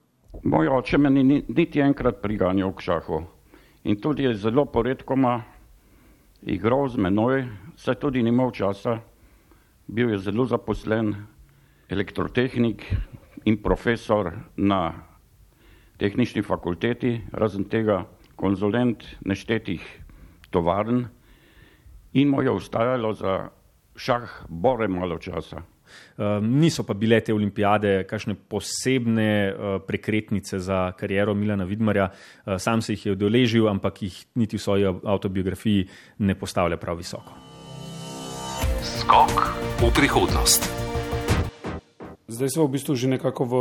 Moj 0.43 0.68
oče 0.68 0.97
me 0.97 1.10
ni 1.10 1.43
niti 1.47 1.80
enkrat 1.80 2.22
priganjal 2.22 2.74
k 2.74 2.82
šahu 2.82 3.22
in 3.84 4.02
tudi 4.02 4.24
je 4.24 4.34
zelo 4.36 4.66
poredkoma 4.66 5.41
igral 6.41 6.88
z 6.89 6.97
menoj, 6.97 7.45
saj 7.78 7.95
tudi 7.95 8.24
ni 8.24 8.30
imel 8.30 8.52
časa, 8.52 8.99
bil 9.88 10.10
je 10.10 10.20
zelo 10.20 10.45
zaposlen 10.45 11.16
elektrotehnik 11.89 12.86
in 13.45 13.58
profesor 13.62 14.32
na 14.58 15.11
tehnični 16.02 16.41
fakulteti, 16.41 17.20
razen 17.34 17.68
tega 17.70 18.02
konzulent 18.36 19.06
neštetih 19.26 19.84
tovarn 20.49 21.06
in 22.18 22.32
mu 22.34 22.41
je 22.41 22.52
ustajalo 22.52 23.14
za 23.14 23.36
šah 23.95 24.47
bore 24.49 24.88
malo 24.89 25.20
časa. 25.22 25.62
Um, 26.18 26.47
niso 26.60 26.86
pa 26.88 26.95
bile 26.95 27.20
te 27.20 27.34
olimpijade 27.36 28.06
kakšne 28.08 28.36
posebne 28.49 29.32
uh, 29.52 29.76
prekretnice 29.84 30.60
za 30.60 30.91
kariero 30.97 31.36
Milana 31.36 31.68
Vidmarja. 31.68 32.08
Uh, 32.08 32.56
sam 32.58 32.82
se 32.82 32.95
jih 32.95 33.06
je 33.06 33.12
udeležil, 33.12 33.68
ampak 33.68 34.02
jih 34.02 34.16
niti 34.36 34.58
v 34.58 34.62
svoji 34.62 34.88
autobiografiji 34.88 35.88
ne 36.20 36.36
postavlja 36.36 36.80
prav 36.80 36.97
visoko. 36.97 37.36
Skok 38.82 39.43
v 39.84 39.91
prihodnost. 39.93 40.66
Zdaj 42.32 42.49
smo 42.56 42.66
v 42.66 42.80
bistvu 42.80 42.95
že 42.95 43.12
nekako 43.12 43.45
v 43.45 43.54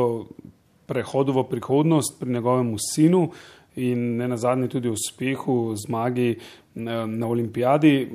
prehodu 0.91 1.33
v 1.39 1.47
prihodnost 1.47 2.19
pri 2.21 2.33
njegovem 2.35 2.75
sinu 2.83 3.29
in 3.77 4.17
ne 4.17 4.29
na 4.29 4.37
zadnje 4.37 4.69
tudi 4.69 4.91
uspehu, 4.91 5.77
zmagi 5.77 6.35
na, 6.75 7.27
olimpijadi. 7.29 8.09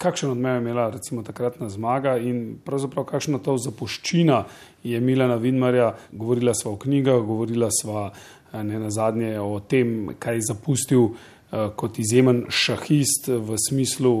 Kakšen 0.00 0.30
odmev 0.30 0.54
je 0.54 0.60
imela 0.60 0.90
recimo 0.90 1.22
takratna 1.22 1.68
zmaga 1.68 2.16
in 2.18 2.58
pravzaprav 2.64 3.04
kakšna 3.04 3.38
to 3.38 3.56
zapuščina 3.58 4.44
je 4.84 5.00
Milana 5.00 5.36
Vidmarja, 5.36 5.94
govorila 6.12 6.54
sva 6.54 6.72
o 6.72 6.78
knjigah, 6.80 7.20
govorila 7.24 7.68
sva 7.72 8.06
eh, 8.10 8.62
ne 8.64 8.80
na 8.80 8.90
zadnje 8.90 9.34
o 9.40 9.60
tem, 9.60 10.14
kaj 10.18 10.40
je 10.40 10.46
zapustil 10.52 11.02
uh, 11.04 11.68
kot 11.76 11.98
izjemen 11.98 12.46
šahist 12.48 13.28
v 13.28 13.60
smislu 13.68 14.14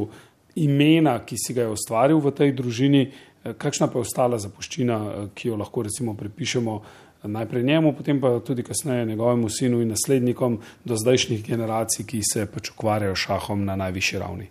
imena, 0.60 1.18
ki 1.24 1.36
si 1.40 1.56
ga 1.56 1.64
je 1.64 1.76
ustvaril 1.76 2.20
v 2.20 2.32
tej 2.36 2.52
družini, 2.60 3.06
uh, 3.08 3.56
kakšna 3.56 3.88
pa 3.88 4.00
je 4.00 4.08
ostala 4.08 4.40
zapuščina, 4.40 5.00
ki 5.34 5.48
jo 5.48 5.56
lahko 5.56 5.88
recimo 5.88 6.16
pripišemo 6.16 6.76
uh, 6.76 6.99
najprej 7.28 7.62
njemu, 7.62 7.92
potem 7.92 8.20
pa 8.20 8.40
tudi 8.40 8.62
kasneje 8.62 9.06
njegovemu 9.06 9.48
sinu 9.48 9.80
in 9.82 9.88
naslednikom 9.88 10.60
do 10.84 10.96
zdajšnjih 10.96 11.46
generacij, 11.46 12.06
ki 12.06 12.20
se 12.32 12.46
pač 12.46 12.70
ukvarjajo 12.70 13.14
šahom 13.14 13.64
na 13.64 13.76
najvišji 13.76 14.18
ravni. 14.18 14.48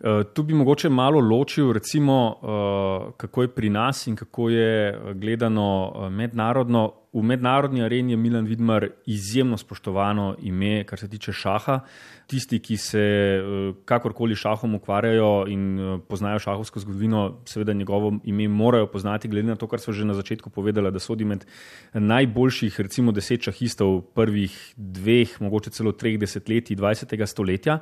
Uh, 0.00 0.24
tu 0.32 0.42
bi 0.42 0.54
mogoče 0.54 0.88
malo 0.88 1.20
ločil, 1.20 1.72
recimo, 1.72 2.36
uh, 2.40 3.12
kako 3.16 3.42
je 3.42 3.48
pri 3.48 3.68
nas 3.70 4.06
in 4.06 4.16
kako 4.16 4.48
je 4.48 5.00
gledano 5.14 5.92
uh, 5.94 6.08
mednarodno. 6.12 6.92
V 7.12 7.22
mednarodni 7.22 7.82
areni 7.82 8.12
je 8.12 8.16
Milan 8.16 8.46
Vidmar 8.46 8.86
izjemno 9.06 9.56
spoštovano 9.58 10.36
ime, 10.42 10.84
kar 10.84 10.98
se 10.98 11.08
tiče 11.08 11.32
šaha. 11.32 11.80
Tisti, 12.26 12.58
ki 12.58 12.76
se 12.76 13.02
uh, 13.42 13.74
kakorkoli 13.84 14.34
šahom 14.34 14.74
ukvarjajo 14.74 15.44
in 15.48 15.64
uh, 15.78 16.00
poznajo 16.08 16.38
šahovsko 16.38 16.80
zgodovino, 16.80 17.42
seveda 17.44 17.72
njegovo 17.72 18.14
ime 18.24 18.48
morajo 18.48 18.86
poznati, 18.86 19.28
glede 19.28 19.48
na 19.48 19.56
to, 19.56 19.66
kar 19.66 19.80
so 19.80 19.92
že 19.92 20.04
na 20.04 20.14
začetku 20.14 20.50
povedali, 20.50 20.92
da 20.92 20.98
sodi 20.98 21.24
med 21.24 21.44
najboljših, 21.92 22.80
recimo, 22.80 23.12
deset 23.12 23.42
šahistov 23.42 24.00
prvih 24.14 24.56
dveh, 24.76 25.36
mogoče 25.40 25.70
celo 25.70 25.92
treh 25.92 26.16
desetletij 26.18 26.76
20. 26.76 27.26
stoletja. 27.26 27.78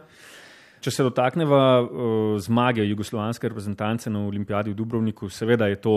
Če 0.80 0.92
se 0.94 1.02
dotakneva 1.02 1.62
uh, 1.82 1.90
zmage 2.42 2.86
jugoslovanske 2.86 3.48
reprezentance 3.50 4.10
na 4.10 4.22
olimpijadi 4.26 4.70
v 4.70 4.78
Dubrovniku, 4.78 5.30
seveda 5.30 5.66
je 5.66 5.80
to 5.82 5.96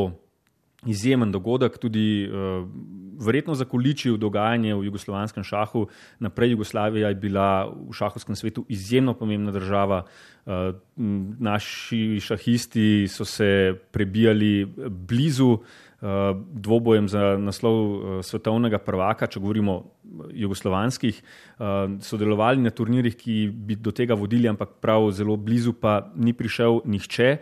izjemen 0.89 1.29
dogodek, 1.31 1.77
tudi 1.77 2.25
uh, 2.25 2.65
verjetno 3.21 3.53
zakoličil 3.55 4.17
dogajanje 4.17 4.73
v 4.75 4.87
jugoslovanskem 4.89 5.45
šahu. 5.45 5.85
Naprej 6.19 6.55
Jugoslavija 6.55 7.11
je 7.11 7.19
bila 7.21 7.69
v 7.69 7.93
šahovskem 7.93 8.35
svetu 8.35 8.65
izjemno 8.69 9.13
pomembna 9.13 9.53
država. 9.53 10.03
Uh, 10.45 10.73
naši 11.39 12.19
šahisti 12.19 13.05
so 13.07 13.25
se 13.25 13.77
prebijali 13.91 14.65
blizu 14.89 15.59
dvobojem 16.01 17.05
za 17.09 17.37
naslov 17.37 17.75
uh, 17.77 18.13
svetovnega 18.25 18.79
prvaka, 18.81 19.27
če 19.29 19.39
govorimo 19.39 19.75
jugoslovanskih, 20.33 21.19
uh, 21.21 21.93
sodelovali 22.01 22.63
na 22.65 22.73
turnirjih, 22.73 23.17
ki 23.17 23.35
bi 23.53 23.77
do 23.77 23.93
tega 23.93 24.17
vodili, 24.17 24.49
ampak 24.49 24.79
prav 24.81 25.11
zelo 25.13 25.37
blizu 25.37 25.75
pa 25.77 26.09
ni 26.15 26.33
prišel 26.33 26.81
nihče. 26.89 27.37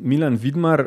Milan 0.00 0.40
Vidmar 0.40 0.86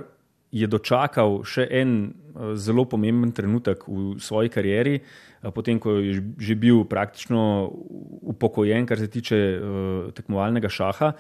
je 0.54 0.66
dočakal 0.70 1.44
še 1.46 1.68
en 1.70 1.94
uh, 2.10 2.56
zelo 2.58 2.88
pomemben 2.90 3.30
trenutek 3.30 3.86
v 3.86 4.18
svoji 4.18 4.50
karieri, 4.50 4.98
uh, 4.98 5.54
potem 5.54 5.78
ko 5.78 6.00
je 6.02 6.18
že 6.42 6.58
bil 6.58 6.82
praktično 6.90 7.70
upokojen, 8.34 8.90
kar 8.90 8.98
se 8.98 9.08
tiče 9.08 9.38
uh, 9.38 10.10
tekmovalnega 10.18 10.70
šaha. 10.70 11.14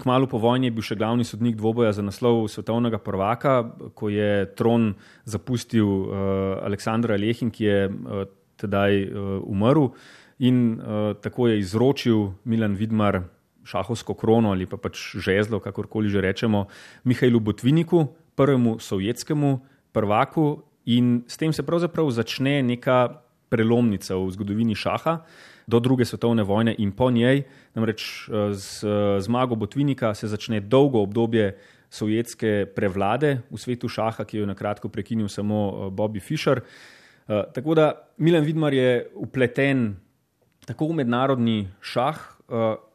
Kmalo 0.00 0.24
po 0.26 0.38
vojni 0.40 0.70
je 0.70 0.72
bil 0.72 0.84
še 0.86 0.96
glavni 0.96 1.24
sodnik 1.28 1.58
dvoboja 1.60 1.90
za 1.92 2.00
naslov 2.00 2.46
svetovnega 2.48 2.96
prvaka, 2.96 3.60
ko 3.92 4.08
je 4.08 4.48
tron 4.56 4.94
zapustil 5.28 5.84
uh, 5.84 6.64
Aleksandr 6.64 7.12
Alehin, 7.12 7.52
ki 7.52 7.66
je 7.66 7.76
uh, 7.90 8.24
tedaj 8.56 9.04
uh, 9.04 9.36
umrl 9.44 9.90
in 10.40 10.80
uh, 10.80 11.12
tako 11.20 11.52
je 11.52 11.60
izročil 11.60 12.32
Milan 12.48 12.72
Vidmar 12.80 13.20
šahovsko 13.68 14.16
krono 14.16 14.56
ali 14.56 14.64
pa 14.66 14.80
pač 14.80 15.12
žezlo, 15.20 15.60
kakorkoli 15.60 16.08
že 16.08 16.24
rečemo, 16.24 16.66
Mihajlu 17.04 17.44
Botviniku, 17.44 18.06
prvemu 18.34 18.80
sovjetskemu 18.80 19.58
prvaku 19.92 20.64
in 20.88 21.20
s 21.28 21.36
tem 21.36 21.52
se 21.52 21.62
pravzaprav 21.62 22.08
začne 22.10 22.62
neka 22.64 23.20
prelomnica 23.52 24.16
v 24.16 24.32
zgodovini 24.32 24.72
šaha. 24.72 25.20
Uh, 25.20 25.51
do 25.66 25.80
druge 25.80 26.04
svetovne 26.04 26.42
vojne 26.42 26.74
in 26.78 26.92
po 26.92 27.10
njej. 27.10 27.42
Namreč 27.74 28.28
eh, 28.28 28.54
z 28.54 28.84
eh, 28.84 29.20
zmago 29.20 29.54
Botvinika 29.54 30.14
se 30.14 30.28
začne 30.28 30.60
dolgo 30.60 31.02
obdobje 31.02 31.56
sovjetske 31.92 32.66
prevlade 32.74 33.42
v 33.50 33.58
svetu 33.60 33.88
šaha, 33.88 34.24
ki 34.24 34.36
jo 34.36 34.42
je 34.42 34.52
na 34.52 34.56
kratko 34.56 34.88
prekinil 34.88 35.28
samo 35.28 35.58
eh, 35.68 35.90
Bobby 35.90 36.20
Fischer. 36.20 36.60
Tako 37.54 37.74
da 37.74 37.92
Milan 38.18 38.42
Vidmar 38.44 38.74
je 38.74 39.06
upleten 39.14 39.94
tako 40.66 40.88
v 40.90 40.96
mednarodni 41.00 41.68
šah, 41.80 42.18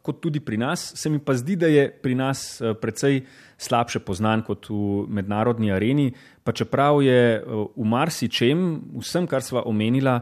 kot 0.04 0.20
tudi 0.22 0.42
pri 0.44 0.60
nas. 0.60 0.92
Se 1.00 1.10
mi 1.10 1.18
pa 1.18 1.34
zdi, 1.34 1.56
da 1.56 1.68
je 1.72 1.88
pri 1.90 2.16
nas 2.16 2.60
precej 2.82 3.24
slabše 3.58 4.04
poznan 4.04 4.44
kot 4.44 4.68
v 4.70 5.08
mednarodni 5.08 5.72
areni, 5.72 6.12
pa 6.44 6.52
čeprav 6.52 7.00
je 7.02 7.40
v 7.48 7.88
marsičem, 7.88 8.84
vsem, 9.00 9.26
kar 9.32 9.42
sva 9.42 9.64
omenila, 9.64 10.20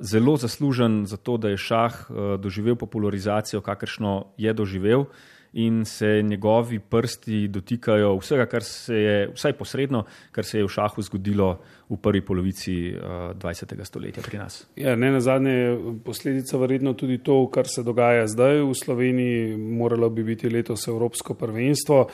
zelo 0.00 0.36
zaslužen 0.36 1.06
za 1.06 1.16
to, 1.16 1.36
da 1.36 1.48
je 1.48 1.56
šah 1.56 2.10
uh, 2.10 2.16
doživel 2.40 2.76
popularizacijo, 2.76 3.60
kakršno 3.60 4.24
je 4.36 4.52
doživel, 4.52 5.04
in 5.52 5.84
se 5.84 6.22
njegovi 6.22 6.78
prsti 6.78 7.48
dotikajo 7.48 8.16
vsega, 8.16 8.46
kar 8.46 8.64
se 8.64 8.94
je, 8.94 9.30
vsaj 9.34 9.52
posredno, 9.52 10.04
kar 10.32 10.44
se 10.44 10.58
je 10.58 10.64
v 10.64 10.68
šahu 10.68 11.02
zgodilo 11.02 11.58
v 11.90 11.96
prvi 12.00 12.20
polovici 12.24 12.94
uh, 12.96 13.02
eh, 13.30 13.34
20. 13.36 13.84
stoletja 13.84 14.22
pri 14.22 14.38
nas. 14.38 14.66
Ja, 14.76 14.96
ne 14.96 15.10
na 15.12 15.20
zadnje 15.20 15.52
je 15.52 15.76
posledica 16.04 16.56
verjetno 16.56 16.94
tudi 16.94 17.18
to, 17.18 17.36
kar 17.52 17.68
se 17.68 17.82
dogaja 17.82 18.26
zdaj 18.26 18.62
v 18.62 18.74
Sloveniji. 18.74 19.56
Moralo 19.56 20.10
bi 20.10 20.24
biti 20.24 20.48
letos 20.48 20.88
Evropsko 20.88 21.34
prvenstvo. 21.34 22.06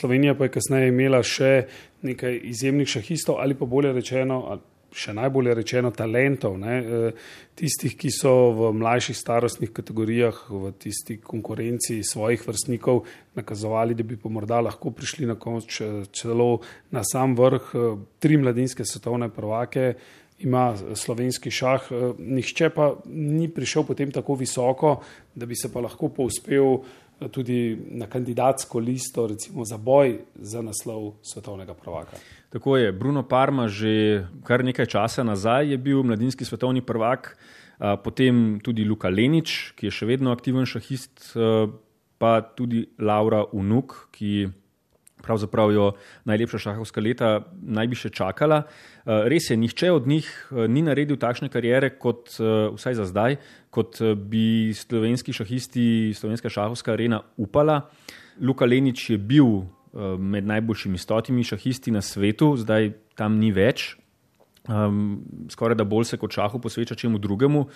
Slovenija 0.00 0.34
pa 0.34 0.46
je 0.46 0.54
kasneje 0.54 0.88
imela 0.88 1.22
še 1.22 1.66
nekaj 2.02 2.40
izjemnih 2.44 2.88
šahistov 2.88 3.42
ali 3.42 3.58
pa 3.58 3.66
bolje 3.66 3.92
rečeno 3.92 4.60
še 4.92 5.12
najbolje 5.16 5.54
rečeno, 5.54 5.90
talentov, 5.90 6.58
ne, 6.58 6.76
eh, 6.78 7.12
tistih, 7.58 7.96
ki 7.96 8.10
so 8.10 8.32
v 8.52 8.72
mlajših 8.78 9.16
starostnih 9.16 9.72
kategorijah, 9.72 10.46
v 10.48 10.72
tisti 10.78 11.18
konkurenci 11.20 12.02
svojih 12.02 12.46
vrstnikov, 12.46 13.04
nakazovali, 13.34 13.94
da 13.94 14.02
bi 14.02 14.16
pa 14.16 14.28
morda 14.28 14.60
lahko 14.60 14.90
prišli 14.90 15.26
na 15.26 15.34
konec 15.34 15.68
celo 16.12 16.60
na 16.90 17.02
sam 17.04 17.34
vrh. 17.36 17.74
Eh, 17.74 17.98
tri 18.18 18.36
mladinske 18.36 18.84
svetovne 18.84 19.28
prvake 19.28 19.94
ima 20.40 20.76
slovenski 20.94 21.50
šah, 21.50 21.82
eh, 21.90 22.12
nihče 22.18 22.70
pa 22.70 22.96
ni 23.06 23.48
prišel 23.48 23.84
potem 23.84 24.10
tako 24.10 24.34
visoko, 24.34 25.02
da 25.34 25.46
bi 25.46 25.54
se 25.56 25.72
pa 25.72 25.80
lahko 25.80 26.08
povzpel 26.08 26.82
tudi 27.30 27.76
na 27.90 28.06
kandidatsko 28.06 28.78
listo, 28.78 29.26
recimo 29.26 29.64
za 29.64 29.76
boj 29.76 30.18
za 30.34 30.62
naslov 30.62 31.18
svetovnega 31.22 31.74
prvaka. 31.74 32.16
Tako 32.48 32.76
je. 32.76 32.92
Bruno 32.92 33.22
Parma 33.28 33.68
že 33.68 34.24
kar 34.44 34.64
nekaj 34.64 34.86
časa 34.86 35.24
nazaj 35.24 35.68
je 35.70 35.78
bil 35.78 36.02
mladinski 36.02 36.44
svetovni 36.44 36.80
prvak, 36.80 37.36
potem 38.04 38.60
tudi 38.64 38.84
Luka 38.84 39.08
Lenič, 39.08 39.76
ki 39.76 39.86
je 39.86 39.92
še 39.92 40.08
vedno 40.08 40.32
aktiven 40.32 40.64
šahist, 40.64 41.36
pa 42.18 42.40
tudi 42.40 42.88
Laura 42.98 43.44
Unuk, 43.52 44.08
ki 44.16 44.48
pravzaprav 45.22 45.72
jo 45.74 45.86
najlepša 46.24 46.58
šahovska 46.58 47.02
leta 47.04 47.30
naj 47.62 47.86
bi 47.90 47.98
še 47.98 48.10
čakala. 48.14 48.62
Res 49.04 49.50
je, 49.50 49.56
nihče 49.60 49.92
od 49.92 50.08
njih 50.08 50.26
ni 50.72 50.82
naredil 50.86 51.18
takšne 51.20 51.52
karijere, 51.52 51.92
kot 52.00 52.32
vsaj 52.40 52.96
za 52.96 53.06
zdaj, 53.08 53.38
kot 53.70 54.00
bi 54.16 54.72
slovenski 54.72 55.36
šahisti, 55.36 56.16
slovenska 56.16 56.48
šahovska 56.48 56.96
arena 56.96 57.20
upala. 57.36 57.82
Luka 58.40 58.64
Lenič 58.64 59.10
je 59.10 59.18
bil 59.18 59.66
med 60.18 60.46
najboljšimi 60.46 60.98
stotimi 60.98 61.44
šahisti 61.44 61.90
na 61.90 62.02
svetu, 62.02 62.52
zdaj 62.56 62.92
tam 63.18 63.38
ni 63.38 63.50
več, 63.52 63.96
um, 64.68 65.20
skoraj 65.50 65.78
da 65.78 65.86
bolj 65.88 66.10
se 66.12 66.18
kot 66.20 66.34
šahu 66.34 66.60
posveča 66.62 66.94
čemu 66.94 67.18
drugemu. 67.18 67.66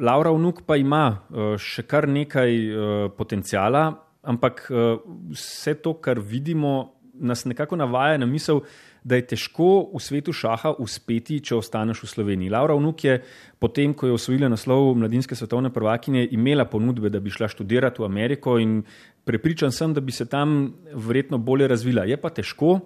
Laura 0.00 0.32
Vnuk 0.32 0.62
pa 0.66 0.76
ima 0.80 1.04
uh, 1.12 1.54
še 1.60 1.84
kar 1.88 2.08
nekaj 2.08 2.52
uh, 2.52 3.10
potencijala, 3.16 3.90
ampak 4.22 4.66
uh, 4.70 5.00
vse 5.32 5.74
to, 5.82 5.94
kar 6.00 6.20
vidimo, 6.20 6.94
nas 7.12 7.44
nekako 7.44 7.76
navaja 7.76 8.18
na 8.18 8.26
misel, 8.26 8.62
da 9.04 9.18
je 9.18 9.26
težko 9.34 9.90
v 9.90 10.00
svetu 10.00 10.32
šaha 10.32 10.76
uspeti, 10.82 11.40
če 11.42 11.56
ostaneš 11.58 12.04
v 12.04 12.10
Sloveniji. 12.10 12.52
Laura 12.54 12.76
Vnuk 12.78 13.04
je 13.04 13.16
potem, 13.58 13.94
ko 13.94 14.06
je 14.06 14.16
osvojila 14.16 14.50
naslov 14.52 14.94
mladinske 14.98 15.34
svetovne 15.38 15.72
prvakinje, 15.74 16.28
imela 16.30 16.64
ponudbe, 16.70 17.10
da 17.10 17.20
bi 17.20 17.30
šla 17.34 17.50
študirati 17.50 18.02
v 18.02 18.06
Ameriko 18.06 18.58
in 18.62 18.80
prepričan 19.26 19.74
sem, 19.74 19.94
da 19.94 20.00
bi 20.00 20.14
se 20.14 20.26
tam 20.30 20.74
verjetno 20.94 21.38
bolje 21.38 21.68
razvila. 21.68 22.06
Je 22.06 22.16
pa 22.16 22.30
težko, 22.30 22.78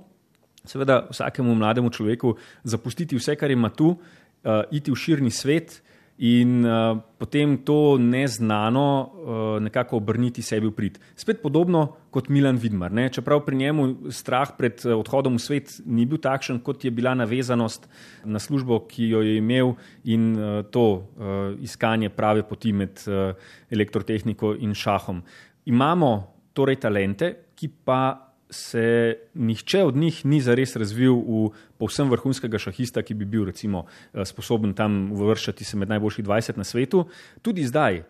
seveda, 0.65 1.05
vsakemu 1.11 1.55
mlademu 1.55 1.93
človeku 1.93 2.37
zapustiti 2.65 3.17
vse, 3.17 3.37
kar 3.37 3.53
ima 3.53 3.71
tu, 3.71 3.93
uh, 3.97 4.65
iti 4.73 4.91
v 4.91 4.97
širni 4.97 5.31
svet 5.31 5.83
in 6.19 6.65
uh, 6.65 6.97
potem 7.19 7.59
to 7.61 7.99
neznano 8.01 8.85
uh, 9.05 9.63
nekako 9.63 9.97
obrniti 10.01 10.43
sebi 10.43 10.71
v 10.71 10.73
prid. 10.73 10.99
Spet 11.17 11.43
podobno 11.43 12.09
kot 12.11 12.29
Milan 12.33 12.57
Vidmar. 12.57 12.93
Ne? 12.93 13.09
Čeprav 13.13 13.45
pri 13.45 13.57
njemu 13.57 14.11
strah 14.11 14.55
pred 14.57 14.81
odhodom 14.87 15.37
v 15.37 15.45
svet 15.45 15.75
ni 15.85 16.07
bil 16.09 16.19
takšen, 16.19 16.63
kot 16.65 16.85
je 16.85 16.91
bila 16.91 17.15
navezanost 17.15 17.89
na 18.25 18.41
službo, 18.41 18.81
ki 18.89 19.11
jo 19.13 19.21
je 19.21 19.37
imel 19.37 19.75
in 20.05 20.33
uh, 20.37 20.63
to 20.73 20.87
uh, 20.89 21.53
iskanje 21.61 22.09
prave 22.09 22.47
poti 22.49 22.73
med 22.73 22.97
uh, 23.07 23.37
elektrotehniko 23.71 24.55
in 24.57 24.75
šahom. 24.75 25.21
Imamo 25.69 26.13
torej 26.57 26.81
talente, 26.81 27.53
ki 27.57 27.69
pa 27.85 28.26
se 28.51 29.17
nihče 29.35 29.83
od 29.85 29.97
njih 29.97 30.25
ni 30.27 30.41
zares 30.41 30.77
razvil 30.77 31.15
v 31.15 31.51
povsem 31.79 32.11
vrhunskega 32.11 32.59
šahista, 32.59 33.03
ki 33.03 33.15
bi 33.15 33.25
bil 33.25 33.45
recimo 33.45 33.87
eh, 33.87 34.25
sposoben 34.25 34.75
tam 34.75 35.13
vršati 35.13 35.65
se 35.65 35.77
med 35.77 35.89
najboljših 35.89 36.25
20 36.25 36.57
na 36.57 36.65
svetu. 36.65 37.07
Tudi 37.43 37.65
zdaj. 37.65 38.03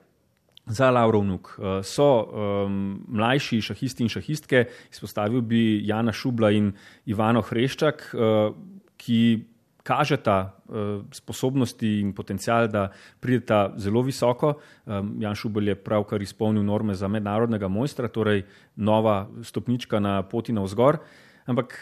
Za 0.67 0.91
Lauro 0.91 1.21
Vnuk 1.21 1.49
eh, 1.59 1.83
so 1.87 2.27
um, 2.27 3.05
mlajši 3.09 3.61
šahisti 3.63 4.03
in 4.03 4.09
šahistke, 4.11 4.65
izpostavil 4.91 5.41
bi 5.41 5.87
Jana 5.87 6.13
Šubla 6.13 6.51
in 6.51 6.73
Ivano 7.07 7.41
Hreščak, 7.41 8.11
uh, 8.15 8.51
ki 8.99 9.47
kažeta 9.87 10.37
uh, 10.43 11.05
sposobnosti 11.15 11.93
in 12.01 12.11
potencial, 12.17 12.67
da 12.69 12.89
prideta 13.23 13.71
zelo 13.79 14.03
visoko. 14.03 14.57
Jan 14.87 15.35
Šubel 15.39 15.71
je 15.71 15.79
pravkar 15.79 16.23
izpolnil 16.23 16.65
norme 16.67 16.95
za 16.95 17.09
mednarodnega 17.09 17.69
mojstra, 17.69 18.11
torej 18.11 18.43
nova 18.77 19.29
stopnička 19.43 20.01
na 20.03 20.21
poti 20.27 20.53
na 20.53 20.67
vzgor. 20.67 20.99
Ampak 21.47 21.79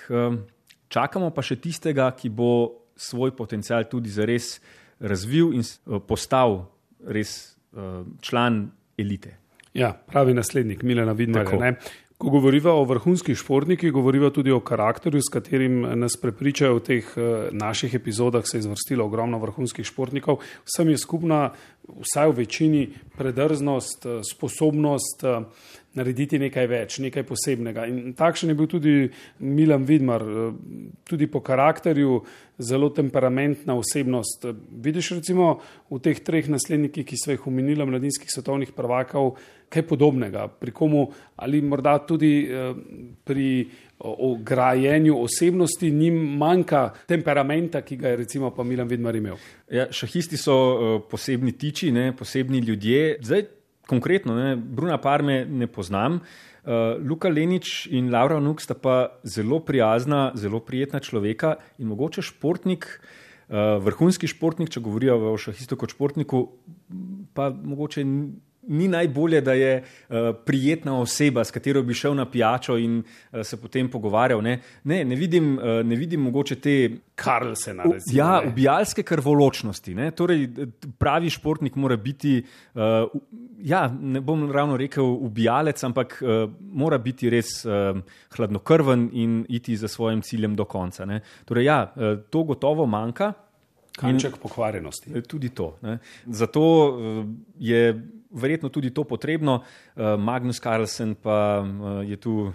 čakamo 0.93 1.31
pa 1.33 1.43
še 1.43 1.57
tistega, 1.57 2.11
ki 2.13 2.29
bo 2.29 2.85
svoj 2.97 3.33
potencial 3.37 3.87
tudi 3.91 4.13
zares 4.13 4.59
razvil 5.01 5.55
in 5.57 5.65
uh, 5.65 5.99
postal 6.05 6.67
res 7.05 7.57
uh, 7.73 8.05
član 8.23 8.69
elite. 8.99 9.39
Ja, 9.75 9.91
pravi 9.93 10.35
naslednik 10.35 10.85
Milena 10.87 11.13
Vidmarja. 11.13 11.75
Ko 12.19 12.31
govorimo 12.31 12.71
o 12.71 12.85
vrhunskih 12.85 13.37
športnikih, 13.37 13.93
govorimo 13.93 14.31
tudi 14.31 14.53
o 14.55 14.61
karakterju, 14.61 15.21
s 15.23 15.33
katerim 15.35 15.81
nas 15.99 16.15
prepričajo 16.23 16.77
v 16.79 16.83
teh 16.87 17.09
eh, 17.17 17.49
naših 17.53 17.95
epizodah, 17.95 18.45
se 18.47 18.57
je 18.57 18.62
izvrstilo 18.62 19.05
ogromno 19.05 19.39
vrhunskih 19.43 19.87
športnikov. 19.87 20.39
Vsem 20.65 20.93
je 20.95 20.99
skupna, 20.99 21.51
vsaj 21.89 22.28
v 22.30 22.37
večini, 22.37 22.89
predrznost, 23.16 24.07
eh, 24.07 24.20
sposobnost 24.24 25.24
eh, 25.24 25.41
narediti 25.95 26.39
nekaj 26.39 26.66
več, 26.66 26.99
nekaj 26.99 27.22
posebnega. 27.22 27.87
In 27.87 28.14
takšen 28.18 28.51
je 28.51 28.55
bil 28.59 28.66
tudi 28.66 28.95
Milan 29.39 29.85
Vidmar, 29.85 30.24
tudi 31.07 31.28
po 31.30 31.41
karakterju, 31.41 32.22
zelo 32.59 32.89
temperamentna 32.91 33.74
osebnost. 33.78 34.47
Vidiš 34.82 35.11
recimo 35.20 35.61
v 35.91 36.01
teh 36.03 36.18
treh 36.18 36.49
naslednikih, 36.51 37.07
ki 37.07 37.16
so 37.18 37.30
jih 37.30 37.47
omenila, 37.47 37.87
mladinskih 37.87 38.30
svetovnih 38.30 38.74
prvakov, 38.74 39.37
kaj 39.70 39.87
podobnega, 39.87 40.49
pri 40.49 40.74
komu 40.74 41.09
ali 41.37 41.62
morda 41.62 41.99
tudi 42.07 42.47
eh, 42.47 42.74
pri 44.05 44.15
ograjenju 44.19 45.23
osebnosti 45.23 45.91
njim 45.91 46.15
manjka 46.37 46.91
temperamenta, 47.07 47.81
ki 47.81 47.97
ga 47.97 48.09
je 48.09 48.17
recimo 48.17 48.51
pa 48.51 48.63
Milan 48.63 48.89
Vidmar 48.89 49.17
imel. 49.17 49.37
Ja, 49.71 49.87
šahisti 49.93 50.37
so 50.37 50.55
eh, 50.55 51.01
posebni 51.11 51.53
tiči, 51.53 51.93
ne, 51.93 52.13
posebni 52.17 52.59
ljudje. 52.59 53.19
Zdaj, 53.23 53.47
konkretno, 53.87 54.35
ne, 54.35 54.57
Bruna 54.57 54.99
Parme 54.99 55.45
ne 55.45 55.67
poznam. 55.67 56.21
Uh, 56.65 56.97
Luka 57.09 57.29
Lenič 57.29 57.87
in 57.93 58.09
Laura 58.09 58.39
Nuk 58.41 58.63
sta 58.65 58.73
pa 58.75 59.19
zelo 59.23 59.59
prijazna, 59.61 60.33
zelo 60.35 60.63
prijetna 60.65 61.01
človeka 61.01 61.59
in 61.79 61.91
mogoče 61.91 62.23
športnik, 62.25 62.87
uh, 62.89 63.77
vrhunski 63.85 64.27
športnik, 64.33 64.71
če 64.73 64.81
govorijo 64.81 65.19
o 65.35 65.37
šahistu 65.37 65.77
kot 65.77 65.93
športniku, 65.93 66.41
pa 67.37 67.51
mogoče 67.53 68.07
ni 68.69 68.89
najbolje, 68.89 69.41
da 69.41 69.53
je 69.53 69.83
uh, 69.83 70.17
prijetna 70.47 71.01
oseba, 71.01 71.45
s 71.45 71.51
katero 71.51 71.83
bi 71.83 71.95
šel 71.95 72.15
na 72.15 72.25
pijačo 72.31 72.77
in 72.79 72.99
uh, 72.99 73.43
se 73.43 73.61
potem 73.61 73.91
pogovarjal. 73.91 74.43
Ne, 74.43 74.59
ne, 74.85 75.05
ne, 75.05 75.17
vidim, 75.17 75.59
uh, 75.59 75.81
ne 75.85 75.97
vidim 75.97 76.21
mogoče 76.21 76.57
te 76.61 76.75
karlsene. 77.15 77.85
Ja, 78.12 78.43
ubijalske 78.47 79.03
krvoločnosti. 79.07 79.95
Ne. 79.95 80.11
Torej, 80.17 80.49
pravi 80.99 81.31
športnik 81.31 81.77
mora 81.77 81.97
biti, 81.97 82.41
uh, 82.75 83.09
ja, 83.62 83.87
ne 84.01 84.21
bom 84.21 84.47
ravno 84.53 84.77
rekel 84.81 85.05
ubijalec, 85.05 85.85
ampak 85.85 86.19
uh, 86.23 86.45
mora 86.73 86.99
biti 86.99 87.31
res 87.31 87.61
uh, 87.65 87.97
hladnokrven 88.37 89.09
in 89.12 89.41
iti 89.49 89.77
za 89.77 89.89
svojim 89.89 90.23
ciljem 90.23 90.57
do 90.57 90.65
konca. 90.65 91.07
Torej, 91.45 91.65
ja, 91.65 91.81
uh, 91.95 92.19
to 92.31 92.45
gotovo 92.45 92.87
manjka. 92.87 93.33
Kanček 93.99 94.36
pokvarjenosti. 94.42 95.22
Tudi 95.22 95.49
to. 95.55 95.76
Ne. 95.82 95.99
Zato 96.26 96.62
je 97.59 97.95
verjetno 98.34 98.68
tudi 98.68 98.90
to 98.90 99.05
potrebno. 99.05 99.62
Uh, 99.95 100.18
Magnus 100.18 100.61
Carlsen 100.61 101.14
pa 101.14 101.64
je 102.07 102.16
tu 102.16 102.53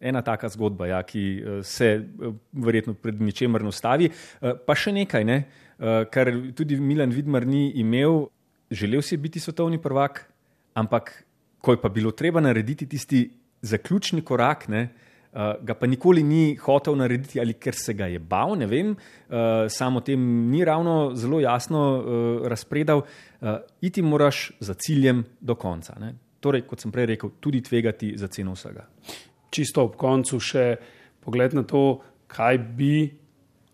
ena 0.00 0.22
taka 0.22 0.48
zgodba, 0.48 0.86
ja, 0.86 1.02
ki 1.02 1.42
se 1.62 2.04
verjetno 2.52 2.94
pred 2.94 3.20
ničemer 3.20 3.64
ne 3.64 3.72
ustavi. 3.72 4.10
Pa 4.40 4.76
še 4.76 4.92
nekaj, 4.92 5.24
ne, 5.24 5.38
kar 6.12 6.30
tudi 6.56 6.76
Milan 6.76 7.14
Vidmar 7.14 7.46
ni 7.48 7.70
imel, 7.80 8.26
želel 8.70 9.02
si 9.02 9.16
biti 9.16 9.40
svetovni 9.40 9.80
prvak, 9.80 10.26
ampak 10.76 11.14
ko 11.64 11.72
je 11.72 11.80
pa 11.80 11.88
bilo 11.88 12.12
treba 12.12 12.44
narediti 12.44 12.86
tisti 12.86 13.24
zaključni 13.64 14.20
korak, 14.20 14.68
ne, 14.68 14.82
uh, 14.82 15.13
uh, 15.34 15.64
ga 15.64 15.74
pa 15.74 15.86
nikoli 15.90 16.22
ni 16.22 16.54
hotel 16.56 16.96
narediti, 16.96 17.40
ali 17.40 17.58
ker 17.58 17.74
se 17.74 17.94
ga 17.94 18.06
je 18.10 18.18
bal, 18.18 18.54
ne 18.58 18.68
vem, 18.70 18.94
uh, 18.94 19.66
samo 19.68 20.00
tem 20.00 20.22
ni 20.50 20.64
ravno 20.64 21.12
zelo 21.18 21.40
jasno 21.42 21.82
uh, 21.98 22.46
razpredal. 22.48 23.04
Uh, 23.40 23.58
iti 23.80 24.02
moraš 24.02 24.52
za 24.60 24.74
ciljem 24.74 25.24
do 25.40 25.54
konca. 25.54 25.98
Ne? 26.00 26.14
Torej, 26.40 26.64
kot 26.68 26.80
sem 26.80 26.92
prej 26.92 27.14
rekel, 27.14 27.36
tudi 27.40 27.62
tvegati 27.64 28.14
za 28.16 28.28
ceno 28.28 28.54
vsega. 28.56 28.86
Čisto 29.50 29.84
ob 29.84 29.98
koncu 30.00 30.40
še 30.40 30.64
pogled 31.24 31.54
na 31.54 31.62
to, 31.66 32.00
kaj 32.30 32.58
bi 32.58 32.96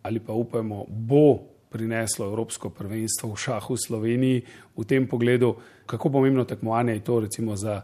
ali 0.03 0.21
pa 0.21 0.33
upajmo, 0.33 0.87
bo 0.89 1.51
prineslo 1.71 2.27
Evropsko 2.27 2.71
prvenstvo 2.71 3.31
v 3.31 3.39
šahu 3.39 3.75
v 3.75 3.83
Sloveniji 3.87 4.39
v 4.77 4.85
tem 4.89 5.07
pogledu, 5.07 5.55
kako 5.87 6.11
pomembno 6.11 6.45
tekmovanje 6.45 6.99
je 6.99 7.05
to 7.05 7.21
recimo 7.21 7.57
za 7.57 7.83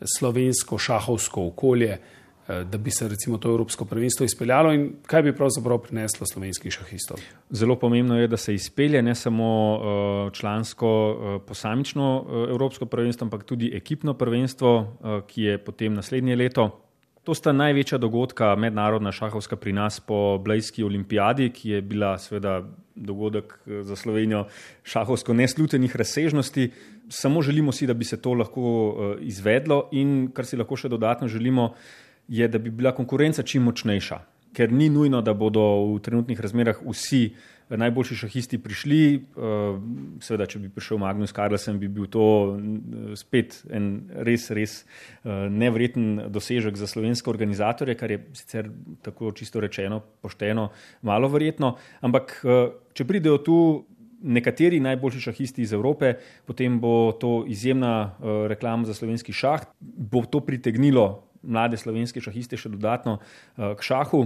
slovensko 0.00 0.78
šahovsko 0.78 1.46
okolje. 1.52 1.98
Eh, 2.48 2.64
da 2.64 2.78
bi 2.78 2.90
se 2.90 3.08
recimo 3.08 3.38
to 3.38 3.48
Evropsko 3.48 3.84
prvenstvo 3.84 4.24
izpeljalo 4.24 4.72
in 4.72 4.92
kaj 5.06 5.22
bi 5.22 5.34
pravzaprav 5.34 5.78
prineslo 5.78 6.26
slovenskih 6.26 6.72
šahistov? 6.72 7.18
Zelo 7.50 7.76
pomembno 7.78 8.20
je, 8.20 8.28
da 8.28 8.36
se 8.36 8.54
izpelje 8.54 9.02
ne 9.02 9.14
samo 9.14 9.48
eh, 9.76 10.30
člansko 10.34 10.88
eh, 10.88 11.46
posamično 11.46 12.26
Evropsko 12.48 12.86
prvenstvo, 12.86 13.24
ampak 13.24 13.44
tudi 13.44 13.72
ekipno 13.74 14.14
prvenstvo, 14.14 14.98
ki 15.26 15.42
je 15.42 15.58
potem 15.58 15.94
naslednje 15.94 16.36
leto. 16.36 16.70
To 17.24 17.34
sta 17.34 17.52
največja 17.52 17.98
dogodka 17.98 18.54
mednarodna 18.54 19.12
šahovska 19.12 19.56
pri 19.56 19.72
nas 19.72 20.00
po 20.00 20.38
Blejski 20.38 20.84
olimpijadi, 20.84 21.50
ki 21.50 21.70
je 21.70 21.82
bila 21.82 22.18
seveda 22.18 22.62
dogodek 22.94 23.58
za 23.66 23.96
Slovenijo 23.96 24.44
šahovsko 24.84 25.34
neslutenih 25.34 25.96
razsežnosti. 25.96 26.70
Samo 27.08 27.42
želimo 27.42 27.72
si, 27.72 27.86
da 27.86 27.94
bi 27.94 28.04
se 28.04 28.22
to 28.22 28.34
lahko 28.34 29.16
izvedlo 29.20 29.88
in 29.92 30.30
kar 30.34 30.46
si 30.46 30.56
lahko 30.56 30.76
še 30.76 30.88
dodatno 30.88 31.28
želimo, 31.28 31.72
je, 32.28 32.48
da 32.48 32.58
bi 32.58 32.70
bila 32.70 32.94
konkurenca 32.94 33.42
čim 33.42 33.62
močnejša. 33.62 34.20
Ker 34.56 34.72
ni 34.72 34.88
nujno, 34.88 35.20
da 35.22 35.34
bodo 35.34 35.62
v 35.92 36.00
trenutnih 36.00 36.40
razmerah 36.40 36.80
vsi 36.86 37.34
najboljši 37.68 38.14
šahisti 38.14 38.58
prišli. 38.62 39.00
Eh, 39.14 39.20
seveda, 40.22 40.46
če 40.46 40.60
bi 40.62 40.70
prišel 40.70 41.00
Magnus 41.02 41.34
Carlsen, 41.34 41.80
bi 41.82 41.88
bil 41.90 42.06
to 42.10 42.26
eh, 42.54 43.16
spet 43.18 43.58
en 43.74 44.06
res, 44.26 44.48
res 44.54 44.78
eh, 44.82 45.48
nevreten 45.50 46.28
dosežek 46.32 46.78
za 46.78 46.86
slovenske 46.90 47.30
organizatorje, 47.30 47.98
kar 47.98 48.14
je 48.14 48.22
sicer 48.38 48.70
tako 49.02 49.32
čisto 49.36 49.60
rečeno, 49.60 50.00
pošteno, 50.22 50.70
malo 51.02 51.30
verjetno. 51.32 51.74
Ampak, 52.06 52.38
če 52.94 53.04
pridejo 53.06 53.38
tu 53.42 53.58
nekateri 54.26 54.78
najboljši 54.80 55.20
šahisti 55.28 55.62
iz 55.66 55.72
Evrope, 55.76 56.14
potem 56.46 56.78
bo 56.80 57.12
to 57.20 57.44
izjemna 57.48 58.16
reklama 58.48 58.86
za 58.88 58.94
slovenski 58.96 59.34
šah, 59.36 59.66
bo 59.80 60.24
to 60.30 60.40
pritegnilo 60.40 61.26
mlade 61.42 61.76
slovenske 61.80 62.20
šahiste 62.20 62.58
še 62.60 62.72
dodatno 62.72 63.18
uh, 63.18 63.74
k 63.76 63.82
šahu, 63.82 64.22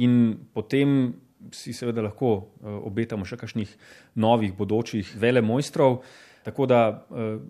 in 0.00 0.36
potem 0.54 1.14
si 1.52 1.72
seveda 1.72 2.04
lahko 2.04 2.32
uh, 2.36 2.78
obetamo 2.86 3.24
še 3.24 3.38
kakšnih 3.40 3.72
novih 4.20 4.54
bodočih 4.56 5.14
vele 5.18 5.42
mojstrov. 5.42 6.02
Tako 6.44 6.66
da 6.68 6.80
uh, 6.90 7.40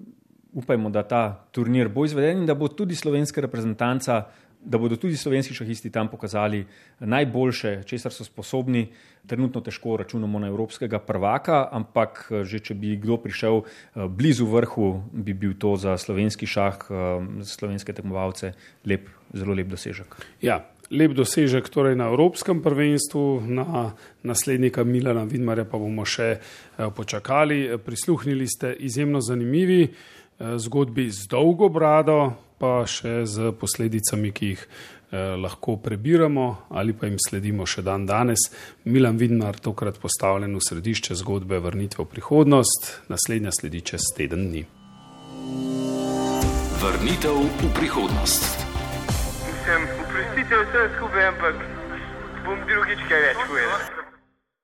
upajmo, 0.52 0.90
da 0.90 1.02
ta 1.06 1.22
turnir 1.54 1.88
bo 1.88 2.04
izveden 2.04 2.42
in 2.42 2.46
da 2.46 2.54
bo 2.54 2.68
tudi 2.68 2.96
slovenska 2.98 3.42
reprezentanca 3.42 4.24
da 4.64 4.78
bodo 4.78 4.96
tudi 4.96 5.16
slovenski 5.16 5.54
šahisti 5.54 5.90
tam 5.90 6.08
pokazali 6.08 6.66
najboljše, 7.00 7.82
česar 7.86 8.12
so 8.12 8.24
sposobni. 8.24 8.88
Trenutno 9.26 9.60
težko 9.60 9.96
računamo 9.96 10.38
na 10.38 10.48
evropskega 10.48 10.98
prvaka, 10.98 11.68
ampak 11.72 12.26
že 12.44 12.58
če 12.58 12.74
bi 12.74 12.96
kdo 12.96 13.16
prišel 13.20 13.62
eh, 13.62 14.08
blizu 14.08 14.46
vrhu, 14.46 15.02
bi 15.12 15.34
bil 15.34 15.54
to 15.58 15.76
za 15.76 15.96
slovenski 15.98 16.46
šah, 16.46 16.76
eh, 16.90 17.24
za 17.40 17.56
slovenske 17.56 17.92
tekmovalce, 17.92 18.52
lep, 18.84 19.08
zelo 19.32 19.54
lep 19.54 19.72
dosežek. 19.72 20.16
Ja. 20.42 20.64
Lep 20.90 21.12
dosežek 21.14 21.68
torej 21.70 21.94
na 21.94 22.08
Evropskem 22.10 22.64
prvenstvu, 22.64 23.46
na 23.46 23.92
naslednika 24.26 24.82
Milana 24.84 25.22
Vidmarja 25.22 25.62
pa 25.64 25.78
bomo 25.78 26.02
še 26.02 26.30
eh, 26.34 26.40
počakali. 26.90 27.78
Prisluhnili 27.78 28.48
ste 28.50 28.74
izjemno 28.74 29.20
zanimivi 29.22 29.94
zgodbi 30.40 31.10
z 31.12 31.28
dolgo 31.28 31.68
brado, 31.68 32.32
pa 32.60 32.84
še 32.84 33.24
z 33.24 33.52
posledicami, 33.56 34.32
ki 34.36 34.52
jih 34.52 34.60
eh, 34.60 35.34
lahko 35.40 35.78
prebiramo 35.80 36.68
ali 36.76 36.92
pa 36.92 37.08
jim 37.08 37.16
sledimo 37.16 37.66
še 37.66 37.82
dan 37.86 38.04
danes. 38.06 38.50
Milan 38.84 39.16
Vidmar 39.16 39.56
tokrat 39.56 39.96
postavljen 40.02 40.52
v 40.56 40.64
središče 40.68 41.16
zgodbe 41.22 41.60
vrnitve 41.64 42.04
v 42.04 42.10
prihodnost, 42.12 42.92
naslednja 43.08 43.54
sledi 43.56 43.80
čez 43.92 44.12
teden 44.16 44.50
dni. 44.52 44.66
Vrnitev 46.80 47.40
v 47.64 47.72
prihodnost. 47.76 48.68
Mislim, 49.48 49.88
oprostite 50.04 50.62
vse 50.64 50.86
skupaj, 50.96 51.26
ampak 51.32 51.66
bom 52.44 52.62
drugič 52.68 53.08
kaj 53.08 53.26
več 53.28 53.42
povedal. 53.48 54.09